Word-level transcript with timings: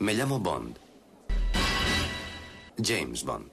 Me 0.00 0.14
llamo 0.14 0.40
Bond. 0.40 0.78
James 2.82 3.22
Bond. 3.22 3.52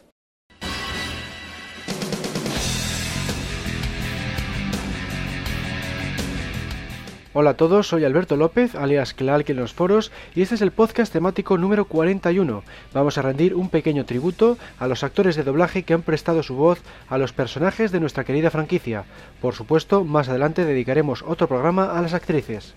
Hola 7.34 7.50
a 7.50 7.54
todos, 7.58 7.90
soy 7.90 8.06
Alberto 8.06 8.38
López, 8.38 8.76
alias 8.76 9.14
Clark 9.14 9.50
en 9.50 9.58
los 9.58 9.74
foros, 9.74 10.14
y 10.36 10.42
este 10.42 10.56
es 10.56 10.62
el 10.62 10.72
podcast 10.72 11.12
temático 11.12 11.58
número 11.58 11.84
41. 11.84 12.64
Vamos 12.94 13.18
a 13.18 13.22
rendir 13.24 13.54
un 13.54 13.68
pequeño 13.68 14.06
tributo 14.06 14.58
a 14.80 14.88
los 14.88 15.04
actores 15.04 15.36
de 15.36 15.44
doblaje 15.44 15.84
que 15.84 15.94
han 15.94 16.02
prestado 16.02 16.44
su 16.44 16.56
voz 16.56 16.82
a 17.10 17.18
los 17.18 17.34
personajes 17.34 17.92
de 17.92 18.00
nuestra 18.00 18.24
querida 18.24 18.52
franquicia. 18.52 19.04
Por 19.42 19.54
supuesto, 19.54 20.06
más 20.06 20.30
adelante 20.30 20.64
dedicaremos 20.64 21.26
otro 21.28 21.50
programa 21.50 21.98
a 21.98 22.02
las 22.02 22.14
actrices. 22.14 22.74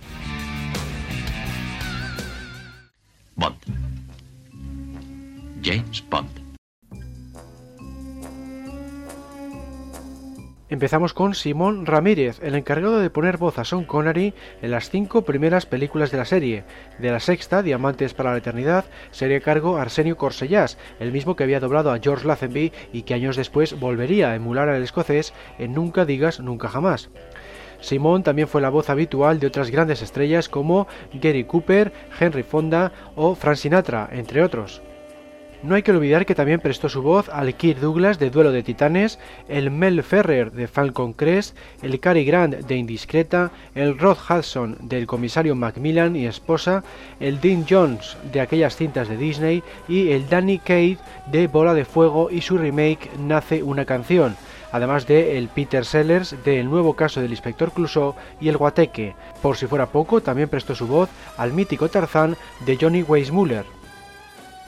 Bond. 3.41 3.57
James 5.63 6.05
Bond. 6.11 6.29
Empezamos 10.69 11.15
con 11.15 11.35
Simón 11.35 11.87
Ramírez, 11.87 12.39
el 12.43 12.55
encargado 12.55 13.01
de 13.01 13.09
poner 13.09 13.39
voz 13.39 13.59
a 13.59 13.65
Sean 13.65 13.85
Connery 13.85 14.35
en 14.61 14.71
las 14.71 14.91
cinco 14.91 15.23
primeras 15.23 15.65
películas 15.65 16.11
de 16.11 16.19
la 16.19 16.27
serie. 16.27 16.65
De 16.99 17.11
la 17.11 17.19
sexta, 17.19 17.63
Diamantes 17.63 18.13
para 18.13 18.33
la 18.33 18.39
Eternidad, 18.39 18.85
sería 19.11 19.41
cargo 19.41 19.79
Arsenio 19.79 20.19
Corsellas, 20.19 20.77
el 21.01 21.11
mismo 21.11 21.35
que 21.35 21.43
había 21.43 21.61
doblado 21.61 21.93
a 21.93 21.99
George 21.99 22.29
Lazenby 22.29 22.73
y 22.93 23.03
que 23.03 23.15
años 23.15 23.37
después 23.37 23.81
volvería 23.81 24.31
a 24.31 24.37
emular 24.37 24.69
al 24.69 24.83
escocés 24.83 25.33
en 25.59 25.73
Nunca 25.73 26.05
digas 26.05 26.41
nunca 26.41 26.69
jamás. 26.69 27.09
Simón 27.81 28.23
también 28.23 28.49
fue 28.49 28.61
la 28.61 28.71
voz 28.71 28.91
habitual 28.91 29.41
de 29.41 29.47
otras 29.47 29.71
grandes 29.71 30.03
estrellas 30.03 30.49
como 30.49 30.87
Gary 31.15 31.45
Cooper, 31.45 31.93
Henry 32.19 32.43
Fonda 32.43 32.93
o 33.17 33.35
Frank 33.35 33.57
Sinatra, 33.57 34.09
entre 34.13 34.43
otros. 34.43 34.83
No 35.63 35.75
hay 35.75 35.83
que 35.83 35.93
olvidar 35.93 36.25
que 36.25 36.35
también 36.35 36.61
prestó 36.61 36.89
su 36.89 37.03
voz 37.03 37.29
al 37.29 37.55
Kirk 37.55 37.81
Douglas 37.81 38.19
de 38.19 38.31
Duelo 38.31 38.51
de 38.51 38.63
Titanes, 38.63 39.19
el 39.47 39.71
Mel 39.71 40.03
Ferrer 40.03 40.53
de 40.53 40.67
Falcon 40.67 41.13
Crest, 41.13 41.55
el 41.83 42.01
Cary 42.01 42.25
Grant 42.25 42.55
de 42.55 42.77
Indiscreta, 42.77 43.51
el 43.75 43.99
Rod 43.99 44.17
Hudson 44.17 44.79
del 44.81 45.07
comisario 45.07 45.55
Macmillan 45.55 46.17
y 46.17 46.27
esposa, 46.27 46.83
el 47.21 47.43
Dean 47.43 47.67
Jones 47.69 48.17
de 48.33 48.41
aquellas 48.41 48.75
cintas 48.75 49.11
de 49.11 49.19
Disney 49.19 49.63
y 49.87 50.13
el 50.13 50.31
Danny 50.31 50.59
Cade 50.61 50.97
de 51.31 51.47
Bola 51.47 51.75
de 51.75 51.85
Fuego 51.85 52.31
y 52.31 52.41
su 52.41 52.57
remake 52.57 53.11
Nace 53.19 53.63
una 53.63 53.85
canción 53.85 54.37
además 54.73 55.07
de 55.07 55.39
el 55.39 55.49
Peter 55.49 55.85
Sellers 55.85 56.37
del 56.45 56.69
nuevo 56.71 56.95
caso 56.95 57.21
del 57.21 57.31
inspector 57.31 57.73
Clouseau 57.73 58.15
y 58.41 58.49
el 58.49 58.57
Guateque. 58.57 59.15
Por 59.43 59.57
si 59.57 59.67
fuera 59.67 59.87
poco, 59.87 60.21
también 60.21 60.49
prestó 60.49 60.75
su 60.75 60.87
voz 60.87 61.09
al 61.37 61.53
mítico 61.53 61.89
Tarzán 61.89 62.37
de 62.67 62.79
Johnny 62.81 63.03
Weissmuller. 63.03 63.65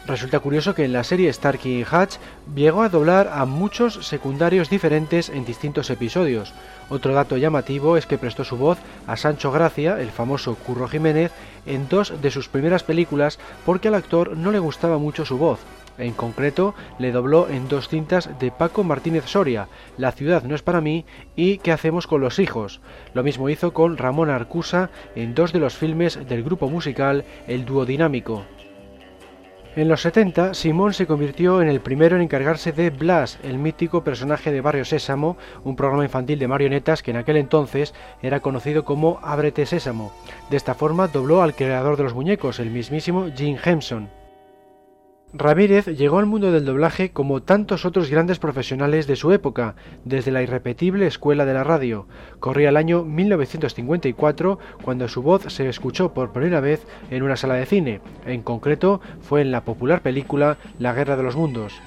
Resulta 0.05 0.41
curioso 0.41 0.75
que 0.75 0.85
en 0.85 0.93
la 0.93 1.05
serie 1.05 1.33
Starkey 1.33 1.87
Hatch 1.89 2.17
llegó 2.57 2.83
a 2.83 2.89
doblar 2.89 3.31
a 3.33 3.45
muchos 3.47 4.05
secundarios 4.05 4.69
diferentes 4.69 5.29
en 5.29 5.45
distintos 5.45 5.91
episodios. 5.91 6.53
Otro 6.89 7.15
dato 7.15 7.37
llamativo 7.37 7.97
es 7.97 8.07
que 8.07 8.19
prestó 8.19 8.43
su 8.43 8.57
voz 8.57 8.79
a 9.07 9.17
Sancho 9.17 9.53
Gracia, 9.53 10.01
el 10.01 10.11
famoso 10.11 10.57
Curro 10.57 10.89
Jiménez, 10.89 11.31
en 11.67 11.89
dos 11.89 12.21
de 12.21 12.33
sus 12.33 12.49
primeras 12.49 12.83
películas 12.83 13.39
porque 13.65 13.89
al 13.89 13.95
actor 13.95 14.37
no 14.37 14.51
le 14.51 14.59
gustaba 14.59 14.99
mucho 14.99 15.25
su 15.25 15.39
voz. 15.39 15.61
En 16.03 16.15
concreto, 16.15 16.75
le 16.99 17.13
dobló 17.13 17.49
en 17.49 17.69
dos 17.69 17.89
cintas 17.89 18.29
de 18.41 18.51
Paco 18.51 18.83
Martínez 18.83 19.27
Soria, 19.27 19.69
La 19.97 20.11
ciudad 20.11 20.43
no 20.43 20.57
es 20.57 20.63
para 20.63 20.81
mí 20.81 21.05
y 21.37 21.59
¿Qué 21.59 21.71
hacemos 21.71 22.09
con 22.09 22.21
los 22.21 22.41
hijos? 22.41 22.81
Lo 23.15 23.23
mismo 23.23 23.49
hizo 23.49 23.73
con 23.73 23.97
Ramón 23.97 24.29
Arcusa 24.29 24.91
en 25.15 25.37
dos 25.37 25.53
de 25.53 25.61
los 25.61 25.77
filmes 25.77 26.19
del 26.29 26.43
grupo 26.43 26.69
musical 26.69 27.25
El 27.47 27.65
Dúo 27.65 27.87
Dinámico. 27.87 28.45
En 29.77 29.89
los 29.89 30.03
70, 30.03 30.55
Simón 30.55 30.93
se 30.93 31.07
convirtió 31.07 31.63
en 31.63 31.69
el 31.69 31.81
primero 31.81 32.17
en 32.17 32.23
encargarse 32.23 32.73
de 32.73 32.91
Blas, 32.91 33.39
el 33.45 33.59
mítico 33.59 34.03
personaje 34.03 34.51
de 34.51 34.61
Barrio 34.61 34.85
Sésamo, 34.85 35.39
un 35.63 35.77
programa 35.77 36.03
infantil 36.03 36.41
de 36.41 36.49
marionetas 36.49 37.03
que 37.03 37.13
en 37.13 37.17
aquel 37.17 37.37
entonces 37.37 37.95
era 38.23 38.41
conocido 38.41 38.85
como 38.85 39.21
Ábrete 39.23 39.67
Sésamo. 39.67 40.13
De 40.51 40.57
esta 40.57 40.75
forma 40.75 41.07
dobló 41.07 41.43
al 41.43 41.55
creador 41.55 41.97
de 41.97 42.03
los 42.03 42.15
muñecos, 42.15 42.59
el 42.59 42.71
mismísimo 42.71 43.29
Jim 43.35 43.57
Henson. 43.65 44.22
Ramírez 45.35 45.87
llegó 45.87 46.19
al 46.19 46.27
mundo 46.27 46.53
del 46.53 46.67
doblaje 46.67 47.11
como 47.11 47.43
tantos 47.43 47.87
otros 47.87 48.11
grandes 48.11 48.39
profesionales 48.39 49.07
de 49.07 49.17
su 49.17 49.33
época, 49.33 49.77
desde 50.05 50.31
la 50.31 50.43
irrepetible 50.43 51.07
escuela 51.07 51.47
de 51.47 51.55
la 51.55 51.65
radio. 51.65 52.07
Corría 52.39 52.69
el 52.69 52.77
año 52.77 53.03
1954 53.03 54.59
cuando 54.85 55.09
su 55.09 55.23
voz 55.23 55.45
se 55.49 55.67
escuchó 55.69 56.13
por 56.13 56.33
primera 56.33 56.61
vez 56.61 56.87
en 57.11 57.23
una 57.23 57.37
sala 57.37 57.55
de 57.55 57.65
cine, 57.65 58.01
en 58.27 58.43
concreto 58.43 59.01
fue 59.23 59.41
en 59.41 59.53
la 59.53 59.65
popular 59.65 60.03
película 60.03 60.59
La 60.79 60.93
Guerra 60.93 61.17
de 61.17 61.23
los 61.23 61.35
Mundos. 61.37 61.81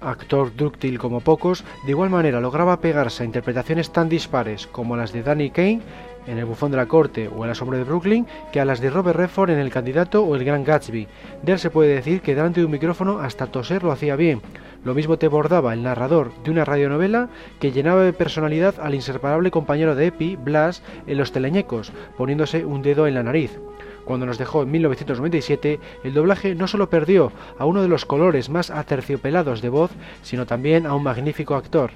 Actor 0.00 0.54
dúctil 0.54 1.00
como 1.00 1.20
pocos, 1.20 1.64
de 1.84 1.90
igual 1.90 2.10
manera 2.10 2.40
lograba 2.40 2.80
pegarse 2.80 3.24
a 3.24 3.26
interpretaciones 3.26 3.90
tan 3.90 4.08
dispares 4.08 4.68
como 4.68 4.96
las 4.96 5.12
de 5.12 5.24
Danny 5.24 5.50
Kane 5.50 5.80
en 6.26 6.38
El 6.38 6.44
bufón 6.44 6.70
de 6.70 6.76
la 6.76 6.86
corte 6.86 7.28
o 7.28 7.44
en 7.44 7.48
La 7.48 7.54
sombra 7.54 7.78
de 7.78 7.84
Brooklyn 7.84 8.26
que 8.52 8.60
a 8.60 8.64
las 8.64 8.80
de 8.80 8.90
Robert 8.90 9.18
Redford 9.18 9.50
en 9.50 9.58
El 9.58 9.70
candidato 9.70 10.22
o 10.22 10.36
El 10.36 10.44
gran 10.44 10.64
Gatsby. 10.64 11.08
De 11.42 11.52
él 11.52 11.58
se 11.58 11.70
puede 11.70 11.94
decir 11.94 12.20
que 12.20 12.34
delante 12.34 12.60
de 12.60 12.66
un 12.66 12.72
micrófono 12.72 13.18
hasta 13.18 13.46
toser 13.46 13.82
lo 13.82 13.92
hacía 13.92 14.16
bien. 14.16 14.40
Lo 14.84 14.94
mismo 14.94 15.18
te 15.18 15.28
bordaba 15.28 15.72
el 15.72 15.82
narrador 15.82 16.30
de 16.44 16.50
una 16.50 16.64
radionovela 16.64 17.28
que 17.58 17.72
llenaba 17.72 18.02
de 18.02 18.12
personalidad 18.12 18.76
al 18.80 18.94
inseparable 18.94 19.50
compañero 19.50 19.94
de 19.94 20.06
Epi, 20.06 20.36
Blas, 20.36 20.82
en 21.06 21.18
Los 21.18 21.32
Teleñecos, 21.32 21.92
poniéndose 22.16 22.64
un 22.64 22.82
dedo 22.82 23.06
en 23.06 23.14
la 23.14 23.22
nariz. 23.22 23.58
Cuando 24.04 24.26
nos 24.26 24.38
dejó 24.38 24.62
en 24.62 24.70
1997, 24.70 25.80
el 26.04 26.14
doblaje 26.14 26.54
no 26.54 26.68
solo 26.68 26.88
perdió 26.88 27.32
a 27.58 27.66
uno 27.66 27.82
de 27.82 27.88
los 27.88 28.04
colores 28.04 28.48
más 28.48 28.70
aterciopelados 28.70 29.60
de 29.60 29.68
voz, 29.68 29.90
sino 30.22 30.46
también 30.46 30.86
a 30.86 30.94
un 30.94 31.02
magnífico 31.02 31.56
actor. 31.56 31.90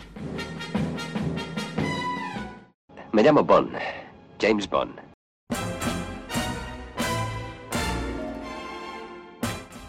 Me 3.13 3.23
llamo 3.23 3.45
Bond. 3.45 4.00
James 4.41 4.69
Bond. 4.69 5.11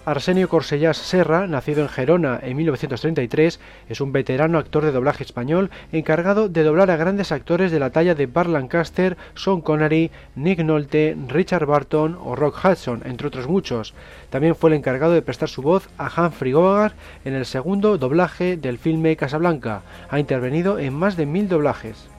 Arsenio 0.03 0.49
Corsellas 0.49 0.97
Serra, 0.97 1.45
nacido 1.45 1.83
en 1.83 1.87
Gerona 1.87 2.39
en 2.41 2.57
1933, 2.57 3.59
es 3.87 4.01
un 4.01 4.11
veterano 4.11 4.57
actor 4.57 4.83
de 4.83 4.91
doblaje 4.91 5.23
español 5.23 5.69
encargado 5.91 6.49
de 6.49 6.63
doblar 6.63 6.89
a 6.89 6.97
grandes 6.97 7.31
actores 7.31 7.71
de 7.71 7.79
la 7.79 7.91
talla 7.91 8.15
de 8.15 8.25
Bart 8.25 8.49
Lancaster, 8.49 9.15
Sean 9.35 9.61
Connery, 9.61 10.09
Nick 10.35 10.59
Nolte, 10.59 11.15
Richard 11.27 11.67
Barton 11.67 12.17
o 12.19 12.35
Rock 12.35 12.57
Hudson, 12.65 13.03
entre 13.05 13.27
otros 13.27 13.47
muchos. 13.47 13.93
También 14.31 14.55
fue 14.55 14.71
el 14.71 14.77
encargado 14.77 15.13
de 15.13 15.21
prestar 15.21 15.49
su 15.49 15.61
voz 15.61 15.87
a 15.99 16.09
Humphrey 16.09 16.53
Bogart 16.53 16.95
en 17.23 17.35
el 17.35 17.45
segundo 17.45 17.99
doblaje 17.99 18.57
del 18.57 18.79
filme 18.79 19.15
Casablanca. 19.15 19.83
Ha 20.09 20.19
intervenido 20.19 20.79
en 20.79 20.95
más 20.95 21.15
de 21.15 21.27
mil 21.27 21.47
doblajes. 21.47 22.09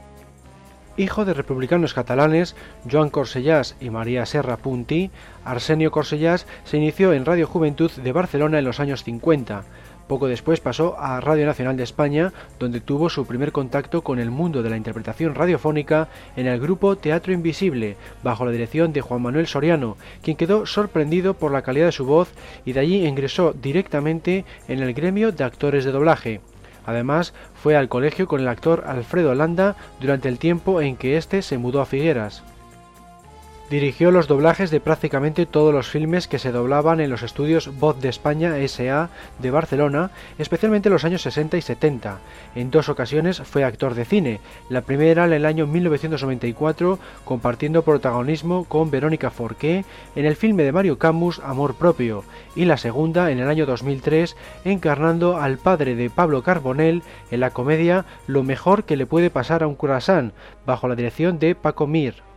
Hijo 0.95 1.25
de 1.25 1.33
republicanos 1.33 1.95
catalanes, 1.95 2.55
Joan 2.89 3.09
Corsellas 3.09 3.75
y 3.81 3.89
María 3.89 4.27
Serra 4.27 4.57
Punti, 4.57 5.09
Arsenio 5.43 5.89
Corsellas 5.89 6.45
se 6.65 6.77
inició 6.77 7.13
en 7.13 7.25
Radio 7.25 7.47
Juventud 7.47 7.89
de 7.91 8.11
Barcelona 8.11 8.59
en 8.59 8.65
los 8.65 8.79
años 8.79 9.03
50. 9.03 9.63
Poco 10.07 10.27
después 10.27 10.59
pasó 10.59 10.95
a 10.99 11.19
Radio 11.19 11.47
Nacional 11.47 11.77
de 11.77 11.83
España, 11.83 12.31
donde 12.59 12.79
tuvo 12.79 13.09
su 13.09 13.25
primer 13.25 13.51
contacto 13.51 14.03
con 14.03 14.19
el 14.19 14.29
mundo 14.29 14.61
de 14.61 14.69
la 14.69 14.77
interpretación 14.77 15.33
radiofónica 15.33 16.09
en 16.35 16.45
el 16.45 16.59
grupo 16.59 16.95
Teatro 16.95 17.33
Invisible, 17.33 17.97
bajo 18.21 18.45
la 18.45 18.51
dirección 18.51 18.93
de 18.93 19.01
Juan 19.01 19.23
Manuel 19.23 19.47
Soriano, 19.47 19.97
quien 20.21 20.37
quedó 20.37 20.67
sorprendido 20.67 21.33
por 21.33 21.51
la 21.51 21.63
calidad 21.63 21.87
de 21.87 21.91
su 21.91 22.05
voz 22.05 22.29
y 22.65 22.73
de 22.73 22.81
allí 22.81 23.07
ingresó 23.07 23.53
directamente 23.53 24.45
en 24.67 24.83
el 24.83 24.93
gremio 24.93 25.31
de 25.31 25.43
actores 25.43 25.85
de 25.85 25.91
doblaje. 25.91 26.41
Además, 26.85 27.33
fue 27.53 27.75
al 27.75 27.89
colegio 27.89 28.27
con 28.27 28.41
el 28.41 28.47
actor 28.47 28.83
Alfredo 28.87 29.33
Landa 29.35 29.75
durante 29.99 30.29
el 30.29 30.39
tiempo 30.39 30.81
en 30.81 30.95
que 30.97 31.17
éste 31.17 31.41
se 31.41 31.57
mudó 31.57 31.81
a 31.81 31.85
Figueras. 31.85 32.43
Dirigió 33.73 34.11
los 34.11 34.27
doblajes 34.27 34.69
de 34.69 34.79
prácticamente 34.79 35.47
todos 35.47 35.73
los 35.73 35.87
filmes 35.87 36.27
que 36.27 36.37
se 36.37 36.51
doblaban 36.51 36.99
en 36.99 37.09
los 37.09 37.23
estudios 37.23 37.75
Voz 37.79 37.99
de 37.99 38.07
España 38.07 38.55
S.A. 38.59 39.09
de 39.39 39.49
Barcelona, 39.49 40.11
especialmente 40.37 40.89
en 40.89 40.93
los 40.93 41.05
años 41.05 41.23
60 41.23 41.57
y 41.57 41.61
70. 41.63 42.19
En 42.53 42.69
dos 42.69 42.87
ocasiones 42.87 43.41
fue 43.41 43.63
actor 43.63 43.95
de 43.95 44.05
cine, 44.05 44.41
la 44.69 44.81
primera 44.81 45.25
en 45.25 45.33
el 45.33 45.47
año 45.47 45.65
1994 45.65 46.99
compartiendo 47.25 47.81
protagonismo 47.81 48.65
con 48.65 48.91
Verónica 48.91 49.31
Forqué 49.31 49.85
en 50.15 50.25
el 50.25 50.35
filme 50.35 50.61
de 50.61 50.71
Mario 50.71 50.99
Camus 50.99 51.39
Amor 51.39 51.73
Propio, 51.73 52.23
y 52.55 52.65
la 52.65 52.77
segunda 52.77 53.31
en 53.31 53.39
el 53.39 53.49
año 53.49 53.65
2003 53.65 54.37
encarnando 54.65 55.37
al 55.37 55.57
padre 55.57 55.95
de 55.95 56.11
Pablo 56.11 56.43
Carbonell 56.43 57.01
en 57.31 57.39
la 57.39 57.49
comedia 57.49 58.05
Lo 58.27 58.43
mejor 58.43 58.83
que 58.83 58.97
le 58.97 59.07
puede 59.07 59.31
pasar 59.31 59.63
a 59.63 59.67
un 59.67 59.73
curasán, 59.73 60.31
bajo 60.63 60.87
la 60.87 60.95
dirección 60.95 61.39
de 61.39 61.55
Paco 61.55 61.87
Mir. 61.87 62.32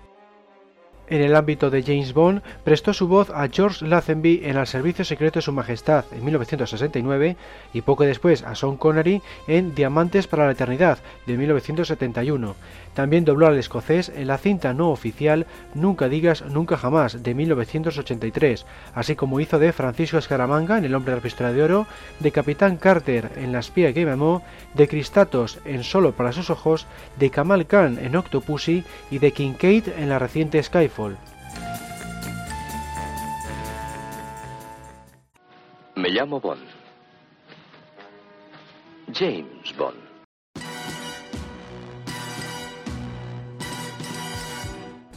En 1.08 1.20
el 1.20 1.36
ámbito 1.36 1.70
de 1.70 1.84
James 1.84 2.12
Bond, 2.12 2.42
prestó 2.64 2.92
su 2.92 3.06
voz 3.06 3.30
a 3.30 3.48
George 3.48 3.86
Lazenby 3.86 4.42
en 4.44 4.56
El 4.56 4.66
Servicio 4.66 5.04
Secreto 5.04 5.38
de 5.38 5.42
Su 5.42 5.52
Majestad 5.52 6.04
en 6.10 6.24
1969 6.24 7.36
y 7.72 7.80
poco 7.82 8.02
después 8.02 8.42
a 8.42 8.56
Sean 8.56 8.76
Connery 8.76 9.22
en 9.46 9.72
Diamantes 9.76 10.26
para 10.26 10.46
la 10.46 10.52
Eternidad 10.52 10.98
de 11.26 11.36
1971. 11.36 12.56
También 12.94 13.24
dobló 13.24 13.46
al 13.46 13.58
escocés 13.58 14.08
en 14.08 14.26
la 14.26 14.38
cinta 14.38 14.72
no 14.72 14.90
oficial 14.90 15.46
Nunca 15.74 16.08
digas 16.08 16.44
nunca 16.46 16.76
jamás 16.76 17.22
de 17.22 17.34
1983, 17.34 18.66
así 18.94 19.14
como 19.14 19.38
hizo 19.38 19.58
de 19.58 19.72
Francisco 19.72 20.18
Escaramanga 20.18 20.78
en 20.78 20.86
El 20.86 20.94
hombre 20.94 21.12
de 21.12 21.18
la 21.18 21.22
pistola 21.22 21.52
de 21.52 21.62
oro, 21.62 21.86
de 22.18 22.32
Capitán 22.32 22.78
Carter 22.78 23.30
en 23.36 23.52
La 23.52 23.60
espía 23.60 23.92
que 23.92 24.04
me 24.04 24.12
amó, 24.12 24.42
de 24.74 24.88
Cristatos 24.88 25.58
en 25.64 25.84
Solo 25.84 26.12
para 26.12 26.32
sus 26.32 26.50
ojos, 26.50 26.86
de 27.18 27.30
Kamal 27.30 27.66
Khan 27.66 27.98
en 28.00 28.16
Octopussy 28.16 28.82
y 29.10 29.18
de 29.18 29.30
Kincaid 29.30 29.88
en 29.98 30.08
la 30.08 30.18
reciente 30.18 30.62
Skyfall. 30.62 30.95
Me 35.94 36.08
llamo 36.08 36.40
Bond. 36.40 36.62
James 39.12 39.76
Bond. 39.76 39.96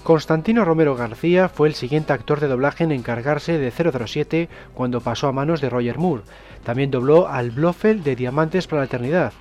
Constantino 0.03 0.65
Romero 0.65 0.95
García 0.95 1.49
fue 1.49 1.67
el 1.67 1.75
siguiente 1.75 2.13
actor 2.13 2.39
de 2.39 2.47
doblaje 2.47 2.83
en 2.83 2.91
encargarse 2.91 3.57
de 3.57 3.71
007 3.71 4.49
cuando 4.73 5.01
pasó 5.01 5.27
a 5.27 5.31
manos 5.31 5.61
de 5.61 5.69
Roger 5.69 5.97
Moore. 5.97 6.23
También 6.63 6.91
dobló 6.91 7.27
al 7.27 7.51
Blofeld 7.51 8.03
de 8.03 8.15
Diamantes 8.15 8.67
para 8.67 8.81
la 8.81 8.87
Eternidad. 8.87 9.33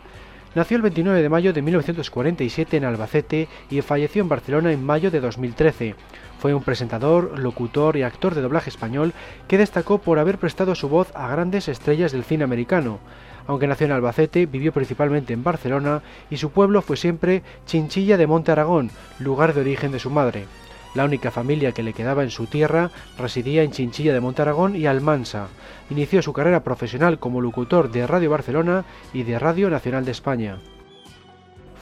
Nació 0.55 0.77
el 0.77 0.83
29 0.83 1.23
de 1.23 1.29
mayo 1.29 1.53
de 1.53 1.63
1947 1.63 2.77
en 2.77 2.85
Albacete 2.85 3.49
y 3.71 3.81
falleció 3.81 4.23
en 4.23 4.29
Barcelona 4.29 4.73
en 4.73 4.85
mayo 4.85 5.11
de 5.11 5.21
2013. 5.21 5.95
Fue 6.39 6.55
un 6.55 6.63
presentador, 6.63 7.39
locutor 7.39 7.97
y 7.97 8.03
actor 8.03 8.35
de 8.35 8.43
doblaje 8.43 8.71
español 8.71 9.13
que 9.49 9.59
destacó 9.59 9.99
por 9.99 10.19
haber 10.19 10.39
prestado 10.39 10.75
su 10.75 10.89
voz 10.89 11.11
a 11.15 11.29
grandes 11.29 11.69
estrellas 11.69 12.13
del 12.13 12.25
cine 12.25 12.45
americano. 12.45 13.01
Aunque 13.47 13.67
nació 13.67 13.87
en 13.87 13.93
Albacete, 13.93 14.47
vivió 14.47 14.73
principalmente 14.73 15.33
en 15.33 15.43
Barcelona 15.43 16.03
y 16.31 16.37
su 16.37 16.51
pueblo 16.51 16.83
fue 16.83 16.97
siempre 16.97 17.43
Chinchilla 17.67 18.17
de 18.17 18.27
Monte 18.27 18.53
Aragón, 18.53 18.91
lugar 19.19 19.55
de 19.55 19.63
origen 19.63 19.91
de 19.91 19.99
su 19.99 20.11
madre. 20.11 20.47
La 20.95 21.05
única 21.05 21.31
familia 21.31 21.73
que 21.73 21.83
le 21.83 21.93
quedaba 21.93 22.23
en 22.23 22.31
su 22.31 22.47
tierra 22.47 22.91
residía 23.19 23.63
en 23.63 23.73
Chinchilla 23.73 24.13
de 24.13 24.21
Montaragón 24.21 24.75
y 24.75 24.87
Almansa. 24.87 25.49
Inició 25.91 26.23
su 26.23 26.33
carrera 26.33 26.65
profesional 26.65 27.19
como 27.19 27.41
locutor 27.41 27.91
de 27.91 28.07
Radio 28.07 28.31
Barcelona 28.31 28.85
y 29.13 29.23
de 29.23 29.39
Radio 29.39 29.71
Nacional 29.71 30.05
de 30.05 30.13
España. 30.13 30.59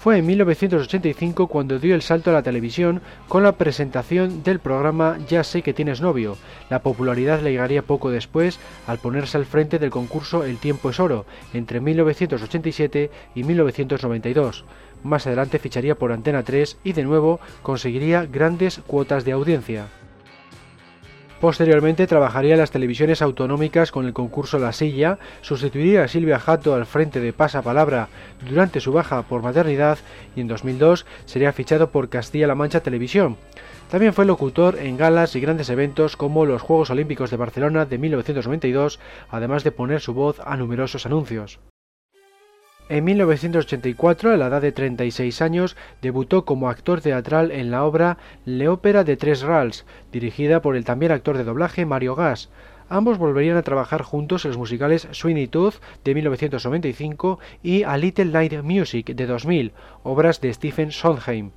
Fue 0.07 0.19
en 0.19 0.27
1985 0.27 1.49
cuando 1.49 1.81
dio 1.81 1.97
el 1.97 2.01
salto 2.01 2.31
a 2.31 2.33
la 2.33 2.45
televisión 2.45 3.03
con 3.27 3.43
la 3.43 3.57
presentación 3.57 4.45
del 4.45 4.61
programa 4.61 5.19
Ya 5.29 5.43
sé 5.43 5.63
que 5.63 5.75
tienes 5.75 6.01
novio. 6.01 6.37
La 6.71 6.79
popularidad 6.79 7.43
le 7.43 7.51
llegaría 7.51 7.83
poco 7.83 8.13
después 8.13 8.61
al 8.87 8.99
ponerse 8.99 9.37
al 9.37 9.47
frente 9.47 9.81
del 9.81 9.91
concurso 9.91 10.45
El 10.45 10.59
tiempo 10.59 10.91
es 10.91 11.01
oro 11.01 11.27
entre 11.53 11.81
1987 11.81 13.11
y 13.35 13.43
1992. 13.43 14.65
Más 15.03 15.27
adelante 15.27 15.59
ficharía 15.59 15.97
por 15.97 16.13
Antena 16.13 16.45
3 16.45 16.79
y 16.85 16.93
de 16.93 17.03
nuevo 17.03 17.41
conseguiría 17.63 18.27
grandes 18.27 18.79
cuotas 18.87 19.25
de 19.25 19.33
audiencia. 19.33 19.89
Posteriormente 21.41 22.07
trabajaría 22.07 22.55
en 22.55 22.61
las 22.61 22.71
televisiones 22.71 23.21
autonómicas 23.21 23.93
con 23.93 24.07
el 24.07 24.15
concurso 24.15 24.59
La 24.59 24.73
Silla, 24.73 25.19
sustituiría 25.43 26.05
a 26.05 26.09
Silvia 26.09 26.39
Jato 26.39 26.75
al 26.75 26.87
frente 26.87 27.21
de 27.21 27.35
Pasapalabra 27.35 28.09
durante 28.49 28.81
su 28.81 28.91
baja 28.91 29.23
por 29.23 29.43
maternidad 29.43 29.99
y 30.35 30.41
en 30.41 30.49
2002 30.49 31.05
sería 31.27 31.53
fichado 31.53 31.91
por 31.91 32.09
Castilla-La 32.09 32.55
Mancha 32.55 32.81
Televisión. 32.81 33.37
También 33.91 34.15
fue 34.15 34.25
locutor 34.25 34.79
en 34.79 34.97
galas 34.97 35.37
y 35.37 35.41
grandes 35.41 35.69
eventos 35.69 36.17
como 36.17 36.47
los 36.47 36.63
Juegos 36.63 36.89
Olímpicos 36.89 37.31
de 37.31 37.37
Barcelona 37.37 37.85
de 37.85 37.99
1992, 37.99 38.99
además 39.29 39.63
de 39.63 39.73
poner 39.73 40.01
su 40.01 40.15
voz 40.15 40.41
a 40.41 40.57
numerosos 40.57 41.05
anuncios. 41.05 41.61
En 42.89 43.03
1984, 43.03 44.31
a 44.31 44.37
la 44.37 44.47
edad 44.47 44.63
de 44.63 44.71
36 44.71 45.43
años, 45.43 45.77
debutó 46.03 46.45
como 46.45 46.69
actor 46.69 47.01
teatral 47.01 47.51
en 47.51 47.73
la 47.73 47.85
obra 47.85 48.17
Le 48.45 48.69
Ópera 48.69 49.03
de 49.03 49.17
Tres 49.17 49.43
Rals, 49.43 49.85
dirigida 50.13 50.63
por 50.63 50.77
el 50.77 50.85
también 50.85 51.11
actor 51.11 51.37
de 51.37 51.43
doblaje 51.43 51.85
Mario 51.85 52.15
Gas. 52.15 52.49
Ambos 52.89 53.19
volverían 53.19 53.57
a 53.57 53.63
trabajar 53.63 54.03
juntos 54.03 54.45
en 54.45 54.53
los 54.53 54.59
musicales 54.59 55.09
Sweeney 55.11 55.49
Tooth 55.49 55.81
de 56.05 56.15
1995 56.15 57.41
y 57.61 57.83
A 57.83 57.97
Little 57.97 58.27
Night 58.27 58.63
Music 58.63 59.07
de 59.07 59.27
2000, 59.27 59.73
obras 60.05 60.41
de 60.41 60.55
Stephen 60.55 60.93
Sondheim. 60.93 61.51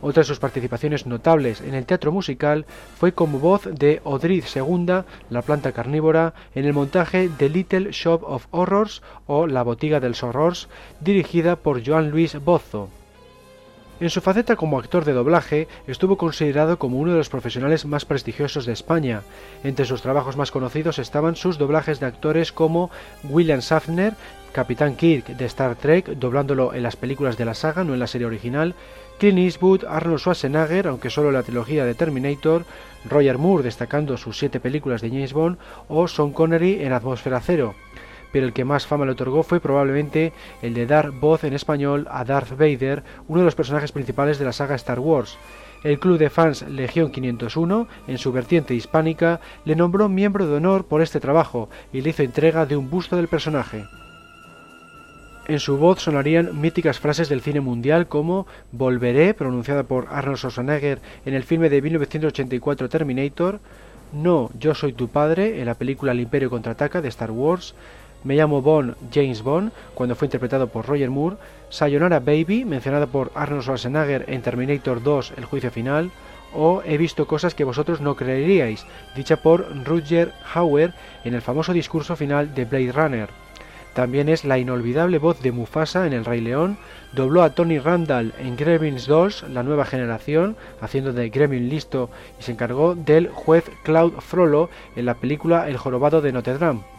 Otra 0.00 0.22
de 0.22 0.26
sus 0.26 0.38
participaciones 0.38 1.06
notables 1.06 1.60
en 1.60 1.74
el 1.74 1.86
teatro 1.86 2.12
musical 2.12 2.66
fue 2.98 3.12
como 3.12 3.38
voz 3.38 3.68
de 3.70 4.00
Odrid 4.04 4.44
II, 4.54 5.04
la 5.30 5.42
planta 5.42 5.72
carnívora, 5.72 6.34
en 6.54 6.64
el 6.64 6.72
montaje 6.72 7.30
The 7.38 7.48
Little 7.48 7.92
Shop 7.92 8.22
of 8.22 8.46
Horrors 8.50 9.02
o 9.26 9.46
La 9.46 9.62
Botiga 9.62 10.00
dels 10.00 10.22
Horrors, 10.22 10.68
dirigida 11.00 11.56
por 11.56 11.82
Joan 11.84 12.10
Luis 12.10 12.36
Bozzo. 12.44 12.90
En 14.00 14.10
su 14.10 14.20
faceta 14.20 14.56
como 14.56 14.78
actor 14.78 15.04
de 15.04 15.12
doblaje, 15.12 15.68
estuvo 15.86 16.16
considerado 16.16 16.78
como 16.80 16.98
uno 16.98 17.12
de 17.12 17.18
los 17.18 17.28
profesionales 17.28 17.86
más 17.86 18.04
prestigiosos 18.04 18.66
de 18.66 18.72
España. 18.72 19.22
Entre 19.62 19.84
sus 19.84 20.02
trabajos 20.02 20.36
más 20.36 20.50
conocidos 20.50 20.98
estaban 20.98 21.36
sus 21.36 21.58
doblajes 21.58 22.00
de 22.00 22.06
actores 22.06 22.50
como 22.50 22.90
William 23.22 23.62
Safner, 23.62 24.14
Capitán 24.52 24.96
Kirk 24.96 25.26
de 25.26 25.44
Star 25.46 25.76
Trek, 25.76 26.06
doblándolo 26.06 26.74
en 26.74 26.82
las 26.82 26.96
películas 26.96 27.36
de 27.38 27.44
la 27.44 27.54
saga, 27.54 27.84
no 27.84 27.94
en 27.94 28.00
la 28.00 28.08
serie 28.08 28.26
original, 28.26 28.74
Clint 29.18 29.38
Eastwood, 29.38 29.84
Arnold 29.84 30.18
Schwarzenegger, 30.18 30.88
aunque 30.88 31.10
solo 31.10 31.28
en 31.28 31.34
la 31.34 31.42
trilogía 31.44 31.84
de 31.84 31.94
Terminator, 31.94 32.64
Roger 33.08 33.38
Moore 33.38 33.62
destacando 33.62 34.16
sus 34.16 34.38
siete 34.38 34.58
películas 34.58 35.02
de 35.02 35.10
James 35.10 35.32
Bond 35.32 35.58
o 35.88 36.08
Sean 36.08 36.32
Connery 36.32 36.82
en 36.82 36.92
Atmósfera 36.92 37.40
Cero. 37.40 37.74
Pero 38.34 38.46
el 38.46 38.52
que 38.52 38.64
más 38.64 38.84
fama 38.84 39.04
le 39.04 39.12
otorgó 39.12 39.44
fue 39.44 39.60
probablemente 39.60 40.32
el 40.60 40.74
de 40.74 40.86
dar 40.86 41.12
voz 41.12 41.44
en 41.44 41.54
español 41.54 42.08
a 42.10 42.24
Darth 42.24 42.50
Vader, 42.58 43.04
uno 43.28 43.38
de 43.38 43.44
los 43.44 43.54
personajes 43.54 43.92
principales 43.92 44.40
de 44.40 44.44
la 44.44 44.52
saga 44.52 44.74
Star 44.74 44.98
Wars. 44.98 45.38
El 45.84 46.00
club 46.00 46.18
de 46.18 46.30
fans 46.30 46.62
Legión 46.68 47.12
501, 47.12 47.86
en 48.08 48.18
su 48.18 48.32
vertiente 48.32 48.74
hispánica, 48.74 49.38
le 49.64 49.76
nombró 49.76 50.08
miembro 50.08 50.48
de 50.48 50.56
honor 50.56 50.86
por 50.86 51.00
este 51.00 51.20
trabajo 51.20 51.68
y 51.92 52.00
le 52.00 52.10
hizo 52.10 52.24
entrega 52.24 52.66
de 52.66 52.76
un 52.76 52.90
busto 52.90 53.14
del 53.14 53.28
personaje. 53.28 53.84
En 55.46 55.60
su 55.60 55.76
voz 55.76 56.00
sonarían 56.00 56.60
míticas 56.60 56.98
frases 56.98 57.28
del 57.28 57.40
cine 57.40 57.60
mundial 57.60 58.08
como 58.08 58.48
Volveré, 58.72 59.32
pronunciada 59.34 59.84
por 59.84 60.08
Arnold 60.10 60.38
Schwarzenegger 60.38 61.00
en 61.24 61.34
el 61.34 61.44
filme 61.44 61.70
de 61.70 61.80
1984 61.80 62.88
Terminator, 62.88 63.60
No, 64.12 64.50
yo 64.58 64.74
soy 64.74 64.92
tu 64.92 65.06
padre 65.06 65.60
en 65.60 65.66
la 65.66 65.74
película 65.74 66.10
El 66.10 66.20
Imperio 66.20 66.50
contraataca 66.50 67.00
de 67.00 67.08
Star 67.08 67.30
Wars, 67.30 67.76
Me 68.24 68.36
llamo 68.36 68.62
Bond, 68.62 68.96
James 69.12 69.42
Bond, 69.42 69.70
cuando 69.94 70.14
fue 70.14 70.26
interpretado 70.26 70.68
por 70.68 70.86
Roger 70.86 71.10
Moore, 71.10 71.36
Sayonara 71.68 72.20
Baby, 72.20 72.64
mencionada 72.64 73.06
por 73.06 73.30
Arnold 73.34 73.62
Schwarzenegger 73.62 74.24
en 74.28 74.40
Terminator 74.40 75.02
2 75.02 75.34
El 75.36 75.44
juicio 75.44 75.70
final, 75.70 76.10
o 76.54 76.82
He 76.86 76.96
visto 76.96 77.26
cosas 77.26 77.54
que 77.54 77.64
vosotros 77.64 78.00
no 78.00 78.16
creeríais, 78.16 78.86
dicha 79.14 79.36
por 79.36 79.66
Rutger 79.84 80.32
Hauer 80.54 80.94
en 81.24 81.34
el 81.34 81.42
famoso 81.42 81.72
discurso 81.72 82.16
final 82.16 82.54
de 82.54 82.64
Blade 82.64 82.92
Runner. 82.92 83.28
También 83.92 84.28
es 84.28 84.44
la 84.44 84.58
inolvidable 84.58 85.18
voz 85.18 85.40
de 85.40 85.52
Mufasa 85.52 86.06
en 86.06 86.14
El 86.14 86.24
Rey 86.24 86.40
León, 86.40 86.78
dobló 87.12 87.42
a 87.42 87.50
Tony 87.50 87.78
Randall 87.78 88.32
en 88.38 88.56
Gremlins 88.56 89.06
2, 89.06 89.50
la 89.50 89.62
nueva 89.62 89.84
generación, 89.84 90.56
haciendo 90.80 91.12
de 91.12 91.28
Gremlin 91.28 91.68
listo, 91.68 92.10
y 92.40 92.42
se 92.42 92.52
encargó 92.52 92.94
del 92.94 93.28
juez 93.28 93.70
Claude 93.84 94.20
Frollo 94.20 94.70
en 94.96 95.06
la 95.06 95.14
película 95.14 95.68
El 95.68 95.76
jorobado 95.76 96.22
de 96.22 96.32
Notre 96.32 96.58
Dame. 96.58 96.93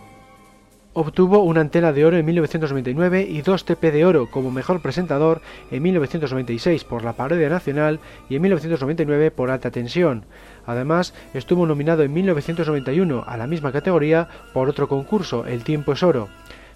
Obtuvo 0.98 1.40
una 1.40 1.60
antena 1.60 1.92
de 1.92 2.06
oro 2.06 2.16
en 2.16 2.26
1999 2.26 3.28
y 3.30 3.42
dos 3.42 3.66
TP 3.66 3.92
de 3.92 4.06
oro 4.06 4.32
como 4.32 4.50
mejor 4.50 4.82
presentador 4.82 5.42
en 5.70 5.84
1996 5.84 6.86
por 6.86 7.04
la 7.04 7.12
Parodia 7.12 7.50
Nacional 7.50 8.00
y 8.30 8.38
en 8.38 8.42
1999 8.44 9.30
por 9.32 9.52
Alta 9.52 9.72
Tensión. 9.72 10.24
Además, 10.66 11.14
estuvo 11.34 11.66
nominado 11.66 12.04
en 12.04 12.14
1991 12.14 13.26
a 13.28 13.36
la 13.36 13.46
misma 13.46 13.74
categoría 13.74 14.30
por 14.54 14.70
otro 14.70 14.88
concurso, 14.88 15.46
El 15.46 15.66
Tiempo 15.66 15.92
es 15.92 16.02
Oro. 16.02 16.30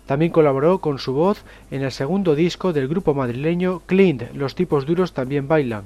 También 0.05 0.33
colaboró 0.33 0.79
con 0.79 0.99
su 0.99 1.13
voz 1.13 1.45
en 1.71 1.83
el 1.83 1.93
segundo 1.93 2.35
disco 2.35 2.73
del 2.73 2.89
grupo 2.89 3.13
madrileño 3.13 3.83
Clint, 3.85 4.23
Los 4.33 4.53
tipos 4.53 4.85
duros 4.85 5.13
también 5.13 5.47
bailan. 5.47 5.85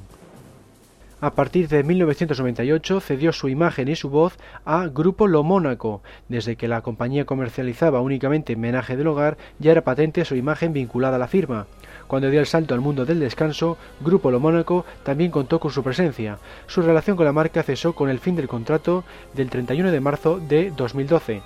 A 1.24 1.36
partir 1.36 1.70
de 1.70 1.86
1998 1.86 3.00
cedió 3.00 3.32
su 3.32 3.48
imagen 3.48 3.88
y 3.88 3.96
su 3.96 4.10
voz 4.10 4.38
a 4.66 4.88
Grupo 4.88 5.26
Lo 5.26 5.42
Mónaco. 5.42 6.04
Desde 6.28 6.58
que 6.58 6.68
la 6.68 6.82
compañía 6.82 7.24
comercializaba 7.24 8.02
únicamente 8.02 8.58
menaje 8.58 8.98
del 8.98 9.08
hogar, 9.08 9.38
ya 9.58 9.72
era 9.72 9.86
patente 9.86 10.26
su 10.26 10.36
imagen 10.36 10.74
vinculada 10.74 11.16
a 11.16 11.20
la 11.20 11.30
firma. 11.30 11.68
Cuando 12.08 12.30
dio 12.30 12.42
el 12.42 12.46
salto 12.46 12.74
al 12.74 12.82
mundo 12.82 13.06
del 13.06 13.22
descanso, 13.22 13.78
Grupo 14.02 14.32
Lo 14.32 14.42
Mónaco 14.42 14.86
también 15.04 15.32
contó 15.32 15.62
con 15.62 15.72
su 15.72 15.82
presencia. 15.82 16.40
Su 16.68 16.82
relación 16.82 17.16
con 17.16 17.26
la 17.26 17.32
marca 17.32 17.64
cesó 17.64 17.96
con 17.96 18.10
el 18.10 18.20
fin 18.20 18.36
del 18.36 18.50
contrato 18.50 19.06
del 19.34 19.50
31 19.50 19.92
de 19.92 20.02
marzo 20.02 20.42
de 20.42 20.72
2012. 20.72 21.42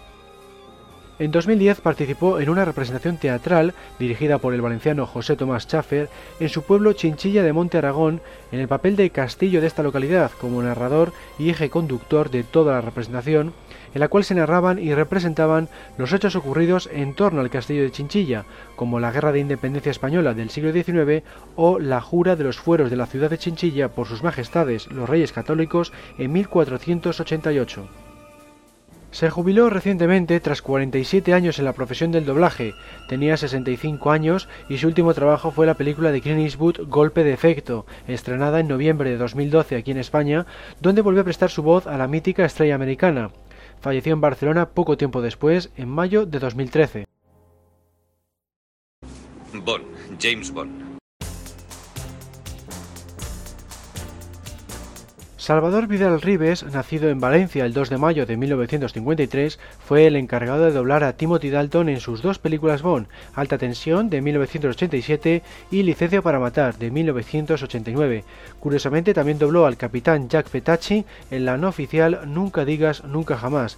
En 1.20 1.32
2010 1.32 1.82
participó 1.82 2.40
en 2.40 2.48
una 2.48 2.64
representación 2.64 3.18
teatral 3.18 3.74
dirigida 3.98 4.38
por 4.38 4.54
el 4.54 4.62
valenciano 4.62 5.08
José 5.08 5.36
Tomás 5.36 5.64
Schaffer 5.64 6.10
en 6.40 6.48
su 6.48 6.62
pueblo 6.62 6.94
Chinchilla 6.94 7.42
de 7.42 7.54
Monte 7.54 7.80
Aragón 7.80 8.22
en 8.52 8.60
el 8.60 8.68
papel 8.68 8.96
de 8.96 9.10
Castillo 9.10 9.60
de 9.60 9.66
esta 9.66 9.82
localidad 9.82 10.30
como 10.40 10.62
narrador 10.62 11.14
y 11.40 11.50
eje 11.50 11.72
conductor 11.72 12.30
de 12.30 12.44
toda 12.44 12.74
la 12.74 12.82
representación 12.82 13.54
en 13.96 14.00
la 14.00 14.10
cual 14.10 14.26
se 14.26 14.36
narraban 14.36 14.78
y 14.78 14.94
representaban 14.94 15.70
los 15.98 16.14
hechos 16.14 16.36
ocurridos 16.36 16.88
en 16.94 17.16
torno 17.16 17.42
al 17.42 17.50
castillo 17.50 17.82
de 17.82 17.92
Chinchilla, 17.92 18.46
como 18.76 19.00
la 19.00 19.12
Guerra 19.12 19.32
de 19.32 19.40
Independencia 19.40 19.90
Española 19.90 20.36
del 20.36 20.52
siglo 20.52 20.72
XIX 20.72 21.24
o 21.56 21.80
la 21.80 22.00
jura 22.00 22.36
de 22.36 22.44
los 22.44 22.60
fueros 22.60 22.92
de 22.92 22.96
la 22.96 23.08
ciudad 23.08 23.32
de 23.32 23.40
Chinchilla 23.40 23.90
por 23.90 24.06
sus 24.06 24.22
majestades 24.22 24.86
los 24.92 25.10
reyes 25.10 25.32
católicos 25.32 25.94
en 26.20 26.32
1488. 26.32 28.07
Se 29.12 29.30
jubiló 29.30 29.70
recientemente 29.70 30.40
tras 30.40 30.62
47 30.62 31.34
años 31.34 31.60
en 31.60 31.66
la 31.66 31.74
profesión 31.74 32.12
del 32.12 32.26
doblaje, 32.26 32.74
tenía 33.08 33.38
65 33.38 34.12
años 34.12 34.50
y 34.70 34.78
su 34.78 34.88
último 34.88 35.14
trabajo 35.14 35.52
fue 35.52 35.66
la 35.66 35.76
película 35.76 36.12
de 36.12 36.22
Clint 36.22 36.42
Eastwood 36.42 36.88
Golpe 36.88 37.24
de 37.24 37.34
Efecto, 37.34 37.86
estrenada 38.08 38.60
en 38.60 38.68
noviembre 38.68 39.10
de 39.10 39.18
2012 39.18 39.76
aquí 39.78 39.92
en 39.92 39.98
España, 39.98 40.46
donde 40.82 41.02
volvió 41.02 41.22
a 41.22 41.26
prestar 41.26 41.50
su 41.50 41.64
voz 41.64 41.88
a 41.88 41.98
la 41.98 42.08
mítica 42.08 42.46
estrella 42.46 42.76
americana. 42.76 43.32
Falleció 43.80 44.14
en 44.14 44.22
Barcelona 44.22 44.70
poco 44.70 44.98
tiempo 44.98 45.22
después, 45.22 45.72
en 45.78 45.90
mayo 45.90 46.26
de 46.26 46.40
2013. 46.40 47.06
Bond, 49.64 49.86
James 50.20 50.52
Bond. 50.52 50.87
Salvador 55.48 55.88
Vidal 55.88 56.22
Ribes, 56.22 56.66
nacido 56.74 57.10
en 57.10 57.22
Valencia 57.22 57.64
el 57.64 57.72
2 57.72 57.90
de 57.90 57.98
mayo 57.98 58.26
de 58.26 58.36
1953, 58.36 59.58
fue 59.80 60.06
el 60.06 60.18
encargado 60.18 60.66
de 60.66 60.74
doblar 60.74 61.06
a 61.06 61.14
Timothy 61.14 61.52
Dalton 61.52 61.88
en 61.88 62.02
sus 62.02 62.22
dos 62.22 62.38
películas 62.38 62.82
Bond, 62.82 63.08
Alta 63.34 63.58
Tensión 63.58 64.10
de 64.10 64.20
1987 64.20 65.44
y 65.72 65.84
Licencia 65.84 66.22
para 66.22 66.42
Matar 66.42 66.78
de 66.78 66.92
1989. 66.92 68.26
Curiosamente 68.60 69.14
también 69.14 69.40
dobló 69.40 69.66
al 69.66 69.78
capitán 69.78 70.28
Jack 70.28 70.50
Petacci 70.50 71.06
en 71.32 71.46
la 71.46 71.56
no 71.56 71.70
oficial 71.70 72.24
Nunca 72.26 72.66
digas 72.66 73.06
nunca 73.06 73.38
jamás, 73.38 73.78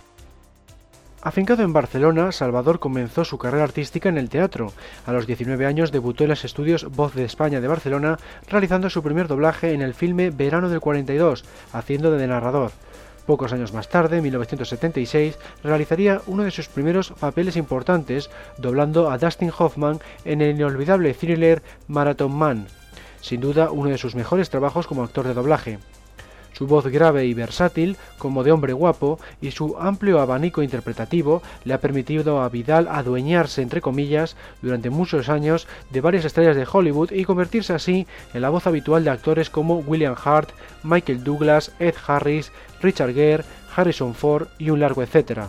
Afincado 1.21 1.63
en 1.63 1.73
Barcelona, 1.73 2.31
Salvador 2.31 2.79
comenzó 2.79 3.25
su 3.25 3.37
carrera 3.37 3.65
artística 3.65 4.07
en 4.07 4.17
el 4.17 4.29
teatro. 4.29 4.71
A 5.05 5.11
los 5.11 5.27
19 5.27 5.65
años 5.65 5.91
debutó 5.91 6.23
en 6.23 6.29
los 6.29 6.45
estudios 6.45 6.85
Voz 6.95 7.13
de 7.13 7.25
España 7.25 7.59
de 7.59 7.67
Barcelona, 7.67 8.17
realizando 8.47 8.89
su 8.89 9.03
primer 9.03 9.27
doblaje 9.27 9.73
en 9.73 9.81
el 9.81 9.93
filme 9.93 10.29
Verano 10.29 10.69
del 10.69 10.79
42, 10.79 11.43
haciendo 11.73 12.11
de 12.11 12.25
narrador. 12.25 12.71
Pocos 13.25 13.51
años 13.51 13.73
más 13.73 13.89
tarde, 13.89 14.17
en 14.17 14.23
1976, 14.23 15.37
realizaría 15.61 16.21
uno 16.25 16.43
de 16.43 16.51
sus 16.51 16.69
primeros 16.69 17.11
papeles 17.11 17.57
importantes, 17.57 18.29
doblando 18.57 19.11
a 19.11 19.17
Dustin 19.17 19.51
Hoffman 19.55 19.99
en 20.23 20.41
el 20.41 20.55
inolvidable 20.55 21.13
thriller 21.13 21.61
Marathon 21.89 22.31
Man, 22.31 22.67
sin 23.19 23.41
duda 23.41 23.71
uno 23.71 23.89
de 23.89 23.97
sus 23.97 24.15
mejores 24.15 24.49
trabajos 24.49 24.87
como 24.87 25.03
actor 25.03 25.27
de 25.27 25.33
doblaje. 25.33 25.79
Su 26.59 26.67
voz 26.67 26.87
grave 26.87 27.25
y 27.25 27.33
versátil, 27.33 27.95
como 28.17 28.43
de 28.43 28.51
hombre 28.51 28.73
guapo, 28.73 29.17
y 29.39 29.51
su 29.51 29.77
amplio 29.79 30.19
abanico 30.19 30.61
interpretativo 30.61 31.41
le 31.63 31.73
ha 31.73 31.79
permitido 31.79 32.41
a 32.41 32.49
Vidal 32.49 32.89
adueñarse, 32.89 33.61
entre 33.61 33.79
comillas, 33.79 34.35
durante 34.61 34.89
muchos 34.89 35.29
años 35.29 35.69
de 35.89 36.01
varias 36.01 36.25
estrellas 36.25 36.57
de 36.57 36.67
Hollywood 36.69 37.13
y 37.13 37.23
convertirse 37.23 37.71
así 37.71 38.07
en 38.33 38.41
la 38.41 38.49
voz 38.49 38.67
habitual 38.67 39.05
de 39.05 39.09
actores 39.09 39.49
como 39.49 39.77
William 39.77 40.17
Hart, 40.21 40.49
Michael 40.83 41.23
Douglas, 41.23 41.71
Ed 41.79 41.95
Harris, 42.05 42.51
Richard 42.81 43.13
Gere, 43.13 43.45
Harrison 43.73 44.13
Ford 44.13 44.49
y 44.57 44.69
un 44.69 44.81
largo 44.81 45.01
etcétera. 45.01 45.47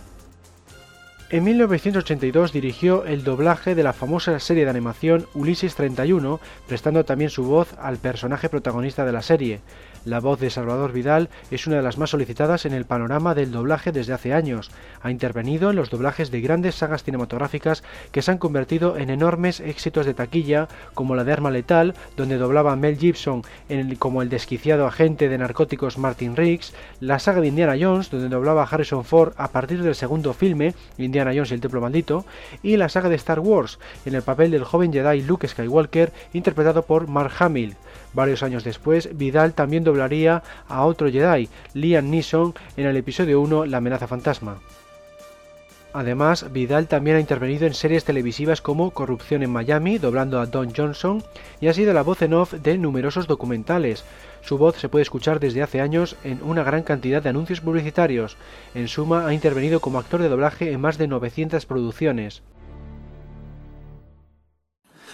En 1.33 1.45
1982 1.45 2.53
dirigió 2.53 3.05
el 3.05 3.23
doblaje 3.23 3.77
de 3.77 3.85
la 3.85 3.93
famosa 3.93 4.37
serie 4.41 4.65
de 4.65 4.71
animación 4.71 5.29
Ulises 5.35 5.77
31, 5.77 6.41
prestando 6.67 7.05
también 7.05 7.31
su 7.31 7.45
voz 7.45 7.75
al 7.81 7.99
personaje 7.99 8.49
protagonista 8.49 9.05
de 9.05 9.13
la 9.13 9.23
serie. 9.23 9.61
La 10.07 10.19
voz 10.21 10.41
de 10.41 10.49
Salvador 10.49 10.93
Vidal 10.93 11.29
es 11.51 11.67
una 11.67 11.77
de 11.77 11.83
las 11.83 11.99
más 11.99 12.11
solicitadas 12.11 12.65
en 12.65 12.73
el 12.73 12.87
panorama 12.87 13.35
del 13.35 13.53
doblaje 13.53 13.93
desde 13.93 14.15
hace 14.15 14.33
años. 14.33 14.71
Ha 15.03 15.11
intervenido 15.11 15.69
en 15.69 15.77
los 15.77 15.91
doblajes 15.91 16.31
de 16.31 16.41
grandes 16.41 16.77
sagas 16.77 17.03
cinematográficas 17.03 17.83
que 18.11 18.23
se 18.23 18.31
han 18.31 18.39
convertido 18.39 18.97
en 18.97 19.11
enormes 19.11 19.61
éxitos 19.61 20.07
de 20.07 20.15
taquilla, 20.15 20.69
como 20.95 21.15
la 21.15 21.25
de 21.25 21.35
Arma 21.35 21.51
Letal, 21.51 21.95
donde 22.17 22.39
doblaba 22.39 22.77
Mel 22.77 22.97
Gibson 22.97 23.43
como 23.99 24.23
el 24.23 24.31
desquiciado 24.31 24.87
agente 24.87 25.29
de 25.29 25.37
narcóticos 25.37 25.99
Martin 25.99 26.35
Riggs, 26.35 26.73
la 27.01 27.19
saga 27.19 27.43
de 27.43 27.49
Indiana 27.49 27.77
Jones, 27.79 28.11
donde 28.11 28.29
doblaba 28.31 28.63
Harrison 28.63 29.05
Ford 29.05 29.35
a 29.37 29.49
partir 29.49 29.83
del 29.83 29.95
segundo 29.95 30.33
filme, 30.33 30.75
Indiana 30.97 31.33
Jones 31.35 31.51
y 31.51 31.55
el 31.55 31.61
Templo 31.61 31.81
Maldito, 31.83 32.25
y 32.63 32.79
la 32.79 32.89
saga 32.89 33.11
de 33.11 33.17
Star 33.17 33.41
Wars, 33.41 33.79
en 34.07 34.15
el 34.15 34.23
papel 34.23 34.51
del 34.51 34.65
joven 34.65 34.93
Jedi 34.93 35.23
Luke 35.23 35.47
Skywalker, 35.47 36.11
interpretado 36.33 36.83
por 36.83 37.07
Mark 37.07 37.33
Hamill. 37.39 37.77
Varios 38.13 38.43
años 38.43 38.65
después, 38.65 39.17
Vidal 39.17 39.55
también 39.55 39.85
doblaría 39.85 40.43
a 40.69 40.85
otro 40.85 41.11
Jedi, 41.11 41.49
Liam 41.75 42.11
Neeson, 42.11 42.55
en 42.77 42.87
el 42.87 42.97
episodio 42.97 43.41
1 43.41 43.67
La 43.67 43.79
amenaza 43.79 44.09
fantasma. 44.09 44.59
Además, 45.93 46.53
Vidal 46.53 46.87
también 46.87 47.17
ha 47.17 47.21
intervenido 47.21 47.67
en 47.67 47.75
series 47.75 48.05
televisivas 48.05 48.63
como 48.63 48.93
Corrupción 48.93 49.43
en 49.43 49.51
Miami, 49.51 49.99
doblando 49.99 50.39
a 50.39 50.47
Don 50.47 50.73
Johnson, 50.73 51.25
y 51.61 51.67
ha 51.67 51.75
sido 51.75 51.93
la 51.93 52.03
voz 52.03 52.23
en 52.23 52.35
off 52.35 52.53
de 52.53 52.79
numerosos 52.79 53.27
documentales. 53.27 54.05
Su 54.43 54.57
voz 54.57 54.77
se 54.77 54.89
puede 54.89 55.03
escuchar 55.03 55.41
desde 55.41 55.63
hace 55.63 55.81
años 55.81 56.17
en 56.23 56.41
una 56.45 56.63
gran 56.63 56.85
cantidad 56.85 57.23
de 57.23 57.31
anuncios 57.31 57.61
publicitarios. 57.61 58.37
En 58.75 58.87
suma, 58.87 59.27
ha 59.27 59.35
intervenido 59.35 59.81
como 59.81 59.99
actor 59.99 60.23
de 60.23 60.29
doblaje 60.29 60.71
en 60.71 60.81
más 60.81 60.97
de 60.97 61.09
900 61.09 61.67
producciones. 61.67 62.43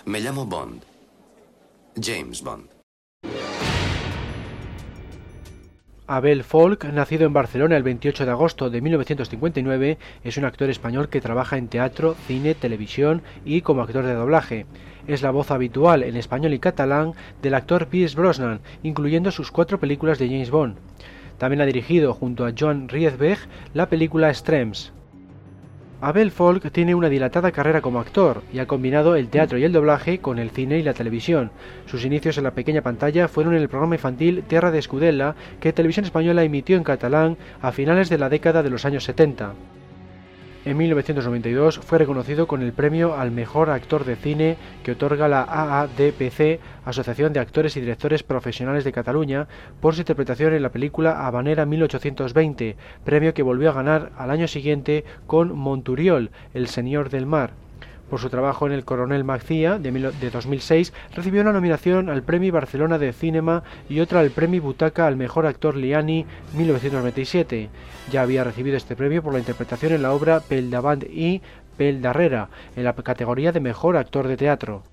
Me 0.05 0.21
llamo 0.21 0.45
Bond. 0.45 0.83
James 1.99 2.43
Bond. 2.43 2.76
Abel 6.09 6.45
Folk, 6.45 6.85
nacido 6.85 7.27
en 7.27 7.33
Barcelona 7.33 7.77
el 7.77 7.83
28 7.83 8.27
de 8.27 8.31
agosto 8.31 8.71
de 8.71 8.81
1959, 8.81 9.99
es 10.23 10.37
un 10.37 10.45
actor 10.45 10.71
español 10.71 11.09
que 11.09 11.21
trabaja 11.21 11.59
en 11.59 11.67
teatro, 11.67 12.15
cine, 12.29 12.55
televisión 12.55 13.23
y 13.45 13.63
como 13.63 13.83
actor 13.83 14.05
de 14.05 14.15
doblaje. 14.15 14.67
Es 15.09 15.23
la 15.23 15.33
voz 15.33 15.51
habitual 15.51 16.05
en 16.05 16.17
español 16.17 16.55
y 16.55 16.61
catalán 16.61 17.15
del 17.43 17.55
actor 17.55 17.89
Pierce 17.89 18.15
Brosnan, 18.15 18.61
incluyendo 18.85 19.33
sus 19.33 19.51
cuatro 19.51 19.81
películas 19.81 20.21
de 20.21 20.29
James 20.29 20.51
Bond. 20.51 20.77
También 21.39 21.61
ha 21.61 21.67
dirigido 21.67 22.15
junto 22.15 22.47
a 22.47 22.53
Joan 22.57 22.89
Riedberg 22.89 23.41
la 23.75 23.89
película 23.89 24.33
Strems. 24.33 24.93
Abel 26.03 26.31
Folk 26.31 26.71
tiene 26.73 26.95
una 26.95 27.09
dilatada 27.09 27.53
carrera 27.53 27.81
como 27.81 28.01
actor 28.01 28.43
y 28.53 28.59
ha 28.59 28.67
combinado 28.67 29.17
el 29.17 29.29
teatro 29.29 29.57
y 29.57 29.65
el 29.65 29.73
doblaje 29.73 30.19
con 30.19 30.39
el 30.39 30.51
cine 30.51 30.79
y 30.79 30.83
la 30.83 30.93
televisión. 30.93 31.51
Sus 31.87 32.05
inicios 32.05 32.37
en 32.37 32.45
la 32.45 32.51
pequeña 32.51 32.83
pantalla 32.83 33.29
fueron 33.29 33.55
en 33.55 33.63
el 33.63 33.71
programa 33.71 33.95
infantil 33.95 34.45
Tierra 34.47 34.71
de 34.71 34.79
Escudella 34.79 35.35
que 35.59 35.73
Televisión 35.73 36.05
Española 36.05 36.45
emitió 36.45 36.77
en 36.77 36.85
catalán 36.85 37.39
a 37.63 37.73
finales 37.73 38.11
de 38.11 38.19
la 38.19 38.29
década 38.29 38.63
de 38.63 38.69
los 38.69 38.85
años 38.85 39.05
70. 39.05 39.55
En 40.67 40.77
1992 40.79 41.79
fue 41.79 41.99
reconocido 41.99 42.49
con 42.49 42.61
el 42.61 42.73
premio 42.73 43.15
al 43.15 43.31
mejor 43.31 43.71
actor 43.71 44.05
de 44.05 44.17
cine 44.17 44.57
que 44.83 44.91
otorga 44.91 45.29
la 45.29 45.43
AADPC, 45.43 46.59
Asociación 46.85 47.33
de 47.33 47.39
Actores 47.39 47.77
y 47.77 47.81
Directores 47.81 48.25
Profesionales 48.25 48.83
de 48.83 48.91
Cataluña, 48.91 49.47
por 49.81 49.95
su 49.95 50.01
interpretación 50.01 50.55
en 50.55 50.65
la 50.65 50.73
película 50.73 51.25
Habanera 51.25 51.67
1820, 51.67 52.75
premio 53.05 53.33
que 53.33 53.45
volvió 53.45 53.71
a 53.71 53.75
ganar 53.75 54.11
al 54.19 54.33
año 54.33 54.49
siguiente 54.49 55.05
con 55.29 55.57
Monturiol, 55.57 56.33
El 56.53 56.67
Señor 56.67 57.11
del 57.11 57.27
Mar. 57.27 57.66
Por 58.09 58.21
su 58.21 58.31
trabajo 58.31 58.67
en 58.67 58.73
El 58.73 58.85
Coronel 58.85 59.25
Macía 59.25 59.79
de, 59.79 60.31
2006 60.31 60.93
recibió 61.15 61.43
una 61.43 61.53
nominación 61.53 62.09
al 62.09 62.23
Premio 62.23 62.53
Barcelona 62.53 62.99
de 62.99 63.13
Cinema 63.13 63.65
y 63.89 64.01
otra 64.01 64.21
al 64.21 64.31
Premio 64.31 64.63
Butaca 64.63 65.07
al 65.07 65.17
Mejor 65.17 65.47
Actor 65.47 65.77
Liani 65.77 66.25
1997. 66.55 67.69
Ya 68.13 68.23
había 68.23 68.45
recibido 68.45 68.77
este 68.77 68.95
premio 68.95 69.23
por 69.23 69.33
la 69.33 69.41
interpretación 69.41 69.93
en 69.93 70.03
la 70.03 70.13
obra 70.13 70.41
Pel 70.41 70.71
davant 70.71 71.03
y 71.05 71.43
Pel 71.77 72.01
darrera, 72.01 72.49
en 72.77 72.85
la 72.85 72.95
categoría 72.95 73.51
de 73.51 73.61
Mejor 73.61 73.97
Actor 73.97 74.29
de 74.29 74.37
Teatro. 74.37 74.85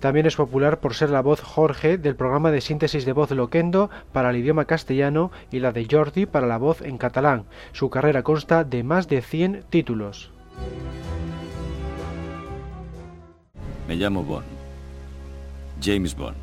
También 0.00 0.24
es 0.24 0.36
popular 0.36 0.80
por 0.80 0.94
ser 0.94 1.10
la 1.10 1.20
voz 1.20 1.42
Jorge 1.42 1.98
del 1.98 2.16
programa 2.16 2.50
de 2.50 2.62
síntesis 2.62 3.04
de 3.04 3.12
voz 3.12 3.30
Loquendo 3.32 3.90
para 4.12 4.30
el 4.30 4.36
idioma 4.36 4.64
castellano 4.64 5.30
y 5.50 5.58
la 5.58 5.72
de 5.72 5.86
Jordi 5.88 6.24
para 6.24 6.46
la 6.46 6.56
voz 6.56 6.80
en 6.80 6.96
catalán. 6.96 7.44
Su 7.72 7.90
carrera 7.90 8.22
consta 8.22 8.64
de 8.64 8.82
más 8.82 9.08
de 9.08 9.20
100 9.20 9.64
títulos. 9.68 10.32
Me 13.90 13.96
llamo 13.96 14.22
Bond. 14.22 14.46
James 15.82 16.14
Bond. 16.14 16.36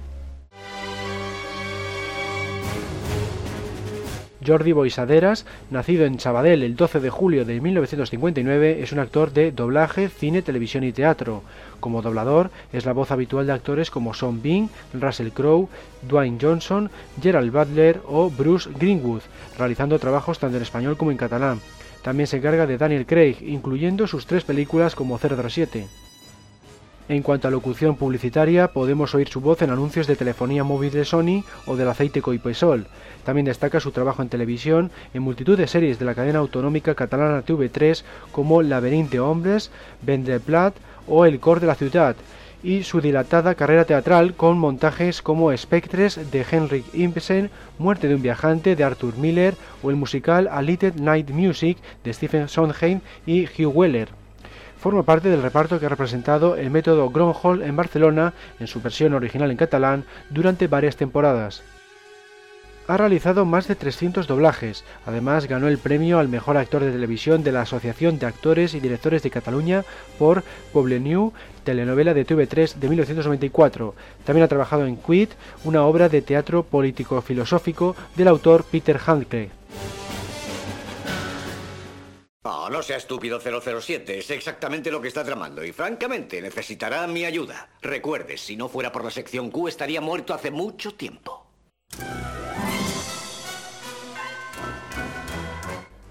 Jordi 4.46 4.74
Boisaderas, 4.74 5.46
nacido 5.72 6.04
en 6.04 6.20
Sabadell 6.20 6.62
el 6.64 6.76
12 6.76 7.00
de 7.00 7.10
julio 7.10 7.46
de 7.46 7.62
1959, 7.62 8.84
es 8.84 8.92
un 8.92 9.00
actor 9.00 9.32
de 9.32 9.54
doblaje, 9.54 10.10
cine, 10.10 10.42
televisión 10.42 10.84
y 10.84 10.92
teatro. 10.92 11.42
Como 11.80 12.02
doblador, 12.02 12.52
es 12.74 12.86
la 12.86 12.92
voz 12.92 13.12
habitual 13.12 13.48
de 13.48 13.54
actores 13.54 13.92
como 13.92 14.14
Sean 14.14 14.42
Bean, 14.42 14.70
Russell 14.94 15.30
Crowe, 15.30 15.70
Dwayne 16.02 16.40
Johnson, 16.42 16.92
Gerald 17.22 17.54
Butler 17.54 18.02
o 18.06 18.30
Bruce 18.30 18.70
Greenwood, 18.78 19.22
realizando 19.58 20.00
trabajos 20.00 20.38
tanto 20.38 20.58
en 20.58 20.64
español 20.64 20.98
como 20.98 21.12
en 21.12 21.18
catalán. 21.18 21.62
También 22.02 22.28
se 22.28 22.36
encarga 22.36 22.68
de 22.68 22.78
Daniel 22.78 23.06
Craig, 23.06 23.38
incluyendo 23.40 24.06
sus 24.06 24.26
tres 24.26 24.44
películas 24.44 24.96
como 24.96 25.18
007. 25.18 25.88
En 27.10 27.24
cuanto 27.24 27.48
a 27.48 27.52
locución 27.52 27.96
publicitaria, 27.96 28.74
podemos 28.74 29.16
oír 29.16 29.30
su 29.30 29.40
voz 29.40 29.62
en 29.62 29.70
anuncios 29.70 30.08
de 30.08 30.18
telefonía 30.18 30.66
móvil 30.66 30.92
de 30.92 31.06
Sony 31.06 31.46
o 31.66 31.78
del 31.78 31.88
aceite 31.88 32.22
Coipesol. 32.22 32.86
También 33.24 33.46
destaca 33.46 33.80
su 33.80 33.92
trabajo 33.92 34.22
en 34.22 34.28
televisión 34.28 34.92
en 35.14 35.22
multitud 35.22 35.58
de 35.58 35.68
series 35.68 36.00
de 36.00 36.06
la 36.06 36.16
cadena 36.16 36.40
autonómica 36.40 36.96
catalana 36.96 37.46
TV3 37.46 38.04
como 38.34 38.62
Laberinto 38.62 39.12
de 39.12 39.20
Hombres, 39.22 39.72
Plat 40.46 40.76
o 41.08 41.26
El 41.26 41.40
Cor 41.40 41.62
de 41.62 41.68
la 41.68 41.76
Ciudad, 41.76 42.18
y 42.62 42.84
su 42.84 43.00
dilatada 43.00 43.56
carrera 43.56 43.86
teatral 43.86 44.34
con 44.34 44.58
montajes 44.58 45.22
como 45.22 45.56
Spectres 45.56 46.30
de 46.30 46.46
Henrik 46.52 46.94
Ibsen, 46.94 47.50
Muerte 47.78 48.10
de 48.10 48.16
un 48.16 48.22
viajante 48.22 48.76
de 48.76 48.84
Arthur 48.84 49.16
Miller 49.18 49.56
o 49.82 49.92
el 49.92 49.96
musical 49.96 50.50
A 50.52 50.62
Little 50.62 50.92
Night 50.98 51.30
Music 51.30 51.78
de 52.04 52.14
Stephen 52.14 52.50
Sondheim 52.50 53.00
y 53.26 53.46
Hugh 53.46 53.74
Weller. 53.74 54.27
Forma 54.80 55.04
parte 55.04 55.30
del 55.30 55.42
reparto 55.42 55.80
que 55.80 55.86
ha 55.86 55.90
representado 55.90 56.56
el 56.56 56.70
método 56.70 57.10
Gronholm 57.10 57.64
en 57.64 57.76
Barcelona, 57.76 58.34
en 58.60 58.68
su 58.68 58.82
versión 58.82 59.14
original 59.14 59.52
en 59.52 59.58
catalán, 59.58 60.04
durante 60.30 60.68
varias 60.68 60.96
temporadas 60.96 61.64
ha 62.88 62.98
realizado 62.98 63.46
más 63.46 63.68
de 63.68 63.76
300 63.76 64.28
doblajes. 64.28 64.84
Además, 65.06 65.48
ganó 65.48 65.68
el 65.68 65.78
premio 65.78 66.20
al 66.20 66.30
mejor 66.30 66.58
actor 66.58 66.84
de 66.84 66.92
televisión 66.92 67.44
de 67.44 67.52
la 67.52 67.62
Asociación 67.62 68.18
de 68.18 68.26
Actores 68.26 68.74
y 68.74 68.80
Directores 68.80 69.24
de 69.24 69.30
Cataluña 69.30 69.84
por 70.18 70.44
New, 70.74 71.34
telenovela 71.64 72.14
de 72.14 72.26
TV3 72.26 72.76
de 72.76 72.88
1994. 72.88 73.94
También 74.24 74.46
ha 74.46 74.48
trabajado 74.48 74.86
en 74.86 74.96
Quid, 74.96 75.30
una 75.66 75.84
obra 75.84 76.08
de 76.08 76.22
teatro 76.22 76.64
político-filosófico 76.64 77.96
del 78.16 78.30
autor 78.30 78.64
Peter 78.64 79.00
Handke. 79.06 79.50
Oh, 82.50 82.70
no 82.70 82.82
sea 82.82 82.96
estúpido 82.96 83.42
007, 83.42 84.20
es 84.20 84.30
exactamente 84.32 84.90
lo 84.90 85.02
que 85.02 85.10
está 85.10 85.22
tramando 85.22 85.66
y 85.66 85.74
francamente 85.74 86.42
necesitará 86.42 87.06
mi 87.06 87.26
ayuda. 87.26 87.68
Recuerde, 87.82 88.38
si 88.38 88.56
no 88.56 88.70
fuera 88.70 88.90
por 88.90 89.04
la 89.04 89.12
sección 89.12 89.52
Q 89.52 89.68
estaría 89.68 90.00
muerto 90.00 90.34
hace 90.34 90.50
mucho 90.50 90.94
tiempo. 90.94 91.47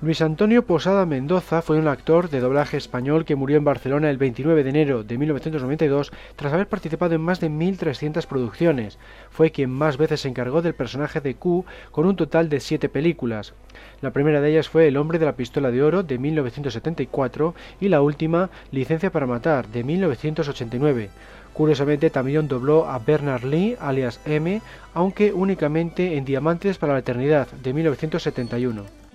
Luis 0.07 0.23
Antonio 0.23 0.65
Posada 0.65 1.05
Mendoza 1.05 1.63
fue 1.63 1.81
un 1.81 1.89
actor 1.89 2.31
de 2.31 2.39
doblaje 2.39 2.77
español 2.77 3.25
que 3.25 3.35
murió 3.35 3.57
en 3.57 3.65
Barcelona 3.65 4.09
el 4.09 4.19
29 4.19 4.63
de 4.63 4.71
enero 4.71 5.03
de 5.03 5.19
1992 5.19 6.13
tras 6.37 6.53
haber 6.53 6.69
participado 6.69 7.17
en 7.17 7.23
más 7.23 7.41
de 7.41 7.51
1.300 7.51 8.25
producciones. 8.29 9.01
Fue 9.31 9.51
quien 9.51 9.69
más 9.69 9.97
veces 9.97 10.21
se 10.21 10.29
encargó 10.29 10.63
del 10.63 10.77
personaje 10.77 11.21
de 11.21 11.35
Q 11.35 11.65
con 11.91 12.07
un 12.07 12.15
total 12.15 12.49
de 12.49 12.61
siete 12.61 12.89
películas. 12.89 13.55
La 14.01 14.13
primera 14.13 14.41
de 14.41 14.49
ellas 14.49 14.69
fue 14.69 14.87
El 14.87 14.97
hombre 14.97 15.19
de 15.19 15.25
la 15.25 15.35
pistola 15.35 15.73
de 15.73 15.83
oro 15.83 16.05
de 16.05 16.19
1974 16.19 17.57
y 17.81 17.89
la 17.89 18.01
última 18.01 18.51
Licencia 18.71 19.11
para 19.11 19.27
matar 19.27 19.67
de 19.67 19.83
1989. 19.83 21.11
Curiosamente 21.53 22.11
también 22.11 22.47
dobló 22.47 22.89
a 22.89 23.01
Bernard 23.01 23.43
Lee, 23.43 23.77
alias 23.81 24.21
M, 24.25 24.63
aunque 24.95 25.33
únicamente 25.33 26.17
en 26.17 26.25
Diamantes 26.25 26.79
para 26.79 26.93
la 26.93 27.01
Eternidad 27.01 27.49
de 27.51 27.73
1971. 27.73 29.06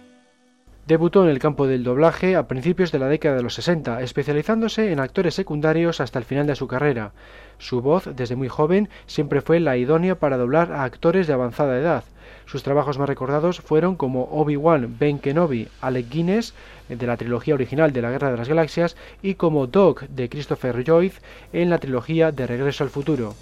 Debutó 0.88 1.24
en 1.24 1.30
el 1.30 1.40
campo 1.40 1.68
del 1.68 1.84
doblaje 1.84 2.36
a 2.36 2.48
principios 2.48 2.92
de 2.92 2.98
la 2.98 3.08
década 3.08 3.36
de 3.36 3.44
los 3.44 3.54
60, 3.54 4.02
especializándose 4.02 4.92
en 4.92 5.00
actores 5.00 5.36
secundarios 5.36 6.02
hasta 6.02 6.18
el 6.18 6.26
final 6.26 6.48
de 6.48 6.56
su 6.56 6.68
carrera. 6.68 7.12
Su 7.60 7.82
voz, 7.82 8.10
desde 8.16 8.36
muy 8.36 8.48
joven, 8.48 8.90
siempre 9.06 9.42
fue 9.42 9.60
la 9.60 9.78
idónea 9.78 10.16
para 10.16 10.38
doblar 10.38 10.72
a 10.72 10.84
actores 10.84 11.28
de 11.28 11.34
avanzada 11.34 11.78
edad. 11.78 12.04
Sus 12.46 12.64
trabajos 12.64 12.98
más 12.98 13.08
recordados 13.08 13.62
fueron 13.62 13.96
como 13.96 14.24
Obi-Wan, 14.32 14.98
Ben 15.00 15.20
Kenobi, 15.20 15.68
Alec 15.82 16.10
Guinness, 16.10 16.56
de 16.90 17.08
la 17.08 17.16
trilogía 17.16 17.54
original 17.54 17.94
de 17.94 18.02
la 18.02 18.10
Guerra 18.10 18.32
de 18.32 18.38
las 18.38 18.50
Galaxias, 18.50 18.98
y 19.22 19.36
como 19.36 19.68
Doc, 19.68 20.02
de 20.10 20.30
Christopher 20.30 20.84
Lloyd, 20.84 21.14
en 21.54 21.70
la 21.70 21.78
trilogía 21.78 22.32
de 22.32 22.48
Regreso 22.48 22.84
al 22.84 22.90
Futuro. 22.90 23.36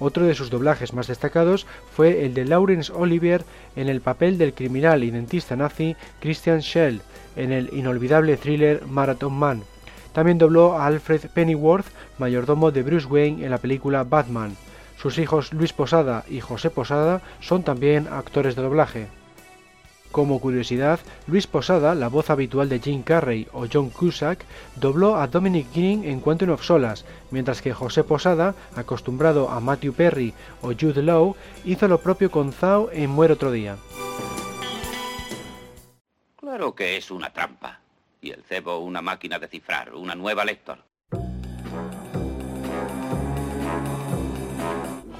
Otro 0.00 0.26
de 0.26 0.34
sus 0.34 0.50
doblajes 0.50 0.92
más 0.92 1.08
destacados 1.08 1.66
fue 1.92 2.24
el 2.24 2.34
de 2.34 2.44
Laurence 2.44 2.92
Olivier 2.92 3.44
en 3.74 3.88
el 3.88 4.00
papel 4.00 4.38
del 4.38 4.54
criminal 4.54 5.02
y 5.02 5.10
dentista 5.10 5.56
nazi 5.56 5.96
Christian 6.20 6.62
Schell 6.62 7.00
en 7.36 7.52
el 7.52 7.70
inolvidable 7.72 8.36
thriller 8.36 8.86
Marathon 8.86 9.32
Man. 9.32 9.62
También 10.12 10.38
dobló 10.38 10.78
a 10.78 10.86
Alfred 10.86 11.22
Pennyworth, 11.34 11.86
mayordomo 12.18 12.70
de 12.70 12.82
Bruce 12.82 13.06
Wayne 13.06 13.44
en 13.44 13.50
la 13.50 13.58
película 13.58 14.04
Batman. 14.04 14.56
Sus 14.96 15.18
hijos 15.18 15.52
Luis 15.52 15.72
Posada 15.72 16.24
y 16.28 16.40
José 16.40 16.70
Posada 16.70 17.20
son 17.40 17.62
también 17.62 18.08
actores 18.08 18.56
de 18.56 18.62
doblaje. 18.62 19.17
Como 20.12 20.40
curiosidad, 20.40 21.00
Luis 21.26 21.46
Posada, 21.46 21.94
la 21.94 22.08
voz 22.08 22.30
habitual 22.30 22.68
de 22.68 22.80
Jim 22.80 23.02
Carrey 23.02 23.46
o 23.52 23.66
John 23.70 23.90
Cusack, 23.90 24.44
dobló 24.76 25.16
a 25.16 25.26
Dominic 25.26 25.70
King 25.70 26.04
en 26.04 26.20
Quantum 26.20 26.50
of 26.50 26.64
Solas, 26.64 27.04
mientras 27.30 27.60
que 27.60 27.74
José 27.74 28.04
Posada, 28.04 28.54
acostumbrado 28.74 29.50
a 29.50 29.60
Matthew 29.60 29.92
Perry 29.92 30.32
o 30.62 30.68
Jude 30.68 31.02
Law, 31.02 31.36
hizo 31.64 31.88
lo 31.88 32.00
propio 32.00 32.30
con 32.30 32.52
Zhao 32.52 32.90
en 32.90 33.10
Muere 33.10 33.34
otro 33.34 33.52
día. 33.52 33.76
Claro 36.36 36.74
que 36.74 36.96
es 36.96 37.10
una 37.10 37.30
trampa. 37.30 37.80
Y 38.20 38.30
el 38.30 38.42
cebo 38.42 38.78
una 38.78 39.02
máquina 39.02 39.38
de 39.38 39.46
cifrar, 39.46 39.94
una 39.94 40.14
nueva 40.14 40.44
lector. 40.44 40.87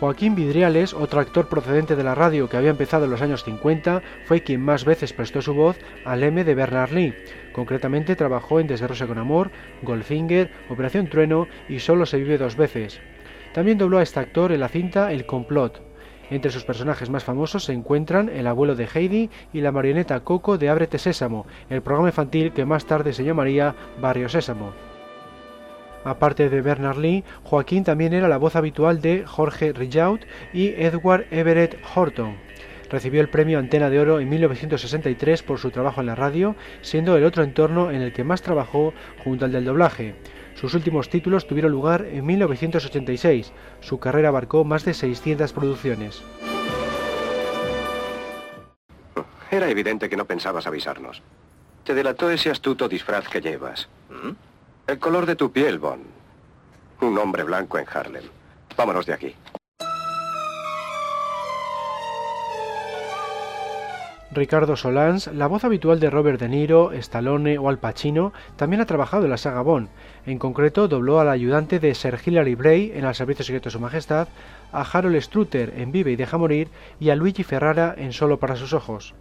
Joaquín 0.00 0.36
Vidriales, 0.36 0.94
otro 0.94 1.18
actor 1.18 1.48
procedente 1.48 1.96
de 1.96 2.04
la 2.04 2.14
radio 2.14 2.48
que 2.48 2.56
había 2.56 2.70
empezado 2.70 3.06
en 3.06 3.10
los 3.10 3.20
años 3.20 3.42
50, 3.42 4.00
fue 4.26 4.42
quien 4.42 4.60
más 4.60 4.84
veces 4.84 5.12
prestó 5.12 5.42
su 5.42 5.54
voz 5.54 5.76
al 6.04 6.22
M 6.22 6.44
de 6.44 6.54
Bernard 6.54 6.92
Lee. 6.92 7.14
Concretamente 7.52 8.14
trabajó 8.14 8.60
en 8.60 8.68
Desde 8.68 8.86
con 9.08 9.18
Amor, 9.18 9.50
Goldfinger, 9.82 10.52
Operación 10.68 11.08
Trueno 11.08 11.48
y 11.68 11.80
Solo 11.80 12.06
se 12.06 12.18
vive 12.18 12.38
dos 12.38 12.54
veces. 12.54 13.00
También 13.52 13.76
dobló 13.76 13.98
a 13.98 14.04
este 14.04 14.20
actor 14.20 14.52
en 14.52 14.60
la 14.60 14.68
cinta 14.68 15.10
El 15.10 15.26
Complot. 15.26 15.82
Entre 16.30 16.52
sus 16.52 16.64
personajes 16.64 17.10
más 17.10 17.24
famosos 17.24 17.64
se 17.64 17.72
encuentran 17.72 18.28
el 18.28 18.46
abuelo 18.46 18.76
de 18.76 18.86
Heidi 18.86 19.30
y 19.52 19.62
la 19.62 19.72
marioneta 19.72 20.20
Coco 20.20 20.58
de 20.58 20.68
Ábrete 20.68 20.98
Sésamo, 20.98 21.44
el 21.70 21.82
programa 21.82 22.10
infantil 22.10 22.52
que 22.52 22.64
más 22.64 22.86
tarde 22.86 23.12
se 23.12 23.24
llamaría 23.24 23.74
Barrio 24.00 24.28
Sésamo. 24.28 24.87
Aparte 26.04 26.48
de 26.48 26.60
Bernard 26.60 26.98
Lee, 26.98 27.24
Joaquín 27.44 27.84
también 27.84 28.12
era 28.12 28.28
la 28.28 28.38
voz 28.38 28.56
habitual 28.56 29.00
de 29.00 29.24
Jorge 29.26 29.72
Rijaut 29.72 30.24
y 30.52 30.68
Edward 30.68 31.26
Everett 31.30 31.78
Horton. 31.94 32.36
Recibió 32.90 33.20
el 33.20 33.28
premio 33.28 33.58
Antena 33.58 33.90
de 33.90 34.00
Oro 34.00 34.18
en 34.18 34.28
1963 34.28 35.42
por 35.42 35.58
su 35.58 35.70
trabajo 35.70 36.00
en 36.00 36.06
la 36.06 36.14
radio, 36.14 36.56
siendo 36.80 37.16
el 37.16 37.24
otro 37.24 37.42
entorno 37.42 37.90
en 37.90 38.00
el 38.00 38.12
que 38.12 38.24
más 38.24 38.40
trabajó 38.40 38.94
junto 39.22 39.44
al 39.44 39.52
del 39.52 39.66
doblaje. 39.66 40.14
Sus 40.54 40.74
últimos 40.74 41.08
títulos 41.10 41.46
tuvieron 41.46 41.70
lugar 41.70 42.06
en 42.10 42.24
1986. 42.24 43.52
Su 43.80 44.00
carrera 44.00 44.28
abarcó 44.28 44.64
más 44.64 44.84
de 44.84 44.94
600 44.94 45.52
producciones. 45.52 46.22
Era 49.50 49.70
evidente 49.70 50.08
que 50.08 50.16
no 50.16 50.24
pensabas 50.24 50.66
avisarnos. 50.66 51.22
Te 51.84 51.94
delató 51.94 52.30
ese 52.30 52.50
astuto 52.50 52.88
disfraz 52.88 53.28
que 53.28 53.40
llevas. 53.40 53.88
¿Mm? 54.10 54.47
El 54.88 54.98
color 54.98 55.26
de 55.26 55.36
tu 55.36 55.52
piel, 55.52 55.78
Bond. 55.78 56.02
Un 57.02 57.18
hombre 57.18 57.42
blanco 57.42 57.78
en 57.78 57.84
Harlem. 57.92 58.24
Vámonos 58.74 59.04
de 59.04 59.12
aquí. 59.12 59.34
Ricardo 64.30 64.76
Solans, 64.76 65.26
la 65.26 65.46
voz 65.46 65.64
habitual 65.64 66.00
de 66.00 66.08
Robert 66.08 66.40
De 66.40 66.48
Niro, 66.48 66.92
Stallone 66.92 67.58
o 67.58 67.68
Al 67.68 67.78
Pacino, 67.78 68.32
también 68.56 68.80
ha 68.80 68.86
trabajado 68.86 69.24
en 69.24 69.30
la 69.30 69.36
saga 69.36 69.60
Bond. 69.60 69.90
En 70.24 70.38
concreto, 70.38 70.88
dobló 70.88 71.20
al 71.20 71.28
ayudante 71.28 71.80
de 71.80 71.94
Sir 71.94 72.18
Hilary 72.24 72.54
Bray 72.54 72.92
en 72.94 73.04
El 73.04 73.14
Servicio 73.14 73.44
Secreto 73.44 73.66
de 73.66 73.72
Su 73.72 73.80
Majestad, 73.80 74.28
a 74.72 74.80
Harold 74.90 75.20
Strutter 75.20 75.74
en 75.76 75.92
Vive 75.92 76.12
y 76.12 76.16
Deja 76.16 76.38
Morir 76.38 76.68
y 76.98 77.10
a 77.10 77.14
Luigi 77.14 77.42
Ferrara 77.42 77.94
en 77.94 78.14
Solo 78.14 78.38
para 78.38 78.56
sus 78.56 78.72
ojos. 78.72 79.14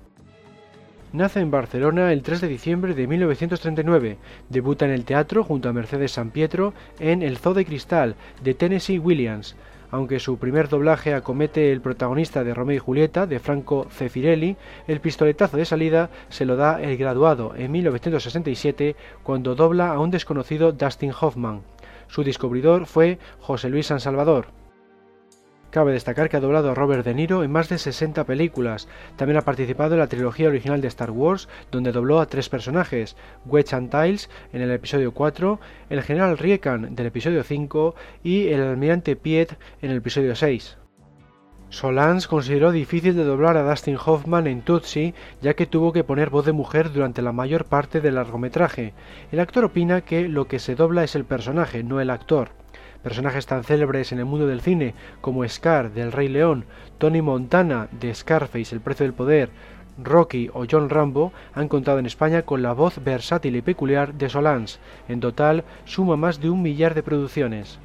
Nace 1.18 1.40
en 1.40 1.50
Barcelona 1.50 2.14
el 2.14 2.22
3 2.22 2.42
de 2.42 2.48
diciembre 2.48 2.94
de 2.94 3.08
1939. 3.08 4.20
Debuta 4.50 4.86
en 4.86 4.92
el 4.92 5.04
teatro 5.04 5.44
junto 5.44 5.68
a 5.68 5.74
Mercedes 5.74 6.12
San 6.12 6.30
Pietro 6.30 6.76
en 7.00 7.24
El 7.24 7.40
Zoo 7.40 7.56
de 7.56 7.66
Cristal 7.66 8.14
de 8.44 8.54
Tennessee 8.54 9.00
Williams. 9.00 9.56
Aunque 9.90 10.20
su 10.20 10.38
primer 10.38 10.70
doblaje 10.70 11.16
acomete 11.16 11.72
el 11.72 11.82
protagonista 11.82 12.44
de 12.44 12.54
Romeo 12.54 12.76
y 12.76 12.80
Julieta, 12.80 13.26
de 13.26 13.40
Franco 13.40 13.88
Cefirelli, 13.90 14.58
el 14.88 15.00
pistoletazo 15.00 15.58
de 15.58 15.66
salida 15.66 16.12
se 16.30 16.46
lo 16.46 16.56
da 16.56 16.80
el 16.80 16.98
graduado 16.98 17.56
en 17.56 17.72
1967 17.72 18.96
cuando 19.24 19.56
dobla 19.56 19.94
a 19.94 20.00
un 20.00 20.12
desconocido 20.12 20.72
Dustin 20.72 21.14
Hoffman. 21.20 21.62
Su 22.10 22.24
descubridor 22.24 22.86
fue 22.86 23.18
José 23.40 23.70
Luis 23.70 23.88
San 23.88 24.00
Salvador. 24.00 24.57
Cabe 25.78 25.94
destacar 25.94 26.28
que 26.28 26.38
ha 26.38 26.40
doblado 26.40 26.72
a 26.72 26.74
Robert 26.74 27.06
De 27.06 27.14
Niro 27.14 27.44
en 27.44 27.52
más 27.52 27.70
de 27.70 27.78
60 27.78 28.24
películas. 28.24 28.88
También 29.16 29.38
ha 29.38 29.44
participado 29.44 29.94
en 29.94 30.00
la 30.00 30.08
trilogía 30.08 30.48
original 30.48 30.82
de 30.82 30.88
Star 30.88 31.12
Wars, 31.12 31.48
donde 31.70 31.92
dobló 31.92 32.20
a 32.20 32.26
tres 32.26 32.50
personajes: 32.50 33.16
Wedge 33.46 33.76
Antilles 33.76 34.28
en 34.54 34.64
el 34.64 34.72
episodio 34.72 35.12
4, 35.12 35.60
el 35.92 36.02
general 36.02 36.40
Riekan 36.40 36.96
del 36.96 37.06
episodio 37.06 37.44
5 37.44 37.94
y 38.24 38.48
el 38.48 38.64
almirante 38.64 39.16
Piet 39.16 39.56
en 39.84 39.92
el 39.92 39.98
episodio 39.98 40.36
6. 40.36 40.78
Solans 41.70 42.28
consideró 42.28 42.72
difícil 42.72 43.16
de 43.16 43.24
doblar 43.24 43.56
a 43.56 43.70
Dustin 43.70 44.00
Hoffman 44.04 44.48
en 44.48 44.64
Tootsie, 44.64 45.14
ya 45.44 45.54
que 45.54 45.68
tuvo 45.68 45.94
que 45.94 46.04
poner 46.04 46.32
voz 46.32 46.48
de 46.48 46.54
mujer 46.54 46.92
durante 46.92 47.22
la 47.22 47.34
mayor 47.34 47.66
parte 47.66 48.02
del 48.02 48.16
largometraje. 48.16 48.96
El 49.32 49.40
actor 49.40 49.66
opina 49.66 50.02
que 50.02 50.28
lo 50.28 50.48
que 50.48 50.58
se 50.58 50.74
dobla 50.74 51.04
es 51.04 51.14
el 51.14 51.26
personaje, 51.26 51.84
no 51.84 52.02
el 52.02 52.10
actor. 52.10 52.50
Personajes 53.08 53.46
tan 53.46 53.64
célebres 53.64 54.12
en 54.12 54.20
el 54.20 54.26
mundo 54.26 54.48
del 54.48 54.60
cine 54.60 54.94
como 55.22 55.48
Scar 55.48 55.92
del 55.92 56.12
Rey 56.12 56.28
León, 56.28 56.66
Tony 56.98 57.22
Montana 57.22 57.88
de 57.90 58.14
Scarface, 58.14 58.76
El 58.76 58.82
precio 58.82 59.06
del 59.06 59.14
poder, 59.14 59.50
Rocky 59.98 60.50
o 60.54 60.66
John 60.70 60.90
Rambo 60.90 61.32
han 61.54 61.70
contado 61.70 62.00
en 62.00 62.06
España 62.06 62.42
con 62.42 62.62
la 62.62 62.74
voz 62.74 63.02
versátil 63.02 63.56
y 63.56 63.62
peculiar 63.62 64.14
de 64.16 64.28
Solans. 64.28 64.80
En 65.08 65.22
total 65.22 65.64
suma 65.86 66.18
más 66.18 66.42
de 66.42 66.50
un 66.50 66.62
millar 66.62 66.96
de 66.96 67.04
producciones. 67.04 67.80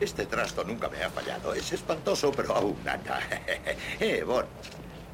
Este 0.00 0.24
trasto 0.24 0.64
nunca 0.64 0.88
me 0.88 1.02
ha 1.02 1.10
fallado. 1.10 1.52
Es 1.52 1.70
espantoso, 1.74 2.32
pero 2.34 2.56
aún 2.56 2.76
eh, 4.00 4.24
Bon, 4.26 4.46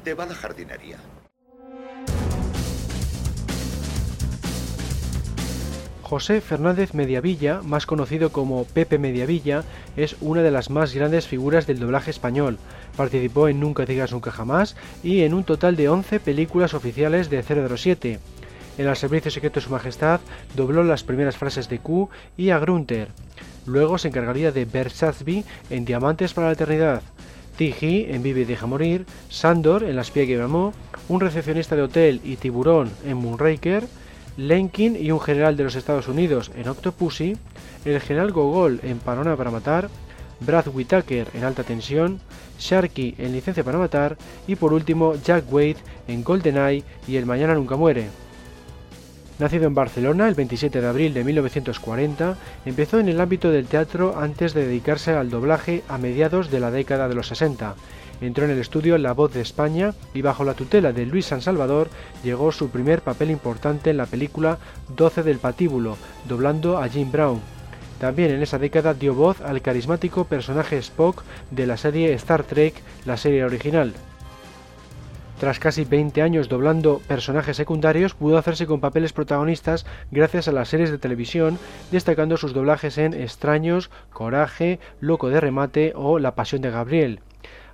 te 0.05 0.13
va 0.13 0.25
la 0.25 0.35
jardinería. 0.35 0.99
José 6.05 6.39
Fernández 6.39 6.93
Mediavilla, 6.93 7.61
más 7.63 7.87
conocido 7.87 8.31
como 8.31 8.65
Pepe 8.65 8.99
Mediavilla, 8.99 9.63
es 9.97 10.15
una 10.21 10.43
de 10.43 10.51
las 10.51 10.69
más 10.69 10.93
grandes 10.93 11.25
figuras 11.25 11.65
del 11.65 11.79
doblaje 11.79 12.11
español. 12.11 12.59
Participó 12.95 13.47
en 13.47 13.59
Nunca 13.59 13.87
digas 13.87 14.11
nunca 14.11 14.29
jamás 14.29 14.75
y 15.03 15.23
en 15.23 15.33
un 15.33 15.43
total 15.43 15.75
de 15.75 15.89
11 15.89 16.19
películas 16.19 16.75
oficiales 16.75 17.31
de 17.31 17.41
007. 17.41 18.19
En 18.77 18.87
El 18.87 18.95
Servicio 18.95 19.31
Secreto 19.31 19.55
de 19.59 19.65
Su 19.65 19.71
Majestad 19.71 20.19
dobló 20.55 20.83
las 20.83 21.03
primeras 21.03 21.37
frases 21.37 21.69
de 21.69 21.79
Q 21.79 22.07
y 22.37 22.51
a 22.51 22.59
Grunter. 22.59 23.07
Luego 23.65 23.97
se 23.97 24.09
encargaría 24.09 24.51
de 24.51 24.65
Bert 24.65 24.91
Satsby 24.91 25.43
en 25.71 25.85
Diamantes 25.85 26.35
para 26.35 26.47
la 26.47 26.53
Eternidad, 26.53 27.01
Tiji 27.57 28.05
en 28.09 28.21
Vive 28.21 28.41
y 28.41 28.45
Deja 28.45 28.67
Morir, 28.67 29.07
Sandor 29.29 29.83
en 29.83 29.95
La 29.95 30.03
espía 30.03 30.27
que 30.27 30.37
me 30.37 30.71
un 31.07 31.19
recepcionista 31.19 31.75
de 31.75 31.81
hotel 31.81 32.21
y 32.23 32.35
tiburón 32.35 32.91
en 33.07 33.17
Moonraker, 33.17 33.87
Lenkin 34.37 34.97
y 34.99 35.11
un 35.11 35.21
general 35.21 35.55
de 35.55 35.63
los 35.63 35.75
Estados 35.75 36.07
Unidos 36.07 36.51
en 36.55 36.67
Octopussy, 36.67 37.37
el 37.85 38.01
general 38.01 38.31
Gogol 38.31 38.79
en 38.83 38.99
Parona 38.99 39.35
para 39.35 39.51
Matar, 39.51 39.89
Brad 40.41 40.67
Whitaker 40.67 41.27
en 41.33 41.43
Alta 41.43 41.63
Tensión, 41.63 42.19
Sharky 42.59 43.15
en 43.17 43.31
Licencia 43.31 43.63
para 43.63 43.77
Matar 43.77 44.17
y 44.47 44.55
por 44.55 44.73
último 44.73 45.15
Jack 45.23 45.51
Wade 45.51 45.77
en 46.07 46.23
GoldenEye 46.23 46.83
y 47.07 47.15
El 47.15 47.25
Mañana 47.25 47.55
Nunca 47.55 47.75
Muere. 47.75 48.09
Nacido 49.37 49.67
en 49.67 49.75
Barcelona 49.75 50.29
el 50.29 50.33
27 50.33 50.79
de 50.79 50.87
abril 50.87 51.13
de 51.13 51.23
1940, 51.25 52.37
empezó 52.65 52.99
en 52.99 53.09
el 53.09 53.19
ámbito 53.19 53.51
del 53.51 53.67
teatro 53.67 54.17
antes 54.17 54.53
de 54.53 54.65
dedicarse 54.65 55.11
al 55.11 55.29
doblaje 55.29 55.83
a 55.89 55.97
mediados 55.97 56.49
de 56.51 56.61
la 56.61 56.71
década 56.71 57.09
de 57.09 57.15
los 57.15 57.27
60. 57.27 57.75
Entró 58.21 58.45
en 58.45 58.51
el 58.51 58.59
estudio 58.59 58.97
La 58.97 59.13
Voz 59.13 59.33
de 59.33 59.41
España 59.41 59.93
y 60.13 60.21
bajo 60.21 60.43
la 60.43 60.53
tutela 60.53 60.93
de 60.93 61.05
Luis 61.05 61.25
San 61.25 61.41
Salvador 61.41 61.89
llegó 62.23 62.51
su 62.51 62.69
primer 62.69 63.01
papel 63.01 63.29
importante 63.29 63.89
en 63.89 63.97
la 63.97 64.05
película 64.05 64.57
12 64.95 65.23
del 65.23 65.39
Patíbulo, 65.39 65.97
doblando 66.27 66.77
a 66.77 66.87
Jim 66.87 67.11
Brown. 67.11 67.41
También 67.99 68.31
en 68.31 68.41
esa 68.41 68.59
década 68.59 68.93
dio 68.93 69.13
voz 69.13 69.41
al 69.41 69.61
carismático 69.61 70.25
personaje 70.25 70.77
Spock 70.77 71.23
de 71.51 71.67
la 71.67 71.77
serie 71.77 72.13
Star 72.13 72.43
Trek, 72.43 72.75
la 73.05 73.17
serie 73.17 73.43
original. 73.43 73.93
Tras 75.39 75.59
casi 75.59 75.83
20 75.83 76.21
años 76.21 76.47
doblando 76.47 77.01
personajes 77.07 77.57
secundarios, 77.57 78.13
pudo 78.13 78.37
hacerse 78.37 78.65
con 78.65 78.79
papeles 78.79 79.11
protagonistas 79.11 79.85
gracias 80.09 80.47
a 80.47 80.53
las 80.53 80.69
series 80.69 80.91
de 80.91 80.97
televisión, 80.97 81.59
destacando 81.91 82.37
sus 82.37 82.53
doblajes 82.53 82.97
en 82.97 83.13
Extraños, 83.13 83.89
Coraje, 84.11 84.79
Loco 85.01 85.29
de 85.29 85.41
Remate 85.41 85.91
o 85.95 86.19
La 86.19 86.35
Pasión 86.35 86.61
de 86.61 86.71
Gabriel. 86.71 87.19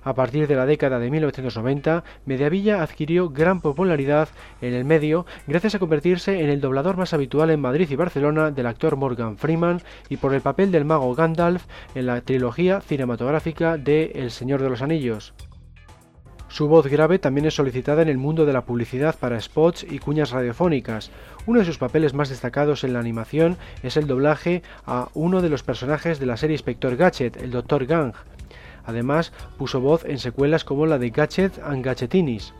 A 0.04 0.14
partir 0.14 0.48
de 0.48 0.56
la 0.56 0.66
década 0.66 0.98
de 0.98 1.10
1990, 1.10 2.02
Mediavilla 2.26 2.82
adquirió 2.82 3.30
gran 3.30 3.60
popularidad 3.60 4.28
en 4.60 4.74
el 4.74 4.84
medio 4.84 5.26
gracias 5.46 5.74
a 5.74 5.78
convertirse 5.78 6.40
en 6.40 6.50
el 6.50 6.60
doblador 6.60 6.96
más 6.96 7.14
habitual 7.14 7.50
en 7.50 7.60
Madrid 7.60 7.88
y 7.90 7.96
Barcelona 7.96 8.50
del 8.50 8.66
actor 8.66 8.96
Morgan 8.96 9.36
Freeman 9.36 9.80
y 10.08 10.16
por 10.16 10.34
el 10.34 10.40
papel 10.40 10.72
del 10.72 10.84
mago 10.84 11.14
Gandalf 11.14 11.66
en 11.94 12.06
la 12.06 12.20
trilogía 12.20 12.80
cinematográfica 12.80 13.78
de 13.78 14.12
El 14.14 14.30
Señor 14.30 14.60
de 14.60 14.70
los 14.70 14.82
Anillos. 14.82 15.34
Su 16.52 16.68
voz 16.68 16.86
grave 16.86 17.18
también 17.18 17.46
es 17.46 17.54
solicitada 17.54 18.02
en 18.02 18.10
el 18.10 18.18
mundo 18.18 18.44
de 18.44 18.52
la 18.52 18.66
publicidad 18.66 19.16
para 19.18 19.40
spots 19.40 19.86
y 19.88 20.00
cuñas 20.00 20.32
radiofónicas. 20.32 21.10
Uno 21.46 21.60
de 21.60 21.64
sus 21.64 21.78
papeles 21.78 22.12
más 22.12 22.28
destacados 22.28 22.84
en 22.84 22.92
la 22.92 22.98
animación 22.98 23.56
es 23.82 23.96
el 23.96 24.06
doblaje 24.06 24.62
a 24.84 25.08
uno 25.14 25.40
de 25.40 25.48
los 25.48 25.62
personajes 25.62 26.18
de 26.18 26.26
la 26.26 26.36
serie 26.36 26.56
Inspector 26.56 26.96
Gadget, 26.96 27.38
el 27.38 27.52
Dr. 27.52 27.86
Gang. 27.86 28.12
Además, 28.84 29.32
puso 29.58 29.80
voz 29.80 30.04
en 30.04 30.18
secuelas 30.18 30.64
como 30.64 30.86
la 30.86 30.98
de 30.98 31.10
Gadget 31.10 31.58
and 31.62 31.84
Gadgetinis. 31.84 32.54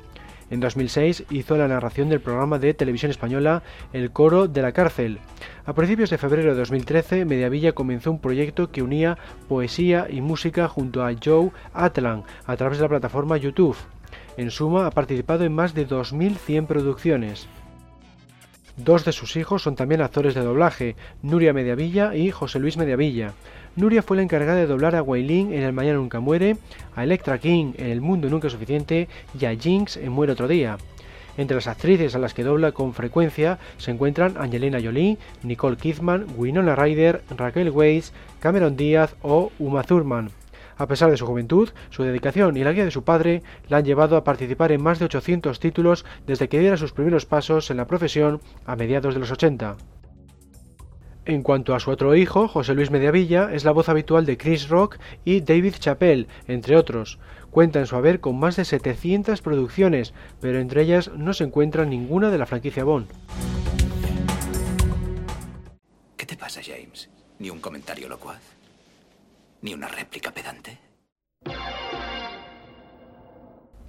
En 0.52 0.60
2006 0.60 1.24
hizo 1.30 1.56
la 1.56 1.66
narración 1.66 2.10
del 2.10 2.20
programa 2.20 2.58
de 2.58 2.74
televisión 2.74 3.10
española 3.10 3.62
El 3.94 4.10
Coro 4.10 4.48
de 4.48 4.60
la 4.60 4.72
Cárcel. 4.72 5.18
A 5.64 5.72
principios 5.72 6.10
de 6.10 6.18
febrero 6.18 6.50
de 6.50 6.58
2013, 6.58 7.24
Mediavilla 7.24 7.72
comenzó 7.72 8.10
un 8.10 8.20
proyecto 8.20 8.70
que 8.70 8.82
unía 8.82 9.16
poesía 9.48 10.08
y 10.10 10.20
música 10.20 10.68
junto 10.68 11.06
a 11.06 11.14
Joe 11.14 11.52
Atlan 11.72 12.24
a 12.44 12.56
través 12.56 12.76
de 12.76 12.82
la 12.82 12.90
plataforma 12.90 13.38
YouTube. 13.38 13.78
En 14.36 14.50
suma, 14.50 14.86
ha 14.86 14.90
participado 14.90 15.44
en 15.44 15.54
más 15.54 15.72
de 15.72 15.88
2.100 15.88 16.66
producciones. 16.66 17.48
Dos 18.76 19.04
de 19.04 19.12
sus 19.12 19.36
hijos 19.36 19.62
son 19.62 19.74
también 19.74 20.00
actores 20.00 20.34
de 20.34 20.42
doblaje, 20.42 20.96
Nuria 21.22 21.52
Mediavilla 21.52 22.14
y 22.14 22.30
José 22.30 22.58
Luis 22.58 22.76
Mediavilla. 22.76 23.32
Nuria 23.74 24.02
fue 24.02 24.18
la 24.18 24.22
encargada 24.22 24.58
de 24.58 24.66
doblar 24.66 24.94
a 24.94 25.02
Wailin 25.02 25.50
en 25.54 25.62
El 25.62 25.72
Mañana 25.72 25.96
Nunca 25.96 26.20
Muere, 26.20 26.58
a 26.94 27.04
Electra 27.04 27.38
King 27.38 27.72
en 27.78 27.86
El 27.86 28.02
Mundo 28.02 28.28
Nunca 28.28 28.48
es 28.48 28.52
Suficiente 28.52 29.08
y 29.38 29.46
a 29.46 29.56
Jinx 29.56 29.96
en 29.96 30.12
Muere 30.12 30.34
Otro 30.34 30.46
Día. 30.46 30.76
Entre 31.38 31.54
las 31.54 31.66
actrices 31.66 32.14
a 32.14 32.18
las 32.18 32.34
que 32.34 32.44
dobla 32.44 32.72
con 32.72 32.92
frecuencia 32.92 33.58
se 33.78 33.90
encuentran 33.90 34.36
Angelina 34.36 34.78
Jolie, 34.78 35.16
Nicole 35.42 35.78
Kidman, 35.78 36.26
Winona 36.36 36.76
Ryder, 36.76 37.22
Raquel 37.34 37.70
Weisz, 37.70 38.12
Cameron 38.40 38.76
Díaz 38.76 39.16
o 39.22 39.50
Uma 39.58 39.84
Thurman. 39.84 40.30
A 40.76 40.86
pesar 40.86 41.10
de 41.10 41.16
su 41.16 41.24
juventud, 41.24 41.70
su 41.88 42.02
dedicación 42.02 42.58
y 42.58 42.64
la 42.64 42.72
guía 42.72 42.84
de 42.84 42.90
su 42.90 43.04
padre 43.04 43.42
la 43.68 43.78
han 43.78 43.86
llevado 43.86 44.18
a 44.18 44.24
participar 44.24 44.72
en 44.72 44.82
más 44.82 44.98
de 44.98 45.06
800 45.06 45.58
títulos 45.60 46.04
desde 46.26 46.50
que 46.50 46.60
diera 46.60 46.76
sus 46.76 46.92
primeros 46.92 47.24
pasos 47.24 47.70
en 47.70 47.78
la 47.78 47.86
profesión 47.86 48.42
a 48.66 48.76
mediados 48.76 49.14
de 49.14 49.20
los 49.20 49.30
80. 49.30 49.76
En 51.24 51.42
cuanto 51.42 51.74
a 51.74 51.80
su 51.80 51.90
otro 51.90 52.16
hijo, 52.16 52.48
José 52.48 52.74
Luis 52.74 52.90
Mediavilla, 52.90 53.52
es 53.52 53.64
la 53.64 53.70
voz 53.70 53.88
habitual 53.88 54.26
de 54.26 54.36
Chris 54.36 54.68
Rock 54.68 54.98
y 55.24 55.40
David 55.40 55.74
Chappelle, 55.78 56.26
entre 56.48 56.76
otros. 56.76 57.20
Cuenta 57.52 57.78
en 57.78 57.86
su 57.86 57.94
haber 57.94 58.18
con 58.18 58.40
más 58.40 58.56
de 58.56 58.64
700 58.64 59.40
producciones, 59.40 60.14
pero 60.40 60.58
entre 60.58 60.82
ellas 60.82 61.12
no 61.14 61.32
se 61.32 61.44
encuentra 61.44 61.84
ninguna 61.84 62.30
de 62.30 62.38
la 62.38 62.46
franquicia 62.46 62.82
Bond. 62.82 63.06
¿Qué 66.16 66.26
te 66.26 66.36
pasa, 66.36 66.60
James? 66.64 67.08
¿Ni 67.38 67.50
un 67.50 67.60
comentario 67.60 68.08
locuaz? 68.08 68.42
¿Ni 69.60 69.74
una 69.74 69.86
réplica 69.86 70.32
pedante? 70.32 70.78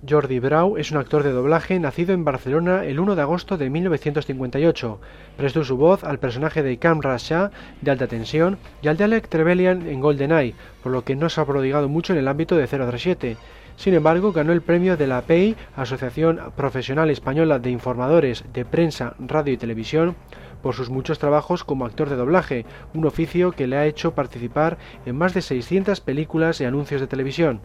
Jordi 0.08 0.40
Brau 0.40 0.78
es 0.78 0.92
un 0.92 0.98
actor 0.98 1.24
de 1.24 1.32
doblaje 1.32 1.80
nacido 1.80 2.14
en 2.14 2.26
Barcelona 2.26 2.84
el 2.84 3.00
1 3.00 3.16
de 3.16 3.22
agosto 3.22 3.58
de 3.58 3.70
1958. 3.70 5.00
Prestó 5.38 5.64
su 5.64 5.78
voz 5.78 6.04
al 6.04 6.20
personaje 6.20 6.62
de 6.62 6.78
Cam 6.78 7.00
Shah 7.00 7.52
de 7.80 7.92
Alta 7.92 8.08
Tensión 8.08 8.58
y 8.82 8.90
al 8.90 8.98
de 8.98 9.06
Alec 9.06 9.30
Trevelyan 9.30 9.88
en 9.88 10.02
GoldenEye, 10.02 10.56
por 10.82 10.92
lo 10.92 11.06
que 11.06 11.16
no 11.16 11.30
se 11.30 11.40
ha 11.40 11.46
prodigado 11.46 11.88
mucho 11.88 12.12
en 12.12 12.20
el 12.20 12.28
ámbito 12.28 12.58
de 12.58 12.68
037. 12.68 13.38
Sin 13.78 13.94
embargo, 13.94 14.34
ganó 14.34 14.52
el 14.52 14.62
premio 14.62 14.98
de 14.98 15.08
la 15.08 15.20
APEI, 15.20 15.56
Asociación 15.78 16.40
Profesional 16.58 17.10
Española 17.10 17.60
de 17.60 17.72
Informadores 17.72 18.44
de 18.54 18.66
Prensa, 18.66 19.16
Radio 19.20 19.54
y 19.54 19.58
Televisión, 19.58 20.16
por 20.62 20.76
sus 20.76 20.90
muchos 20.90 21.18
trabajos 21.18 21.64
como 21.64 21.86
actor 21.86 22.10
de 22.10 22.18
doblaje, 22.18 22.66
un 22.94 23.06
oficio 23.06 23.54
que 23.54 23.68
le 23.68 23.78
ha 23.78 23.86
hecho 23.86 24.14
participar 24.14 24.78
en 25.06 25.16
más 25.16 25.34
de 25.34 25.42
600 25.42 26.02
películas 26.02 26.60
y 26.60 26.66
anuncios 26.66 27.00
de 27.00 27.08
televisión. 27.08 27.62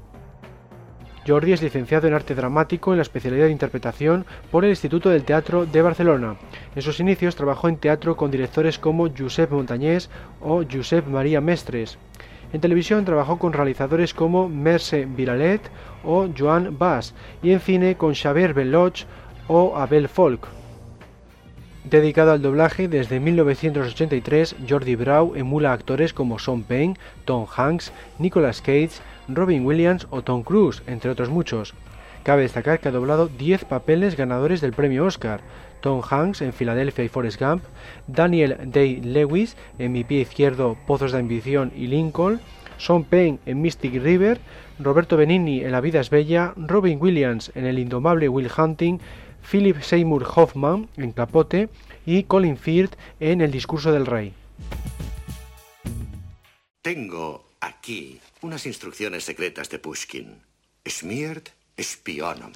Jordi 1.28 1.52
es 1.52 1.60
licenciado 1.60 2.08
en 2.08 2.14
arte 2.14 2.34
dramático 2.34 2.92
en 2.92 2.96
la 2.96 3.02
especialidad 3.02 3.44
de 3.44 3.52
interpretación 3.52 4.24
por 4.50 4.64
el 4.64 4.70
Instituto 4.70 5.10
del 5.10 5.24
Teatro 5.24 5.66
de 5.66 5.82
Barcelona. 5.82 6.36
En 6.74 6.80
sus 6.80 7.00
inicios 7.00 7.36
trabajó 7.36 7.68
en 7.68 7.76
teatro 7.76 8.16
con 8.16 8.30
directores 8.30 8.78
como 8.78 9.10
Josep 9.14 9.50
Montañés 9.50 10.08
o 10.40 10.62
Josep 10.64 11.06
María 11.06 11.42
Mestres. 11.42 11.98
En 12.54 12.62
televisión 12.62 13.04
trabajó 13.04 13.38
con 13.38 13.52
realizadores 13.52 14.14
como 14.14 14.48
Merce 14.48 15.04
Viralet 15.04 15.60
o 16.02 16.28
Joan 16.36 16.78
Bas 16.78 17.14
y 17.42 17.52
en 17.52 17.60
cine 17.60 17.96
con 17.96 18.14
Xavier 18.14 18.54
Belloch 18.54 19.04
o 19.48 19.76
Abel 19.76 20.08
Folk. 20.08 20.48
Dedicado 21.84 22.32
al 22.32 22.42
doblaje 22.42 22.88
desde 22.88 23.20
1983, 23.20 24.56
Jordi 24.68 24.94
Brau 24.94 25.34
emula 25.34 25.72
actores 25.72 26.12
como 26.12 26.38
Sean 26.38 26.62
Penn, 26.62 26.98
Tom 27.24 27.46
Hanks, 27.54 27.92
Nicolas 28.18 28.60
Cage, 28.60 29.00
Robin 29.28 29.64
Williams 29.64 30.06
o 30.10 30.22
Tom 30.22 30.42
Cruise, 30.42 30.82
entre 30.86 31.10
otros 31.10 31.28
muchos. 31.28 31.74
Cabe 32.22 32.42
destacar 32.42 32.80
que 32.80 32.88
ha 32.88 32.92
doblado 32.92 33.28
10 33.28 33.64
papeles 33.64 34.16
ganadores 34.16 34.60
del 34.60 34.72
premio 34.72 35.06
Oscar. 35.06 35.40
Tom 35.80 36.02
Hanks 36.08 36.42
en 36.42 36.52
Filadelfia 36.52 37.04
y 37.04 37.08
Forrest 37.08 37.40
Gump, 37.40 37.62
Daniel 38.06 38.58
Day-Lewis 38.64 39.56
en 39.78 39.92
Mi 39.92 40.04
pie 40.04 40.22
izquierdo, 40.22 40.76
Pozos 40.86 41.12
de 41.12 41.18
ambición 41.18 41.72
y 41.76 41.86
Lincoln, 41.86 42.40
Sean 42.78 43.04
Penn 43.04 43.38
en 43.46 43.62
Mystic 43.62 43.94
River, 44.02 44.40
Roberto 44.78 45.16
Benigni 45.16 45.60
en 45.60 45.72
La 45.72 45.80
vida 45.80 46.00
es 46.00 46.10
bella, 46.10 46.52
Robin 46.56 46.98
Williams 47.00 47.52
en 47.54 47.64
El 47.64 47.78
indomable 47.78 48.28
Will 48.28 48.50
Hunting, 48.56 48.98
Philip 49.48 49.80
Seymour 49.80 50.26
Hoffman 50.34 50.88
en 50.96 51.12
Capote 51.12 51.68
y 52.04 52.24
Colin 52.24 52.56
Firth 52.56 52.94
en 53.20 53.40
El 53.40 53.50
discurso 53.50 53.92
del 53.92 54.06
rey. 54.06 54.34
Tengo 56.82 57.44
aquí 57.60 58.20
unas 58.40 58.66
instrucciones 58.66 59.24
secretas 59.24 59.68
de 59.70 59.78
Pushkin. 59.78 60.42
Smiert 60.84 61.50
Spionum. 61.78 62.52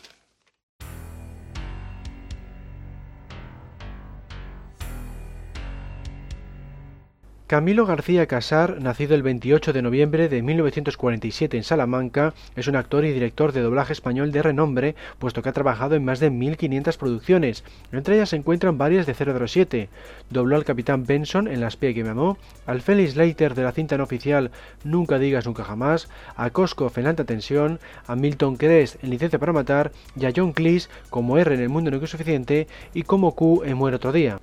Camilo 7.52 7.84
García 7.84 8.26
Casar, 8.26 8.80
nacido 8.80 9.14
el 9.14 9.22
28 9.22 9.74
de 9.74 9.82
noviembre 9.82 10.30
de 10.30 10.40
1947 10.40 11.58
en 11.58 11.64
Salamanca, 11.64 12.32
es 12.56 12.66
un 12.66 12.76
actor 12.76 13.04
y 13.04 13.12
director 13.12 13.52
de 13.52 13.60
doblaje 13.60 13.92
español 13.92 14.32
de 14.32 14.40
renombre, 14.40 14.94
puesto 15.18 15.42
que 15.42 15.50
ha 15.50 15.52
trabajado 15.52 15.94
en 15.94 16.02
más 16.02 16.18
de 16.18 16.30
1500 16.30 16.96
producciones. 16.96 17.62
Entre 17.92 18.14
ellas 18.14 18.30
se 18.30 18.36
encuentran 18.36 18.78
varias 18.78 19.04
de 19.04 19.12
007. 19.12 19.90
Dobló 20.30 20.56
al 20.56 20.64
capitán 20.64 21.04
Benson 21.04 21.46
en 21.46 21.60
La 21.60 21.68
espía 21.68 21.92
que 21.92 22.02
me 22.02 22.08
amó, 22.08 22.38
al 22.64 22.80
Felix 22.80 23.16
Leiter 23.16 23.54
de 23.54 23.64
la 23.64 23.72
cinta 23.72 23.98
no 23.98 24.04
oficial 24.04 24.50
Nunca 24.82 25.18
digas 25.18 25.44
nunca 25.44 25.62
jamás, 25.62 26.08
a 26.36 26.48
Koskov 26.48 26.98
en 26.98 27.06
Alta 27.06 27.24
Tensión, 27.24 27.80
a 28.06 28.16
Milton 28.16 28.56
Crest 28.56 29.04
en 29.04 29.10
Licencia 29.10 29.38
para 29.38 29.52
matar 29.52 29.92
y 30.18 30.24
a 30.24 30.32
John 30.34 30.54
Cleese 30.54 30.88
como 31.10 31.36
R 31.36 31.54
en 31.54 31.60
El 31.60 31.68
mundo 31.68 31.90
no 31.90 32.02
es 32.02 32.08
suficiente 32.08 32.66
y 32.94 33.02
como 33.02 33.34
Q 33.34 33.64
en 33.66 33.76
Muere 33.76 33.96
otro 33.96 34.10
día. 34.10 34.40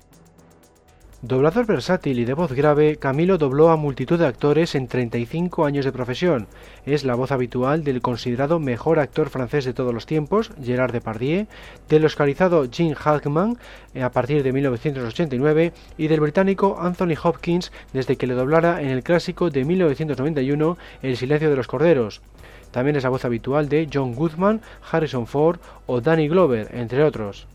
Doblador 1.22 1.66
versátil 1.66 2.18
y 2.18 2.24
de 2.24 2.32
voz 2.32 2.50
grave, 2.52 2.96
Camilo 2.96 3.36
dobló 3.36 3.68
a 3.68 3.76
multitud 3.76 4.18
de 4.18 4.26
actores 4.26 4.74
en 4.74 4.88
35 4.88 5.66
años 5.66 5.84
de 5.84 5.92
profesión. 5.92 6.46
Es 6.86 7.04
la 7.04 7.14
voz 7.14 7.30
habitual 7.30 7.84
del 7.84 8.00
considerado 8.00 8.58
mejor 8.58 8.98
actor 8.98 9.28
francés 9.28 9.66
de 9.66 9.74
todos 9.74 9.92
los 9.92 10.06
tiempos, 10.06 10.50
Gerard 10.62 10.92
Depardieu, 10.92 11.46
del 11.90 12.06
oscarizado 12.06 12.66
Gene 12.72 12.94
Hackman 12.94 13.58
eh, 13.92 14.02
a 14.02 14.10
partir 14.10 14.42
de 14.42 14.50
1989 14.50 15.74
y 15.98 16.08
del 16.08 16.20
británico 16.20 16.78
Anthony 16.80 17.16
Hopkins 17.22 17.70
desde 17.92 18.16
que 18.16 18.26
le 18.26 18.32
doblara 18.32 18.80
en 18.80 18.88
el 18.88 19.02
clásico 19.02 19.50
de 19.50 19.66
1991 19.66 20.78
El 21.02 21.18
silencio 21.18 21.50
de 21.50 21.56
los 21.56 21.66
corderos. 21.66 22.22
También 22.70 22.96
es 22.96 23.02
la 23.02 23.10
voz 23.10 23.26
habitual 23.26 23.68
de 23.68 23.90
John 23.92 24.14
Goodman, 24.14 24.62
Harrison 24.90 25.26
Ford 25.26 25.60
o 25.84 26.00
Danny 26.00 26.28
Glover, 26.28 26.68
entre 26.72 27.04
otros. 27.04 27.46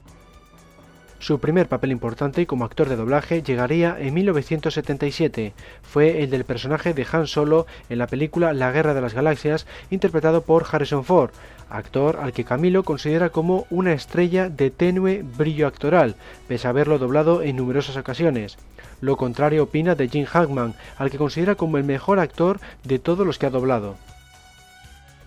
Su 1.26 1.40
primer 1.40 1.68
papel 1.68 1.92
importante 1.92 2.46
como 2.46 2.66
actor 2.66 2.88
de 2.88 2.96
doblaje 2.96 3.42
llegaría 3.42 3.98
en 4.00 4.14
1977. 4.14 5.54
Fue 5.82 6.22
el 6.22 6.30
del 6.30 6.46
personaje 6.46 6.94
de 6.94 7.08
Han 7.12 7.26
Solo 7.26 7.66
en 7.90 7.98
la 7.98 8.06
película 8.06 8.54
La 8.54 8.72
Guerra 8.72 8.94
de 8.94 9.02
las 9.02 9.16
Galaxias, 9.16 9.66
interpretado 9.90 10.42
por 10.42 10.68
Harrison 10.72 11.04
Ford, 11.04 11.32
actor 11.68 12.20
al 12.22 12.32
que 12.32 12.44
Camilo 12.44 12.84
considera 12.84 13.32
como 13.32 13.66
una 13.72 13.94
estrella 13.94 14.50
de 14.50 14.70
tenue 14.70 15.24
brillo 15.24 15.66
actoral, 15.66 16.16
pese 16.48 16.68
a 16.68 16.70
haberlo 16.70 17.00
doblado 17.00 17.42
en 17.42 17.56
numerosas 17.56 17.98
ocasiones. 17.98 18.60
Lo 19.02 19.18
contrario 19.18 19.64
opina 19.64 19.96
de 19.96 20.08
Jim 20.08 20.26
Hackman, 20.26 20.76
al 20.96 21.10
que 21.10 21.18
considera 21.18 21.56
como 21.56 21.80
el 21.80 21.86
mejor 21.86 22.20
actor 22.20 22.60
de 22.84 23.00
todos 23.00 23.26
los 23.26 23.40
que 23.40 23.48
ha 23.48 23.50
doblado. 23.50 23.96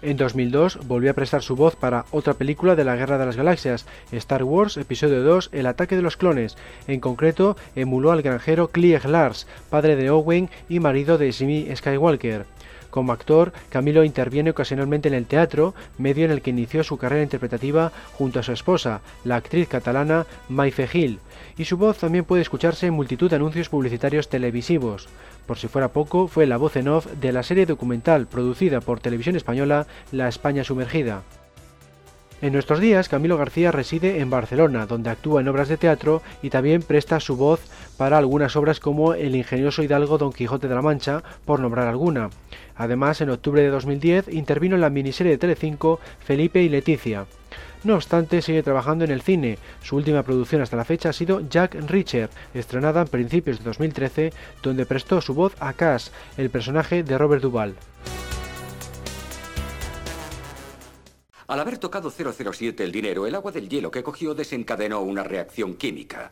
En 0.01 0.17
2002 0.17 0.87
volvió 0.87 1.11
a 1.11 1.15
prestar 1.15 1.43
su 1.43 1.57
voz 1.57 1.75
para 1.75 2.05
otra 2.13 2.35
película 2.35 2.77
de 2.77 2.85
la 2.85 2.95
Guerra 2.95 3.19
de 3.19 3.27
las 3.27 3.37
Galaxias, 3.37 3.85
Star 4.13 4.45
Wars 4.45 4.77
Episodio 4.77 5.25
2 5.25 5.51
El 5.53 5.67
ataque 5.67 5.97
de 5.97 6.03
los 6.03 6.17
clones. 6.17 6.57
En 6.87 7.01
concreto, 7.01 7.57
emuló 7.75 8.13
al 8.13 8.23
granjero 8.23 8.69
Clieg 8.69 9.05
Lars, 9.07 9.49
padre 9.71 9.97
de 9.97 10.11
Owen 10.11 10.51
y 10.69 10.79
marido 10.79 11.19
de 11.19 11.33
Jimmy 11.33 11.67
Skywalker. 11.75 12.47
Como 12.91 13.13
actor, 13.13 13.53
Camilo 13.69 14.05
interviene 14.05 14.51
ocasionalmente 14.51 15.09
en 15.09 15.15
el 15.15 15.27
teatro, 15.27 15.75
medio 15.99 16.25
en 16.25 16.31
el 16.31 16.41
que 16.41 16.51
inició 16.51 16.83
su 16.85 16.97
carrera 16.97 17.23
interpretativa 17.23 17.93
junto 18.15 18.41
a 18.41 18.43
su 18.43 18.53
esposa, 18.53 19.01
la 19.25 19.37
actriz 19.37 19.69
catalana 19.69 20.27
Maife 20.49 20.87
Gil, 20.87 21.21
y 21.57 21.65
su 21.65 21.77
voz 21.77 21.99
también 21.99 22.25
puede 22.25 22.43
escucharse 22.43 22.87
en 22.87 22.95
multitud 22.95 23.29
de 23.29 23.37
anuncios 23.37 23.69
publicitarios 23.69 24.29
televisivos. 24.29 25.09
Por 25.47 25.59
si 25.59 25.69
fuera 25.69 25.89
poco, 25.89 26.29
fue 26.29 26.47
la 26.47 26.57
voz 26.57 26.77
en 26.77 26.89
off 26.89 27.07
de 27.07 27.33
la 27.33 27.43
serie 27.43 27.67
documental 27.67 28.27
producida 28.27 28.81
por 28.81 29.01
Televisión 29.01 29.37
Española 29.37 29.87
La 30.13 30.29
España 30.29 30.65
Sumergida. 30.65 31.23
En 32.41 32.53
nuestros 32.53 32.79
días, 32.79 33.09
Camilo 33.09 33.37
García 33.37 33.73
reside 33.73 34.21
en 34.21 34.31
Barcelona, 34.31 34.87
donde 34.87 35.11
actúa 35.11 35.41
en 35.41 35.49
obras 35.49 35.67
de 35.67 35.77
teatro 35.77 36.23
y 36.41 36.51
también 36.51 36.83
presta 36.83 37.19
su 37.19 37.37
voz 37.37 37.61
para 37.97 38.17
algunas 38.17 38.55
obras 38.55 38.79
como 38.79 39.15
El 39.15 39.35
ingenioso 39.35 39.83
hidalgo 39.83 40.19
Don 40.19 40.33
Quijote 40.33 40.69
de 40.69 40.75
la 40.77 40.83
Mancha, 40.83 41.25
por 41.45 41.59
nombrar 41.59 41.89
alguna. 41.89 42.31
Además, 42.77 43.21
en 43.21 43.31
octubre 43.31 43.61
de 43.61 43.71
2010 43.71 44.29
intervino 44.29 44.77
en 44.77 44.83
la 44.83 44.91
miniserie 44.91 45.33
de 45.33 45.39
Telecinco 45.39 45.99
Felipe 46.21 46.63
y 46.63 46.69
Leticia. 46.69 47.27
No 47.83 47.97
obstante, 47.97 48.41
sigue 48.41 48.63
trabajando 48.63 49.05
en 49.05 49.11
el 49.11 49.23
cine. 49.23 49.59
Su 49.83 49.97
última 49.97 50.23
producción 50.23 50.63
hasta 50.63 50.77
la 50.77 50.85
fecha 50.85 51.09
ha 51.09 51.13
sido 51.13 51.43
Jack 51.49 51.75
Reacher, 51.89 52.31
estrenada 52.55 53.03
en 53.03 53.09
principios 53.09 53.59
de 53.59 53.65
2013, 53.65 54.33
donde 54.63 54.87
prestó 54.87 55.21
su 55.21 55.35
voz 55.35 55.57
a 55.59 55.73
Cass, 55.73 56.13
el 56.37 56.51
personaje 56.51 57.03
de 57.03 57.19
Robert 57.19 57.43
Duvall. 57.43 57.75
Al 61.49 61.61
haber 61.61 61.79
tocado 61.79 62.11
007 62.11 62.85
el 62.85 62.93
dinero, 62.93 63.27
el 63.27 63.35
agua 63.35 63.53
del 63.53 63.71
hielo 63.71 63.91
que 63.91 64.03
cogió 64.03 64.35
desencadenó 64.35 65.01
una 65.01 65.25
reacción 65.25 65.77
química. 65.77 66.31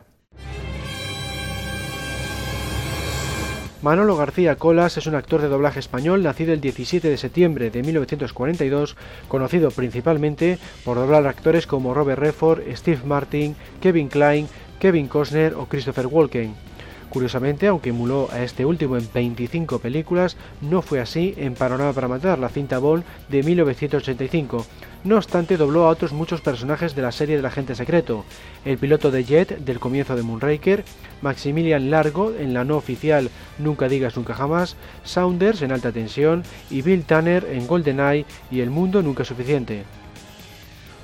Manolo 3.80 4.14
García 4.14 4.56
Colas 4.56 4.98
es 4.98 5.06
un 5.06 5.14
actor 5.14 5.40
de 5.40 5.48
doblaje 5.48 5.80
español 5.80 6.22
nacido 6.22 6.52
el 6.52 6.60
17 6.60 7.08
de 7.08 7.16
septiembre 7.16 7.70
de 7.70 7.82
1942, 7.82 8.94
conocido 9.26 9.70
principalmente 9.70 10.58
por 10.84 10.98
doblar 10.98 11.26
actores 11.26 11.66
como 11.66 11.94
Robert 11.94 12.18
Redford, 12.18 12.60
Steve 12.74 13.00
Martin, 13.06 13.56
Kevin 13.80 14.08
Klein, 14.08 14.48
Kevin 14.78 15.08
Costner 15.08 15.54
o 15.54 15.64
Christopher 15.64 16.08
Walken. 16.08 16.54
Curiosamente, 17.10 17.68
aunque 17.68 17.90
emuló 17.90 18.28
a 18.32 18.42
este 18.42 18.64
último 18.64 18.96
en 18.96 19.08
25 19.12 19.78
películas, 19.78 20.36
no 20.60 20.82
fue 20.82 21.00
así 21.00 21.34
en 21.36 21.54
Panorama 21.54 21.92
para 21.92 22.08
Matar, 22.08 22.38
la 22.38 22.48
cinta 22.48 22.78
Bond 22.78 23.04
de 23.28 23.42
1985. 23.42 24.66
No 25.04 25.16
obstante, 25.16 25.56
dobló 25.56 25.86
a 25.86 25.90
otros 25.90 26.12
muchos 26.12 26.40
personajes 26.40 26.96
de 26.96 27.02
la 27.02 27.12
serie 27.12 27.36
del 27.36 27.46
agente 27.46 27.74
secreto. 27.74 28.24
El 28.64 28.76
piloto 28.78 29.10
de 29.10 29.24
Jet 29.24 29.58
del 29.58 29.78
comienzo 29.78 30.16
de 30.16 30.22
Moonraker, 30.22 30.84
Maximilian 31.22 31.90
Largo 31.90 32.32
en 32.36 32.52
la 32.52 32.64
no 32.64 32.76
oficial 32.76 33.30
Nunca 33.58 33.88
digas 33.88 34.16
nunca 34.16 34.34
jamás, 34.34 34.76
Saunders 35.04 35.62
en 35.62 35.72
alta 35.72 35.92
tensión 35.92 36.42
y 36.70 36.82
Bill 36.82 37.04
Tanner 37.04 37.46
en 37.50 37.66
GoldenEye 37.66 38.26
y 38.50 38.60
El 38.60 38.70
mundo 38.70 39.02
nunca 39.02 39.22
es 39.22 39.28
suficiente 39.28 39.84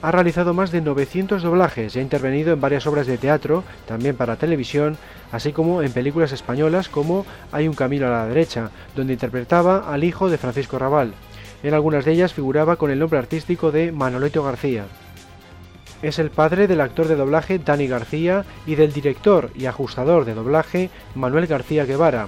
ha 0.03 0.11
realizado 0.11 0.53
más 0.53 0.73
de 0.73 0.81
900 0.81 1.43
doblajes 1.43 1.95
y 1.95 2.01
ha 2.01 2.03
intervenido 2.03 2.53
en 2.53 2.61
varias 2.61 2.87
obras 2.89 3.07
de 3.07 3.19
teatro, 3.19 3.63
también 3.87 4.17
para 4.17 4.37
televisión, 4.37 4.99
así 5.31 5.53
como 5.53 5.81
en 5.83 5.93
películas 5.93 6.33
españolas 6.33 6.89
como 6.89 7.25
Hay 7.53 7.69
un 7.69 7.75
camino 7.75 8.09
a 8.09 8.11
la 8.11 8.27
derecha, 8.27 8.71
donde 8.97 9.13
interpretaba 9.13 9.93
al 9.93 10.03
hijo 10.03 10.29
de 10.29 10.39
Francisco 10.39 10.79
Raval. 10.79 11.15
En 11.63 11.73
algunas 11.73 12.05
de 12.05 12.13
ellas 12.13 12.35
figuraba 12.35 12.77
con 12.77 12.91
el 12.91 12.99
nombre 12.99 13.21
artístico 13.21 13.71
de 13.71 13.93
Manolito 13.93 14.43
García. 14.43 14.85
Es 16.03 16.19
el 16.19 16.31
padre 16.31 16.67
del 16.67 16.81
actor 16.81 17.07
de 17.07 17.15
doblaje 17.15 17.61
Dani 17.61 17.87
García 17.87 18.45
y 18.67 18.75
del 18.75 18.93
director 18.93 19.51
y 19.55 19.67
ajustador 19.67 20.25
de 20.25 20.35
doblaje 20.35 20.91
Manuel 21.15 21.47
García 21.47 21.85
Guevara. 21.85 22.27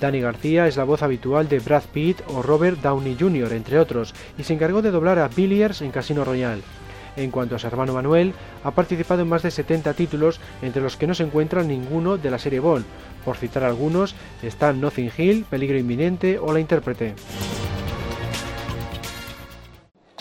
Dani 0.00 0.20
García 0.20 0.66
es 0.66 0.76
la 0.76 0.82
voz 0.82 1.04
habitual 1.04 1.48
de 1.48 1.60
Brad 1.60 1.84
Pitt 1.92 2.22
o 2.26 2.42
Robert 2.42 2.80
Downey 2.80 3.16
Jr., 3.18 3.52
entre 3.52 3.78
otros, 3.78 4.12
y 4.36 4.42
se 4.42 4.54
encargó 4.54 4.82
de 4.82 4.90
doblar 4.90 5.20
a 5.20 5.28
Billiers 5.28 5.80
en 5.82 5.92
Casino 5.92 6.24
Royale. 6.24 6.62
En 7.16 7.30
cuanto 7.30 7.56
a 7.56 7.58
su 7.58 7.66
hermano 7.66 7.92
Manuel, 7.92 8.34
ha 8.64 8.70
participado 8.72 9.22
en 9.22 9.28
más 9.28 9.42
de 9.42 9.50
70 9.50 9.94
títulos, 9.94 10.40
entre 10.62 10.82
los 10.82 10.96
que 10.96 11.06
no 11.06 11.14
se 11.14 11.22
encuentra 11.22 11.62
ninguno 11.62 12.16
de 12.16 12.30
la 12.30 12.38
serie 12.38 12.60
Bond. 12.60 12.84
Por 13.24 13.36
citar 13.36 13.64
algunos, 13.64 14.14
están 14.42 14.80
Nothing 14.80 15.12
Hill, 15.16 15.46
Peligro 15.48 15.78
Inminente 15.78 16.38
o 16.38 16.52
La 16.52 16.60
Intérprete. 16.60 17.14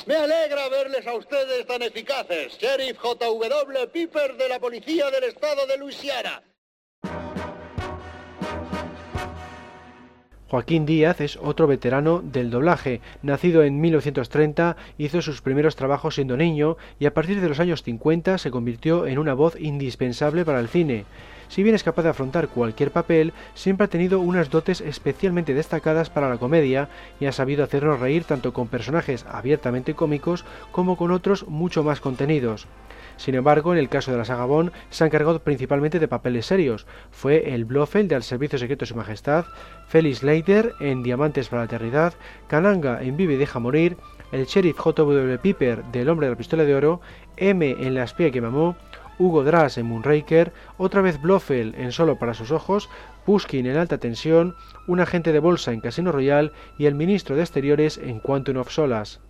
Me 0.06 0.16
alegra 0.16 0.68
verles 0.70 1.08
a 1.08 1.14
ustedes 1.16 1.66
tan 1.66 1.82
eficaces, 1.82 2.58
Sheriff 2.58 2.98
J.W. 2.98 3.88
Piper 3.88 4.36
de 4.36 4.50
la 4.50 4.60
Policía 4.60 5.10
del 5.10 5.24
Estado 5.24 5.66
de 5.66 5.78
Luisiana. 5.78 6.44
Joaquín 10.54 10.86
Díaz 10.86 11.20
es 11.20 11.40
otro 11.42 11.66
veterano 11.66 12.22
del 12.22 12.52
doblaje. 12.52 13.02
Nacido 13.24 13.64
en 13.64 13.82
1930, 13.82 14.78
hizo 15.00 15.24
sus 15.24 15.42
primeros 15.42 15.76
trabajos 15.76 16.14
siendo 16.14 16.38
niño 16.38 16.78
y 17.00 17.08
a 17.08 17.14
partir 17.16 17.42
de 17.42 17.50
los 17.50 17.60
años 17.60 17.82
50 17.82 18.38
se 18.38 18.52
convirtió 18.52 19.08
en 19.08 19.18
una 19.18 19.34
voz 19.34 19.60
indispensable 19.60 20.46
para 20.46 20.60
el 20.60 20.68
cine. 20.68 21.06
Si 21.48 21.64
bien 21.64 21.74
es 21.74 21.84
capaz 21.84 22.04
de 22.04 22.10
afrontar 22.10 22.50
cualquier 22.50 22.92
papel, 22.92 23.34
siempre 23.56 23.86
ha 23.86 23.90
tenido 23.90 24.20
unas 24.20 24.52
dotes 24.52 24.82
especialmente 24.82 25.56
destacadas 25.56 26.12
para 26.12 26.30
la 26.30 26.38
comedia 26.38 26.88
y 27.20 27.26
ha 27.26 27.32
sabido 27.32 27.64
hacernos 27.64 28.00
reír 28.00 28.24
tanto 28.24 28.54
con 28.54 28.68
personajes 28.68 29.26
abiertamente 29.28 29.96
cómicos 29.96 30.46
como 30.72 30.98
con 30.98 31.10
otros 31.10 31.48
mucho 31.48 31.84
más 31.84 32.00
contenidos. 32.00 32.68
Sin 33.18 33.36
embargo, 33.36 33.74
en 33.74 33.80
el 33.80 33.90
caso 33.90 34.12
de 34.12 34.18
la 34.18 34.26
saga 34.26 34.46
Bond, 34.46 34.72
se 34.90 35.04
ha 35.04 35.08
encargado 35.08 35.40
principalmente 35.40 36.00
de 36.00 36.08
papeles 36.08 36.46
serios. 36.46 36.86
Fue 37.12 37.54
el 37.54 37.66
Blofeld 37.66 38.10
de 38.10 38.16
Al 38.16 38.24
Servicio 38.24 38.60
Secreto 38.60 38.82
de 38.82 38.90
Su 38.90 38.96
Majestad, 38.96 39.46
Felix 39.88 40.24
Leiter 40.24 40.74
en 40.80 41.04
Diamantes 41.04 41.50
para 41.50 41.62
la 41.62 41.66
Eternidad, 41.66 42.14
Kananga 42.48 43.02
en 43.02 43.18
Vive 43.18 43.34
y 43.34 43.38
Deja 43.38 43.60
Morir, 43.60 43.98
el 44.32 44.46
sheriff 44.46 44.78
J.W. 44.78 45.38
Piper 45.40 45.84
del 45.86 46.10
Hombre 46.10 46.28
de 46.28 46.32
la 46.32 46.38
Pistola 46.38 46.64
de 46.64 46.76
Oro, 46.76 47.02
M 47.38 47.76
en 47.80 47.94
La 47.94 48.04
espía 48.04 48.32
que 48.32 48.42
mamó, 48.42 48.76
Hugo 49.20 49.44
Drass 49.44 49.78
en 49.78 49.86
Moonraker, 49.86 50.52
otra 50.78 51.02
vez 51.02 51.22
Blofeld 51.22 51.76
en 51.76 51.92
Solo 51.92 52.18
para 52.18 52.34
sus 52.34 52.52
ojos, 52.52 52.90
Pushkin 53.26 53.68
en 53.68 53.78
Alta 53.78 54.00
Tensión, 54.00 54.56
un 54.88 55.00
agente 55.00 55.32
de 55.32 55.40
bolsa 55.40 55.72
en 55.72 55.82
Casino 55.82 56.12
Royale 56.12 56.52
y 56.78 56.88
el 56.88 56.96
ministro 56.96 57.36
de 57.36 57.44
Exteriores 57.44 57.98
en 57.98 58.20
Quantum 58.20 58.58
of 58.58 58.72
Solas. 58.72 59.22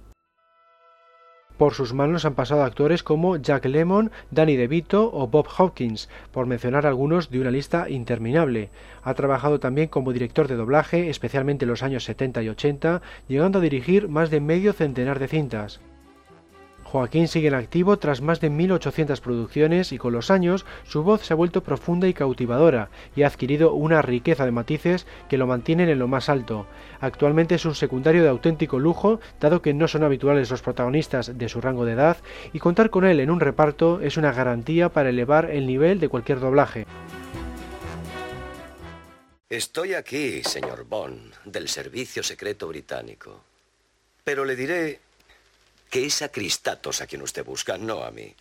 Por 1.58 1.76
sus 1.76 1.94
manos 1.94 2.26
han 2.26 2.34
pasado 2.34 2.64
actores 2.64 3.04
como 3.04 3.38
Jack 3.38 3.66
Lemmon, 3.66 4.12
Danny 4.32 4.56
DeVito 4.56 5.12
o 5.14 5.28
Bob 5.28 5.48
Hopkins, 5.58 6.10
por 6.32 6.48
mencionar 6.48 6.88
algunos 6.88 7.30
de 7.30 7.40
una 7.40 7.52
lista 7.52 7.90
interminable. 7.90 8.70
Ha 9.04 9.14
trabajado 9.14 9.60
también 9.60 9.88
como 9.88 10.14
director 10.14 10.48
de 10.48 10.56
doblaje, 10.56 11.10
especialmente 11.10 11.66
en 11.66 11.70
los 11.70 11.84
años 11.84 12.06
70 12.06 12.42
y 12.42 12.50
80, 12.50 13.02
llegando 13.28 13.60
a 13.60 13.62
dirigir 13.62 14.08
más 14.08 14.32
de 14.32 14.42
medio 14.42 14.74
centenar 14.74 15.20
de 15.20 15.28
cintas. 15.28 15.80
Joaquín 16.94 17.28
sigue 17.28 17.48
en 17.48 17.56
activo 17.56 17.98
tras 17.98 18.22
más 18.22 18.40
de 18.40 18.52
1800 18.52 19.20
producciones 19.20 19.92
y 19.92 19.98
con 19.98 20.14
los 20.14 20.30
años 20.30 20.64
su 20.84 21.02
voz 21.02 21.26
se 21.26 21.34
ha 21.34 21.36
vuelto 21.36 21.64
profunda 21.64 22.08
y 22.08 22.14
cautivadora 22.14 22.92
y 23.16 23.24
ha 23.24 23.28
adquirido 23.28 23.74
una 23.74 24.04
riqueza 24.04 24.46
de 24.46 24.52
matices 24.52 25.08
que 25.28 25.40
lo 25.40 25.48
mantienen 25.48 25.90
en 25.90 25.98
lo 25.98 26.08
más 26.08 26.30
alto. 26.30 26.68
Actualmente 27.00 27.56
es 27.56 27.66
un 27.66 27.74
secundario 27.74 28.22
de 28.22 28.30
auténtico 28.30 28.78
lujo, 28.78 29.20
dado 29.40 29.64
que 29.64 29.74
no 29.74 29.88
son 29.88 30.04
habituales 30.04 30.52
los 30.52 30.62
protagonistas 30.62 31.36
de 31.36 31.50
su 31.50 31.62
rango 31.62 31.84
de 31.84 31.94
edad 31.94 32.18
y 32.54 32.60
contar 32.60 32.92
con 32.92 33.06
él 33.06 33.20
en 33.20 33.32
un 33.32 33.40
reparto 33.40 34.00
es 34.00 34.18
una 34.18 34.32
garantía 34.32 34.90
para 34.90 35.10
elevar 35.10 35.50
el 35.50 35.66
nivel 35.66 36.00
de 36.00 36.10
cualquier 36.10 36.40
doblaje. 36.40 36.86
Estoy 39.50 39.96
aquí, 39.96 40.44
señor 40.44 40.86
Bond, 40.86 41.34
del 41.46 41.70
Servicio 41.70 42.22
Secreto 42.22 42.68
Británico. 42.68 43.42
Pero 44.24 44.46
le 44.46 44.56
diré 44.56 45.00
que 45.94 46.08
es 46.08 46.24
a 46.24 46.30
Cristatos 46.30 47.02
a 47.02 47.06
quien 47.06 47.22
usted 47.22 47.46
busca, 47.46 47.78
no 47.78 48.04
a 48.04 48.10
mí. 48.10 48.36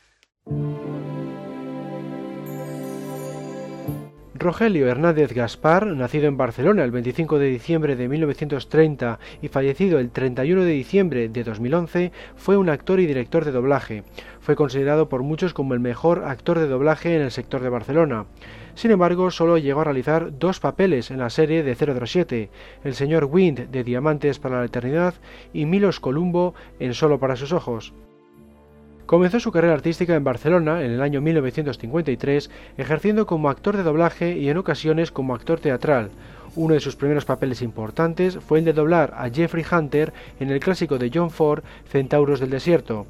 Rogelio 4.43 4.89
Hernández 4.89 5.33
Gaspar, 5.33 5.87
nacido 5.87 6.27
en 6.27 6.37
Barcelona 6.37 6.83
el 6.83 6.91
25 6.91 7.39
de 7.39 7.47
diciembre 7.47 7.95
de 7.95 8.09
1930 8.09 9.21
y 9.41 9.49
fallecido 9.49 10.01
el 10.01 10.11
31 10.11 10.65
de 10.65 10.73
diciembre 10.73 11.29
de 11.29 11.45
2011, 11.45 12.13
fue 12.35 12.57
un 12.57 12.69
actor 12.69 12.99
y 12.99 13.07
director 13.07 13.45
de 13.45 13.53
doblaje. 13.53 14.03
Fue 14.41 14.57
considerado 14.57 15.09
por 15.09 15.23
muchos 15.23 15.55
como 15.55 15.75
el 15.75 15.81
mejor 15.81 16.25
actor 16.25 16.59
de 16.59 16.67
doblaje 16.67 17.15
en 17.15 17.23
el 17.23 17.31
sector 17.31 17.63
de 17.63 17.69
Barcelona. 17.69 18.27
Sin 18.75 18.91
embargo, 18.91 19.31
solo 19.31 19.59
llegó 19.59 19.83
a 19.83 19.85
realizar 19.85 20.37
dos 20.39 20.59
papeles 20.59 21.13
en 21.13 21.19
la 21.19 21.31
serie 21.31 21.63
de 21.63 21.77
007, 21.77 22.51
el 22.83 22.95
señor 22.95 23.27
Wind 23.27 23.71
de 23.71 23.85
Diamantes 23.85 24.41
para 24.41 24.59
la 24.59 24.67
Eternidad 24.67 25.15
y 25.53 25.67
Milos 25.67 26.01
Columbo 26.01 26.55
en 26.81 26.95
Solo 26.95 27.21
para 27.21 27.37
sus 27.37 27.53
ojos. 27.53 27.95
Comenzó 29.13 29.41
su 29.41 29.53
carrera 29.53 29.75
artística 29.75 30.15
en 30.15 30.25
Barcelona 30.25 30.83
en 30.83 30.91
el 30.91 31.03
año 31.03 31.21
1953, 31.21 32.49
ejerciendo 32.79 33.27
como 33.27 33.51
actor 33.51 33.77
de 33.77 33.83
doblaje 33.83 34.39
y 34.39 34.49
en 34.49 34.57
ocasiones 34.57 35.11
como 35.11 35.35
actor 35.35 35.61
teatral. 35.61 36.09
Uno 36.57 36.73
de 36.73 36.81
sus 36.81 36.97
primeros 36.97 37.27
papeles 37.27 37.61
importantes 37.61 38.39
fue 38.39 38.61
el 38.61 38.65
de 38.65 38.73
doblar 38.73 39.13
a 39.15 39.29
Jeffrey 39.29 39.67
Hunter 39.71 40.15
en 40.41 40.49
el 40.49 40.61
clásico 40.61 40.97
de 40.97 41.11
John 41.13 41.31
Ford, 41.31 41.63
Centauros 41.91 42.41
del 42.41 42.49
Desierto. 42.49 43.07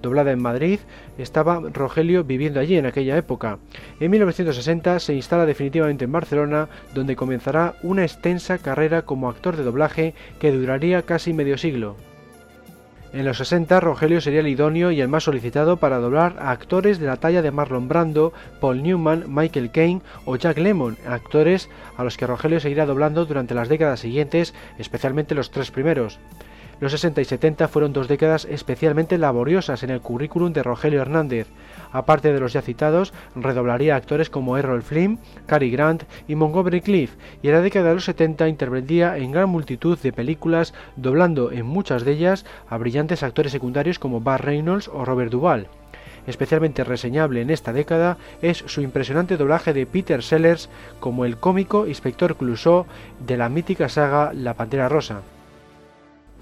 Doblada 0.00 0.32
en 0.32 0.40
Madrid, 0.40 0.80
estaba 1.18 1.60
Rogelio 1.70 2.24
viviendo 2.24 2.58
allí 2.58 2.78
en 2.78 2.86
aquella 2.86 3.18
época. 3.18 3.58
En 4.00 4.10
1960 4.10 5.00
se 5.00 5.12
instala 5.12 5.44
definitivamente 5.44 6.06
en 6.06 6.12
Barcelona, 6.12 6.70
donde 6.94 7.14
comenzará 7.14 7.74
una 7.82 8.04
extensa 8.04 8.56
carrera 8.56 9.02
como 9.02 9.28
actor 9.28 9.58
de 9.58 9.64
doblaje 9.64 10.14
que 10.40 10.50
duraría 10.50 11.02
casi 11.02 11.34
medio 11.34 11.58
siglo. 11.58 11.96
En 13.12 13.26
los 13.26 13.36
60, 13.36 13.78
Rogelio 13.80 14.22
sería 14.22 14.40
el 14.40 14.48
idóneo 14.48 14.90
y 14.90 15.02
el 15.02 15.08
más 15.08 15.24
solicitado 15.24 15.76
para 15.76 15.98
doblar 15.98 16.36
a 16.38 16.50
actores 16.50 16.98
de 16.98 17.06
la 17.06 17.18
talla 17.18 17.42
de 17.42 17.50
Marlon 17.50 17.86
Brando, 17.86 18.32
Paul 18.58 18.82
Newman, 18.82 19.24
Michael 19.28 19.70
Caine 19.70 20.00
o 20.24 20.36
Jack 20.36 20.56
Lemmon, 20.56 20.96
actores 21.06 21.68
a 21.98 22.04
los 22.04 22.16
que 22.16 22.26
Rogelio 22.26 22.58
seguirá 22.58 22.86
doblando 22.86 23.26
durante 23.26 23.54
las 23.54 23.68
décadas 23.68 24.00
siguientes, 24.00 24.54
especialmente 24.78 25.34
los 25.34 25.50
tres 25.50 25.70
primeros. 25.70 26.18
Los 26.82 26.90
60 26.90 27.20
y 27.20 27.24
70 27.24 27.68
fueron 27.68 27.92
dos 27.92 28.08
décadas 28.08 28.44
especialmente 28.44 29.16
laboriosas 29.16 29.84
en 29.84 29.90
el 29.90 30.00
currículum 30.00 30.52
de 30.52 30.64
Rogelio 30.64 31.00
Hernández. 31.00 31.46
Aparte 31.92 32.32
de 32.32 32.40
los 32.40 32.54
ya 32.54 32.60
citados, 32.60 33.12
redoblaría 33.36 33.94
actores 33.94 34.28
como 34.30 34.58
Errol 34.58 34.82
Flynn, 34.82 35.20
Cary 35.46 35.70
Grant 35.70 36.02
y 36.26 36.34
Montgomery 36.34 36.80
Cliff, 36.80 37.14
y 37.40 37.46
en 37.46 37.54
la 37.54 37.60
década 37.60 37.90
de 37.90 37.94
los 37.94 38.04
70 38.06 38.48
intervendría 38.48 39.16
en 39.16 39.30
gran 39.30 39.48
multitud 39.48 39.96
de 39.96 40.12
películas, 40.12 40.74
doblando 40.96 41.52
en 41.52 41.66
muchas 41.66 42.04
de 42.04 42.14
ellas 42.14 42.44
a 42.68 42.78
brillantes 42.78 43.22
actores 43.22 43.52
secundarios 43.52 44.00
como 44.00 44.20
Bar 44.20 44.44
Reynolds 44.44 44.88
o 44.92 45.04
Robert 45.04 45.30
Duvall. 45.30 45.68
Especialmente 46.26 46.82
reseñable 46.82 47.42
en 47.42 47.50
esta 47.50 47.72
década 47.72 48.18
es 48.42 48.64
su 48.66 48.80
impresionante 48.80 49.36
doblaje 49.36 49.72
de 49.72 49.86
Peter 49.86 50.20
Sellers 50.20 50.68
como 50.98 51.26
el 51.26 51.36
cómico 51.36 51.86
Inspector 51.86 52.34
Clouseau 52.34 52.86
de 53.24 53.36
la 53.36 53.48
mítica 53.48 53.88
saga 53.88 54.32
La 54.32 54.54
Pantera 54.54 54.88
Rosa. 54.88 55.22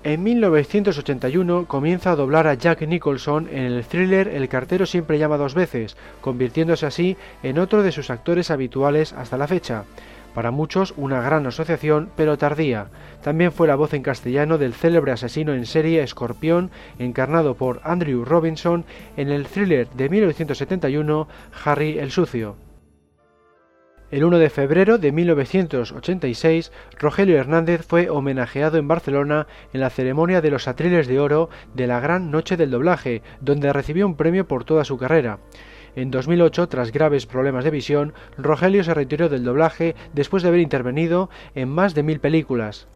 En 0.03 0.23
1981 0.23 1.67
comienza 1.67 2.13
a 2.13 2.17
doblar 2.17 2.47
a 2.47 2.55
Jack 2.55 2.81
Nicholson 2.81 3.49
en 3.53 3.65
el 3.65 3.85
thriller 3.85 4.29
El 4.29 4.49
cartero 4.49 4.87
siempre 4.87 5.19
llama 5.19 5.37
dos 5.37 5.53
veces, 5.53 5.95
convirtiéndose 6.23 6.87
así 6.87 7.19
en 7.43 7.59
otro 7.59 7.83
de 7.83 7.93
sus 7.93 8.09
actores 8.09 8.51
habituales 8.51 9.13
hasta 9.13 9.37
la 9.37 9.47
fecha. 9.47 9.85
Para 10.35 10.53
muchos 10.53 10.95
una 10.97 11.21
gran 11.21 11.47
asociación, 11.47 12.09
pero 12.17 12.39
tardía. 12.39 12.87
También 13.23 13.53
fue 13.53 13.69
la 13.69 13.75
voz 13.75 13.93
en 13.93 14.03
castellano 14.03 14.57
del 14.57 14.73
célebre 14.73 15.13
asesino 15.13 15.53
en 15.53 15.67
serie 15.67 16.03
Escorpión, 16.03 16.71
encarnado 16.99 17.55
por 17.55 17.83
Andrew 17.85 18.25
Robinson 18.25 18.87
en 19.19 19.29
el 19.29 19.49
thriller 19.49 19.91
de 19.91 20.09
1971 20.09 21.29
Harry 21.63 21.99
el 21.99 22.11
Sucio. 22.11 22.57
El 24.11 24.25
1 24.25 24.38
de 24.38 24.51
febrero 24.51 24.99
de 24.99 25.12
1986, 25.12 26.73
Rogelio 26.99 27.38
Hernández 27.38 27.87
fue 27.87 28.11
homenajeado 28.11 28.77
en 28.77 28.88
Barcelona 28.88 29.46
en 29.73 29.81
la 29.81 29.90
ceremonia 29.90 30.40
de 30.40 30.51
los 30.51 30.66
Atriles 30.66 31.07
de 31.07 31.20
Oro 31.20 31.49
de 31.75 31.87
la 31.87 32.01
Gran 32.01 32.33
Noche 32.33 32.57
del 32.57 32.73
Doblaje, 32.73 33.23
donde 33.40 33.73
recibió 33.73 34.07
un 34.07 34.16
premio 34.16 34.49
por 34.49 34.64
toda 34.64 34.85
su 34.85 34.99
carrera. 34.99 35.38
En 35.94 36.11
2008, 36.11 36.68
tras 36.68 36.90
graves 36.90 37.27
problemas 37.27 37.62
de 37.62 37.70
visión, 37.70 38.12
Rogelio 38.37 38.83
se 38.83 38.94
retiró 38.94 39.29
del 39.29 39.44
doblaje 39.44 39.94
después 40.12 40.42
de 40.42 40.49
haber 40.49 40.61
intervenido 40.61 41.31
en 41.55 41.68
más 41.68 41.94
de 41.94 42.03
mil 42.03 42.18
películas. 42.18 42.88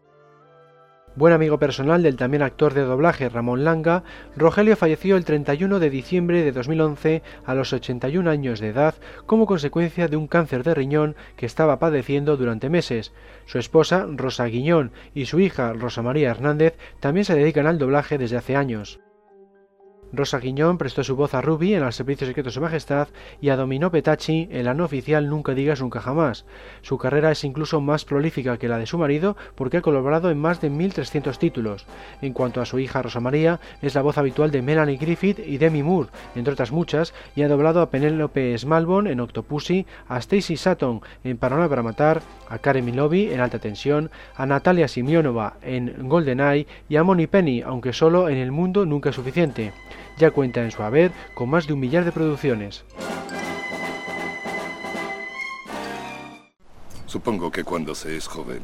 Buen 1.17 1.31
amigo 1.31 1.57
personal 1.59 2.03
del 2.03 2.17
también 2.17 2.43
actor 2.43 2.73
de 2.73 2.81
doblaje 2.81 3.29
Ramón 3.29 3.63
Langa, 3.63 4.03
Rogelio 4.35 4.75
falleció 4.75 5.15
el 5.15 5.23
31 5.23 5.79
de 5.79 5.89
diciembre 5.89 6.43
de 6.43 6.51
2011 6.51 7.23
a 7.45 7.55
los 7.55 7.71
81 7.71 8.29
años 8.29 8.59
de 8.59 8.67
edad 8.67 8.95
como 9.25 9.45
consecuencia 9.45 10.09
de 10.09 10.17
un 10.17 10.27
cáncer 10.27 10.63
de 10.63 10.73
riñón 10.73 11.15
que 11.37 11.45
estaba 11.45 11.79
padeciendo 11.79 12.35
durante 12.35 12.69
meses. 12.69 13.13
Su 13.45 13.59
esposa, 13.59 14.05
Rosa 14.09 14.43
Guiñón, 14.47 14.91
y 15.13 15.27
su 15.27 15.39
hija, 15.39 15.71
Rosa 15.71 16.01
María 16.01 16.31
Hernández, 16.31 16.77
también 16.99 17.23
se 17.23 17.35
dedican 17.35 17.65
al 17.65 17.77
doblaje 17.77 18.17
desde 18.17 18.35
hace 18.35 18.57
años. 18.57 18.99
Rosa 20.13 20.39
Guiñón 20.39 20.77
prestó 20.77 21.03
su 21.03 21.15
voz 21.15 21.33
a 21.33 21.41
Ruby 21.41 21.73
en 21.73 21.83
El 21.83 21.91
Servicio 21.91 22.27
Secreto 22.27 22.49
de 22.49 22.53
Su 22.53 22.61
Majestad 22.61 23.07
y 23.41 23.49
a 23.49 23.55
Domino 23.55 23.91
Petacci 23.91 24.47
en 24.51 24.65
la 24.65 24.73
no 24.73 24.85
oficial 24.85 25.29
Nunca 25.29 25.53
Digas 25.53 25.81
Nunca 25.81 25.99
Jamás. 25.99 26.45
Su 26.81 26.97
carrera 26.97 27.31
es 27.31 27.43
incluso 27.43 27.81
más 27.81 28.05
prolífica 28.05 28.57
que 28.57 28.67
la 28.67 28.77
de 28.77 28.85
su 28.85 28.97
marido 28.97 29.35
porque 29.55 29.77
ha 29.77 29.81
colaborado 29.81 30.29
en 30.29 30.39
más 30.39 30.61
de 30.61 30.71
1.300 30.71 31.37
títulos. 31.37 31.85
En 32.21 32.33
cuanto 32.33 32.61
a 32.61 32.65
su 32.65 32.79
hija 32.79 33.01
Rosa 33.01 33.19
María, 33.19 33.59
es 33.81 33.95
la 33.95 34.01
voz 34.01 34.17
habitual 34.17 34.51
de 34.51 34.61
Melanie 34.61 34.97
Griffith 34.97 35.39
y 35.39 35.57
Demi 35.57 35.83
Moore, 35.83 36.09
entre 36.35 36.53
otras 36.53 36.71
muchas, 36.71 37.13
y 37.35 37.41
ha 37.41 37.47
doblado 37.47 37.81
a 37.81 37.89
Penélope 37.89 38.57
Smalbon 38.57 39.07
en 39.07 39.19
Octopussy, 39.19 39.85
a 40.07 40.17
Stacy 40.19 40.55
Sutton 40.55 41.01
en 41.23 41.37
Paranoia 41.37 41.69
para 41.69 41.83
Matar, 41.83 42.21
a 42.49 42.59
Karen 42.59 42.85
Milovi 42.85 43.31
en 43.31 43.39
Alta 43.39 43.59
Tensión, 43.59 44.11
a 44.35 44.45
Natalia 44.45 44.87
Simionova 44.87 45.57
en 45.61 46.07
GoldenEye 46.07 46.67
y 46.87 46.95
a 46.95 47.03
Moni 47.03 47.27
Penny, 47.27 47.61
aunque 47.61 47.93
solo 47.93 48.29
en 48.29 48.37
El 48.37 48.51
Mundo 48.51 48.85
Nunca 48.85 49.09
es 49.09 49.15
Suficiente 49.15 49.73
ya 50.17 50.31
cuenta 50.31 50.61
en 50.63 50.71
su 50.71 50.83
haber 50.83 51.11
con 51.33 51.49
más 51.49 51.67
de 51.67 51.73
un 51.73 51.79
millar 51.79 52.05
de 52.05 52.11
producciones. 52.11 52.83
Supongo 57.05 57.51
que 57.51 57.63
cuando 57.63 57.95
se 57.95 58.17
es 58.17 58.27
joven, 58.27 58.61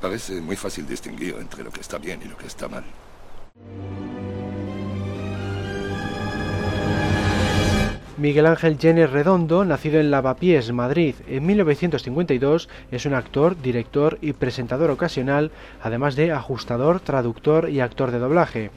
parece 0.00 0.40
muy 0.40 0.56
fácil 0.56 0.86
distinguir 0.86 1.36
entre 1.38 1.62
lo 1.62 1.70
que 1.70 1.80
está 1.80 1.98
bien 1.98 2.20
y 2.24 2.28
lo 2.28 2.36
que 2.36 2.46
está 2.46 2.68
mal. 2.68 2.84
Miguel 8.18 8.46
Ángel 8.46 8.78
Jenner 8.78 9.10
Redondo, 9.10 9.66
nacido 9.66 10.00
en 10.00 10.10
Lavapiés, 10.10 10.72
Madrid, 10.72 11.16
en 11.28 11.44
1952, 11.44 12.66
es 12.90 13.04
un 13.04 13.12
actor, 13.12 13.60
director 13.60 14.16
y 14.22 14.32
presentador 14.32 14.90
ocasional, 14.90 15.50
además 15.82 16.16
de 16.16 16.32
ajustador, 16.32 17.00
traductor 17.00 17.68
y 17.68 17.80
actor 17.80 18.10
de 18.12 18.18
doblaje. 18.18 18.70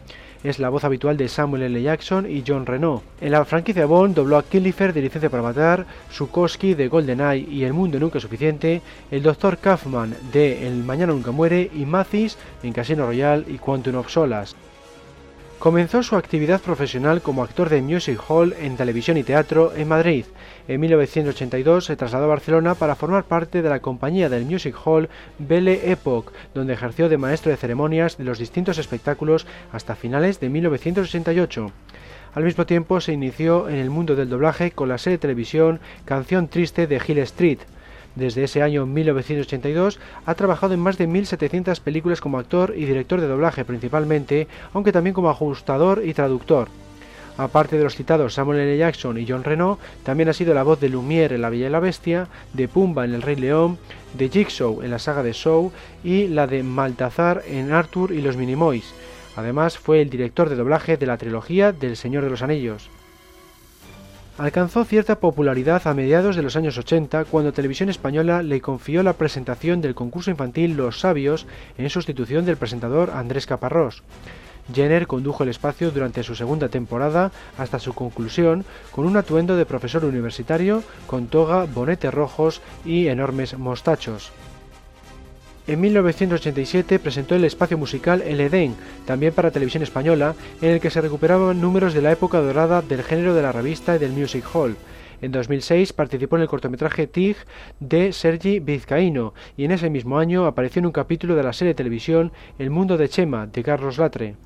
Es 0.43 0.59
la 0.59 0.69
voz 0.69 0.83
habitual 0.83 1.17
de 1.17 1.27
Samuel 1.27 1.63
L. 1.63 1.81
Jackson 1.81 2.29
y 2.29 2.43
John 2.45 2.65
Renault. 2.65 3.03
En 3.19 3.31
la 3.31 3.45
franquicia 3.45 3.85
Bond 3.85 4.15
dobló 4.15 4.37
a 4.37 4.43
Killifer 4.43 4.93
de 4.93 5.01
Licencia 5.01 5.29
para 5.29 5.43
Matar, 5.43 5.85
Sukoski 6.09 6.73
de 6.73 6.87
GoldenEye 6.87 7.47
y 7.49 7.63
El 7.63 7.73
Mundo 7.73 7.99
Nunca 7.99 8.17
es 8.17 8.23
Suficiente, 8.23 8.81
el 9.11 9.23
Dr. 9.23 9.57
Kaufman 9.57 10.15
de 10.31 10.67
El 10.67 10.83
Mañana 10.83 11.13
Nunca 11.13 11.31
Muere 11.31 11.69
y 11.73 11.85
Mathis 11.85 12.37
en 12.63 12.73
Casino 12.73 13.05
Royale 13.05 13.45
y 13.47 13.57
Quantum 13.57 13.95
of 13.95 14.09
Solas. 14.09 14.55
Comenzó 15.59 16.01
su 16.03 16.15
actividad 16.15 16.61
profesional 16.61 17.21
como 17.21 17.43
actor 17.43 17.67
de 17.67 17.81
music 17.81 18.17
hall 18.29 18.55
en 18.61 18.77
televisión 18.77 19.17
y 19.17 19.23
teatro 19.23 19.73
en 19.75 19.89
Madrid. 19.89 20.23
En 20.69 20.79
1982 20.81 21.85
se 21.85 21.95
trasladó 21.95 22.25
a 22.25 22.27
Barcelona 22.27 22.75
para 22.75 22.93
formar 22.93 23.23
parte 23.23 23.63
de 23.63 23.69
la 23.69 23.79
compañía 23.79 24.29
del 24.29 24.45
music 24.45 24.75
hall 24.85 25.09
Belle 25.39 25.91
Époque, 25.91 26.31
donde 26.53 26.73
ejerció 26.73 27.09
de 27.09 27.17
maestro 27.17 27.49
de 27.49 27.57
ceremonias 27.57 28.19
de 28.19 28.23
los 28.23 28.37
distintos 28.37 28.77
espectáculos 28.77 29.47
hasta 29.71 29.95
finales 29.95 30.39
de 30.39 30.49
1988. 30.49 31.71
Al 32.35 32.43
mismo 32.43 32.67
tiempo 32.67 33.01
se 33.01 33.13
inició 33.13 33.67
en 33.67 33.77
el 33.77 33.89
mundo 33.89 34.15
del 34.15 34.29
doblaje 34.29 34.69
con 34.69 34.89
la 34.89 34.99
serie 34.99 35.17
de 35.17 35.21
televisión 35.21 35.79
Canción 36.05 36.49
Triste 36.49 36.85
de 36.85 37.01
Hill 37.07 37.17
Street. 37.17 37.59
Desde 38.13 38.43
ese 38.43 38.61
año 38.61 38.85
1982 38.85 39.99
ha 40.27 40.35
trabajado 40.35 40.75
en 40.75 40.81
más 40.81 40.99
de 40.99 41.09
1.700 41.09 41.81
películas 41.81 42.21
como 42.21 42.37
actor 42.37 42.75
y 42.77 42.85
director 42.85 43.21
de 43.21 43.27
doblaje 43.27 43.65
principalmente, 43.65 44.47
aunque 44.71 44.91
también 44.91 45.15
como 45.15 45.31
ajustador 45.31 46.03
y 46.05 46.13
traductor. 46.13 46.67
Aparte 47.39 47.77
de 47.77 47.85
los 47.85 47.95
citados 47.95 48.33
Samuel 48.33 48.59
L. 48.59 48.77
Jackson 48.77 49.17
y 49.17 49.25
John 49.25 49.45
Renault, 49.45 49.79
también 50.03 50.27
ha 50.27 50.33
sido 50.33 50.53
la 50.53 50.63
voz 50.63 50.81
de 50.81 50.89
Lumière 50.89 51.31
en 51.31 51.41
La 51.41 51.49
Bella 51.49 51.67
y 51.67 51.69
la 51.69 51.79
Bestia, 51.79 52.27
de 52.51 52.67
Pumba 52.67 53.05
en 53.05 53.13
El 53.13 53.21
Rey 53.21 53.37
León, 53.37 53.77
de 54.13 54.27
Jigsaw 54.27 54.81
en 54.81 54.91
la 54.91 54.99
saga 54.99 55.23
de 55.23 55.31
Show 55.31 55.71
y 56.03 56.27
la 56.27 56.47
de 56.47 56.63
Maltazar 56.63 57.43
en 57.47 57.71
Arthur 57.71 58.11
y 58.11 58.21
los 58.21 58.35
Minimoys. 58.35 58.93
Además, 59.37 59.77
fue 59.77 60.01
el 60.01 60.09
director 60.09 60.49
de 60.49 60.57
doblaje 60.57 60.97
de 60.97 61.05
la 61.05 61.15
trilogía 61.15 61.71
del 61.71 61.95
Señor 61.95 62.25
de 62.25 62.29
los 62.29 62.41
Anillos 62.41 62.89
alcanzó 64.39 64.85
cierta 64.85 65.19
popularidad 65.19 65.85
a 65.85 65.93
mediados 65.93 66.37
de 66.37 66.41
los 66.41 66.55
años 66.55 66.77
80 66.77 67.25
cuando 67.25 67.51
Televisión 67.51 67.89
Española 67.89 68.41
le 68.41 68.61
confió 68.61 69.03
la 69.03 69.11
presentación 69.11 69.81
del 69.81 69.95
concurso 69.95 70.31
infantil 70.31 70.77
Los 70.77 71.01
Sabios 71.01 71.45
en 71.77 71.89
sustitución 71.89 72.45
del 72.45 72.55
presentador 72.55 73.11
Andrés 73.11 73.45
Caparrós. 73.45 74.01
Jenner 74.73 75.07
condujo 75.07 75.43
el 75.43 75.49
espacio 75.49 75.91
durante 75.91 76.23
su 76.23 76.35
segunda 76.35 76.69
temporada 76.69 77.31
hasta 77.57 77.79
su 77.79 77.93
conclusión 77.93 78.65
con 78.91 79.05
un 79.05 79.17
atuendo 79.17 79.55
de 79.55 79.65
profesor 79.65 80.05
universitario 80.05 80.83
con 81.07 81.27
toga, 81.27 81.65
bonetes 81.65 82.13
rojos 82.13 82.61
y 82.85 83.07
enormes 83.07 83.57
mostachos. 83.57 84.31
En 85.67 85.81
1987 85.81 86.97
presentó 86.97 87.35
el 87.35 87.45
espacio 87.45 87.77
musical 87.77 88.23
El 88.23 88.41
Edén, 88.41 88.75
también 89.05 89.33
para 89.33 89.51
televisión 89.51 89.83
española, 89.83 90.33
en 90.63 90.71
el 90.71 90.79
que 90.79 90.89
se 90.89 90.99
recuperaban 90.99 91.61
números 91.61 91.93
de 91.93 92.01
la 92.01 92.11
época 92.11 92.39
dorada 92.39 92.81
del 92.81 93.03
género 93.03 93.35
de 93.35 93.43
la 93.43 93.51
revista 93.51 93.95
y 93.95 93.99
del 93.99 94.11
music 94.11 94.43
hall. 94.51 94.75
En 95.21 95.31
2006 95.31 95.93
participó 95.93 96.37
en 96.37 96.43
el 96.43 96.47
cortometraje 96.47 97.05
TIG 97.05 97.35
de 97.79 98.13
Sergi 98.13 98.59
Vizcaíno 98.59 99.33
y 99.57 99.65
en 99.65 99.71
ese 99.71 99.91
mismo 99.91 100.17
año 100.17 100.47
apareció 100.47 100.79
en 100.79 100.87
un 100.87 100.91
capítulo 100.91 101.35
de 101.35 101.43
la 101.43 101.53
serie 101.53 101.73
de 101.73 101.77
televisión 101.77 102.31
El 102.57 102.69
mundo 102.69 102.97
de 102.97 103.09
Chema 103.09 103.45
de 103.45 103.61
Carlos 103.61 103.97
Latre. 103.99 104.37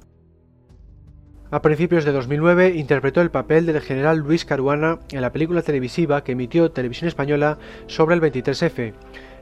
A 1.53 1.61
principios 1.61 2.03
de 2.03 2.11
2009 2.11 2.73
interpretó 2.77 3.21
el 3.21 3.29
papel 3.29 3.67
del 3.67 3.79
general 3.79 4.17
Luis 4.17 4.43
Caruana 4.43 4.97
en 5.11 5.21
la 5.21 5.31
película 5.31 5.61
televisiva 5.61 6.23
que 6.23 6.31
emitió 6.31 6.71
Televisión 6.71 7.07
Española 7.07 7.59
sobre 7.85 8.15
el 8.15 8.21
23F. 8.23 8.91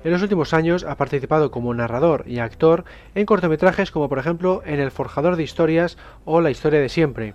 En 0.04 0.12
los 0.12 0.22
últimos 0.22 0.54
años 0.54 0.84
ha 0.84 0.98
participado 0.98 1.52
como 1.52 1.74
narrador 1.74 2.26
y 2.28 2.40
actor 2.40 2.84
en 3.16 3.26
cortometrajes 3.26 3.92
como 3.92 4.10
por 4.10 4.20
ejemplo 4.20 4.62
en 4.66 4.82
El 4.82 4.92
Forjador 4.92 5.38
de 5.38 5.44
Historias 5.44 5.98
o 6.26 6.42
La 6.42 6.52
Historia 6.52 6.82
de 6.82 6.90
Siempre. 6.90 7.34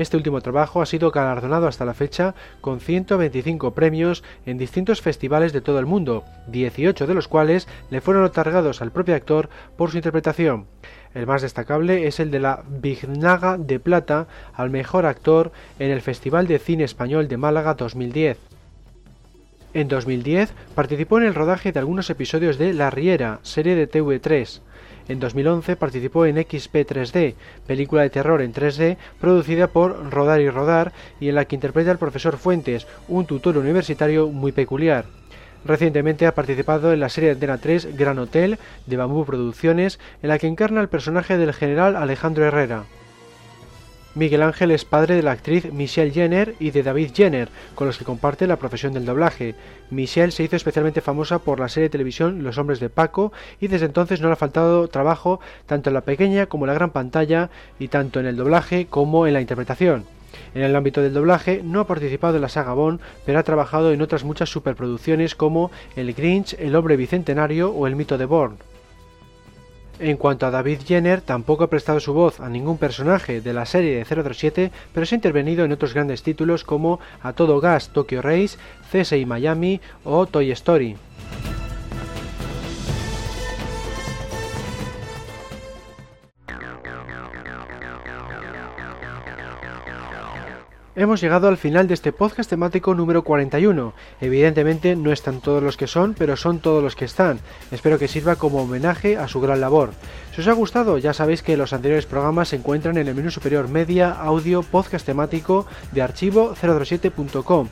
Este 0.00 0.16
último 0.16 0.40
trabajo 0.40 0.80
ha 0.80 0.86
sido 0.86 1.10
galardonado 1.10 1.66
hasta 1.68 1.84
la 1.84 1.92
fecha 1.92 2.34
con 2.62 2.80
125 2.80 3.74
premios 3.74 4.24
en 4.46 4.56
distintos 4.56 5.02
festivales 5.02 5.52
de 5.52 5.60
todo 5.60 5.78
el 5.78 5.84
mundo, 5.84 6.24
18 6.46 7.06
de 7.06 7.12
los 7.12 7.28
cuales 7.28 7.68
le 7.90 8.00
fueron 8.00 8.24
otorgados 8.24 8.80
al 8.80 8.92
propio 8.92 9.14
actor 9.14 9.50
por 9.76 9.90
su 9.90 9.98
interpretación. 9.98 10.64
El 11.12 11.26
más 11.26 11.42
destacable 11.42 12.06
es 12.06 12.18
el 12.18 12.30
de 12.30 12.40
la 12.40 12.62
Vignaga 12.66 13.58
de 13.58 13.78
Plata 13.78 14.26
al 14.54 14.70
mejor 14.70 15.04
actor 15.04 15.52
en 15.78 15.90
el 15.90 16.00
Festival 16.00 16.46
de 16.46 16.58
Cine 16.58 16.84
Español 16.84 17.28
de 17.28 17.36
Málaga 17.36 17.74
2010. 17.74 18.38
En 19.74 19.88
2010 19.88 20.54
participó 20.74 21.18
en 21.18 21.24
el 21.24 21.34
rodaje 21.34 21.72
de 21.72 21.78
algunos 21.78 22.08
episodios 22.08 22.56
de 22.56 22.72
La 22.72 22.88
Riera, 22.88 23.38
serie 23.42 23.74
de 23.74 23.86
TV3. 23.86 24.62
En 25.10 25.18
2011 25.18 25.74
participó 25.74 26.24
en 26.24 26.36
XP 26.36 26.86
3D, 26.86 27.34
película 27.66 28.02
de 28.02 28.10
terror 28.10 28.40
en 28.42 28.54
3D 28.54 28.96
producida 29.20 29.66
por 29.66 30.08
Rodar 30.08 30.40
y 30.40 30.48
Rodar 30.48 30.92
y 31.18 31.28
en 31.28 31.34
la 31.34 31.46
que 31.46 31.56
interpreta 31.56 31.90
al 31.90 31.98
profesor 31.98 32.36
Fuentes, 32.36 32.86
un 33.08 33.26
tutor 33.26 33.58
universitario 33.58 34.28
muy 34.28 34.52
peculiar. 34.52 35.06
Recientemente 35.64 36.28
ha 36.28 36.34
participado 36.36 36.92
en 36.92 37.00
la 37.00 37.08
serie 37.08 37.30
de 37.30 37.32
Antena 37.32 37.58
3 37.58 37.96
Gran 37.96 38.20
Hotel 38.20 38.60
de 38.86 38.96
Bambú 38.96 39.24
Producciones, 39.24 39.98
en 40.22 40.28
la 40.28 40.38
que 40.38 40.46
encarna 40.46 40.80
el 40.80 40.88
personaje 40.88 41.36
del 41.36 41.54
general 41.54 41.96
Alejandro 41.96 42.44
Herrera. 42.44 42.84
Miguel 44.16 44.42
Ángel 44.42 44.72
es 44.72 44.84
padre 44.84 45.14
de 45.14 45.22
la 45.22 45.30
actriz 45.30 45.72
Michelle 45.72 46.10
Jenner 46.10 46.56
y 46.58 46.72
de 46.72 46.82
David 46.82 47.12
Jenner, 47.14 47.48
con 47.76 47.86
los 47.86 47.96
que 47.96 48.04
comparte 48.04 48.48
la 48.48 48.56
profesión 48.56 48.92
del 48.92 49.04
doblaje. 49.04 49.54
Michelle 49.90 50.32
se 50.32 50.42
hizo 50.42 50.56
especialmente 50.56 51.00
famosa 51.00 51.38
por 51.38 51.60
la 51.60 51.68
serie 51.68 51.88
de 51.88 51.92
televisión 51.92 52.42
Los 52.42 52.58
hombres 52.58 52.80
de 52.80 52.90
Paco 52.90 53.32
y 53.60 53.68
desde 53.68 53.86
entonces 53.86 54.20
no 54.20 54.26
le 54.26 54.32
ha 54.32 54.36
faltado 54.36 54.88
trabajo 54.88 55.38
tanto 55.66 55.90
en 55.90 55.94
la 55.94 56.00
pequeña 56.00 56.46
como 56.46 56.64
en 56.64 56.68
la 56.68 56.74
gran 56.74 56.90
pantalla 56.90 57.50
y 57.78 57.86
tanto 57.86 58.18
en 58.18 58.26
el 58.26 58.36
doblaje 58.36 58.86
como 58.86 59.28
en 59.28 59.34
la 59.34 59.40
interpretación. 59.40 60.04
En 60.56 60.62
el 60.62 60.74
ámbito 60.74 61.02
del 61.02 61.14
doblaje 61.14 61.60
no 61.62 61.78
ha 61.78 61.86
participado 61.86 62.34
en 62.34 62.42
la 62.42 62.48
saga 62.48 62.72
Bond, 62.72 63.00
pero 63.24 63.38
ha 63.38 63.44
trabajado 63.44 63.92
en 63.92 64.02
otras 64.02 64.24
muchas 64.24 64.48
superproducciones 64.48 65.36
como 65.36 65.70
El 65.94 66.14
Grinch, 66.14 66.56
El 66.58 66.74
hombre 66.74 66.96
bicentenario 66.96 67.70
o 67.70 67.86
El 67.86 67.94
mito 67.94 68.18
de 68.18 68.24
Bourne. 68.24 68.69
En 70.00 70.16
cuanto 70.16 70.46
a 70.46 70.50
David 70.50 70.80
Jenner, 70.86 71.20
tampoco 71.20 71.64
ha 71.64 71.68
prestado 71.68 72.00
su 72.00 72.14
voz 72.14 72.40
a 72.40 72.48
ningún 72.48 72.78
personaje 72.78 73.42
de 73.42 73.52
la 73.52 73.66
serie 73.66 74.02
de 74.02 74.32
007, 74.34 74.72
pero 74.94 75.04
se 75.04 75.14
ha 75.14 75.18
intervenido 75.18 75.62
en 75.62 75.72
otros 75.72 75.92
grandes 75.92 76.22
títulos 76.22 76.64
como 76.64 77.00
A 77.22 77.34
Todo 77.34 77.60
Gas 77.60 77.90
Tokyo 77.90 78.22
Race, 78.22 78.56
CSI 78.90 79.26
Miami 79.26 79.78
o 80.02 80.24
Toy 80.24 80.52
Story. 80.52 80.96
Hemos 91.00 91.20
llegado 91.22 91.48
al 91.48 91.56
final 91.56 91.88
de 91.88 91.94
este 91.94 92.12
podcast 92.12 92.50
temático 92.50 92.94
número 92.94 93.24
41. 93.24 93.94
Evidentemente 94.20 94.94
no 94.96 95.12
están 95.12 95.40
todos 95.40 95.62
los 95.62 95.78
que 95.78 95.86
son, 95.86 96.12
pero 96.12 96.36
son 96.36 96.58
todos 96.58 96.82
los 96.82 96.94
que 96.94 97.06
están. 97.06 97.40
Espero 97.70 97.98
que 97.98 98.06
sirva 98.06 98.36
como 98.36 98.62
homenaje 98.62 99.16
a 99.16 99.26
su 99.26 99.40
gran 99.40 99.62
labor. 99.62 99.92
Si 100.34 100.42
os 100.42 100.46
ha 100.46 100.52
gustado, 100.52 100.98
ya 100.98 101.14
sabéis 101.14 101.42
que 101.42 101.56
los 101.56 101.72
anteriores 101.72 102.04
programas 102.04 102.48
se 102.48 102.56
encuentran 102.56 102.98
en 102.98 103.08
el 103.08 103.14
menú 103.14 103.30
superior 103.30 103.68
Media, 103.68 104.10
Audio, 104.10 104.62
Podcast 104.62 105.06
temático 105.06 105.64
de 105.92 106.02
archivo 106.02 106.54
037.com. 106.54 107.68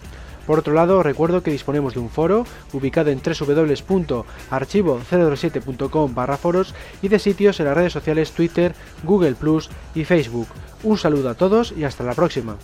Por 0.47 0.61
otro 0.61 0.73
lado, 0.73 1.03
recuerdo 1.03 1.43
que 1.43 1.51
disponemos 1.51 1.93
de 1.93 2.01
un 2.01 2.09
foro 2.09 2.47
ubicado 2.73 3.11
en 3.11 3.21
www.archivo007.com 3.21 6.15
barra 6.15 6.39
foros 6.39 6.75
y 7.03 7.09
de 7.09 7.19
sitios 7.19 7.61
en 7.61 7.67
las 7.67 7.77
redes 7.77 7.93
sociales 7.93 8.33
Twitter, 8.33 8.75
Google 9.05 9.35
Plus 9.35 9.69
y 9.95 10.07
Facebook. 10.07 10.49
Un 10.83 10.97
saludo 10.97 11.29
a 11.29 11.35
todos 11.35 11.75
y 11.77 11.85
hasta 11.85 12.05
la 12.05 12.15
próxima. 12.15 12.57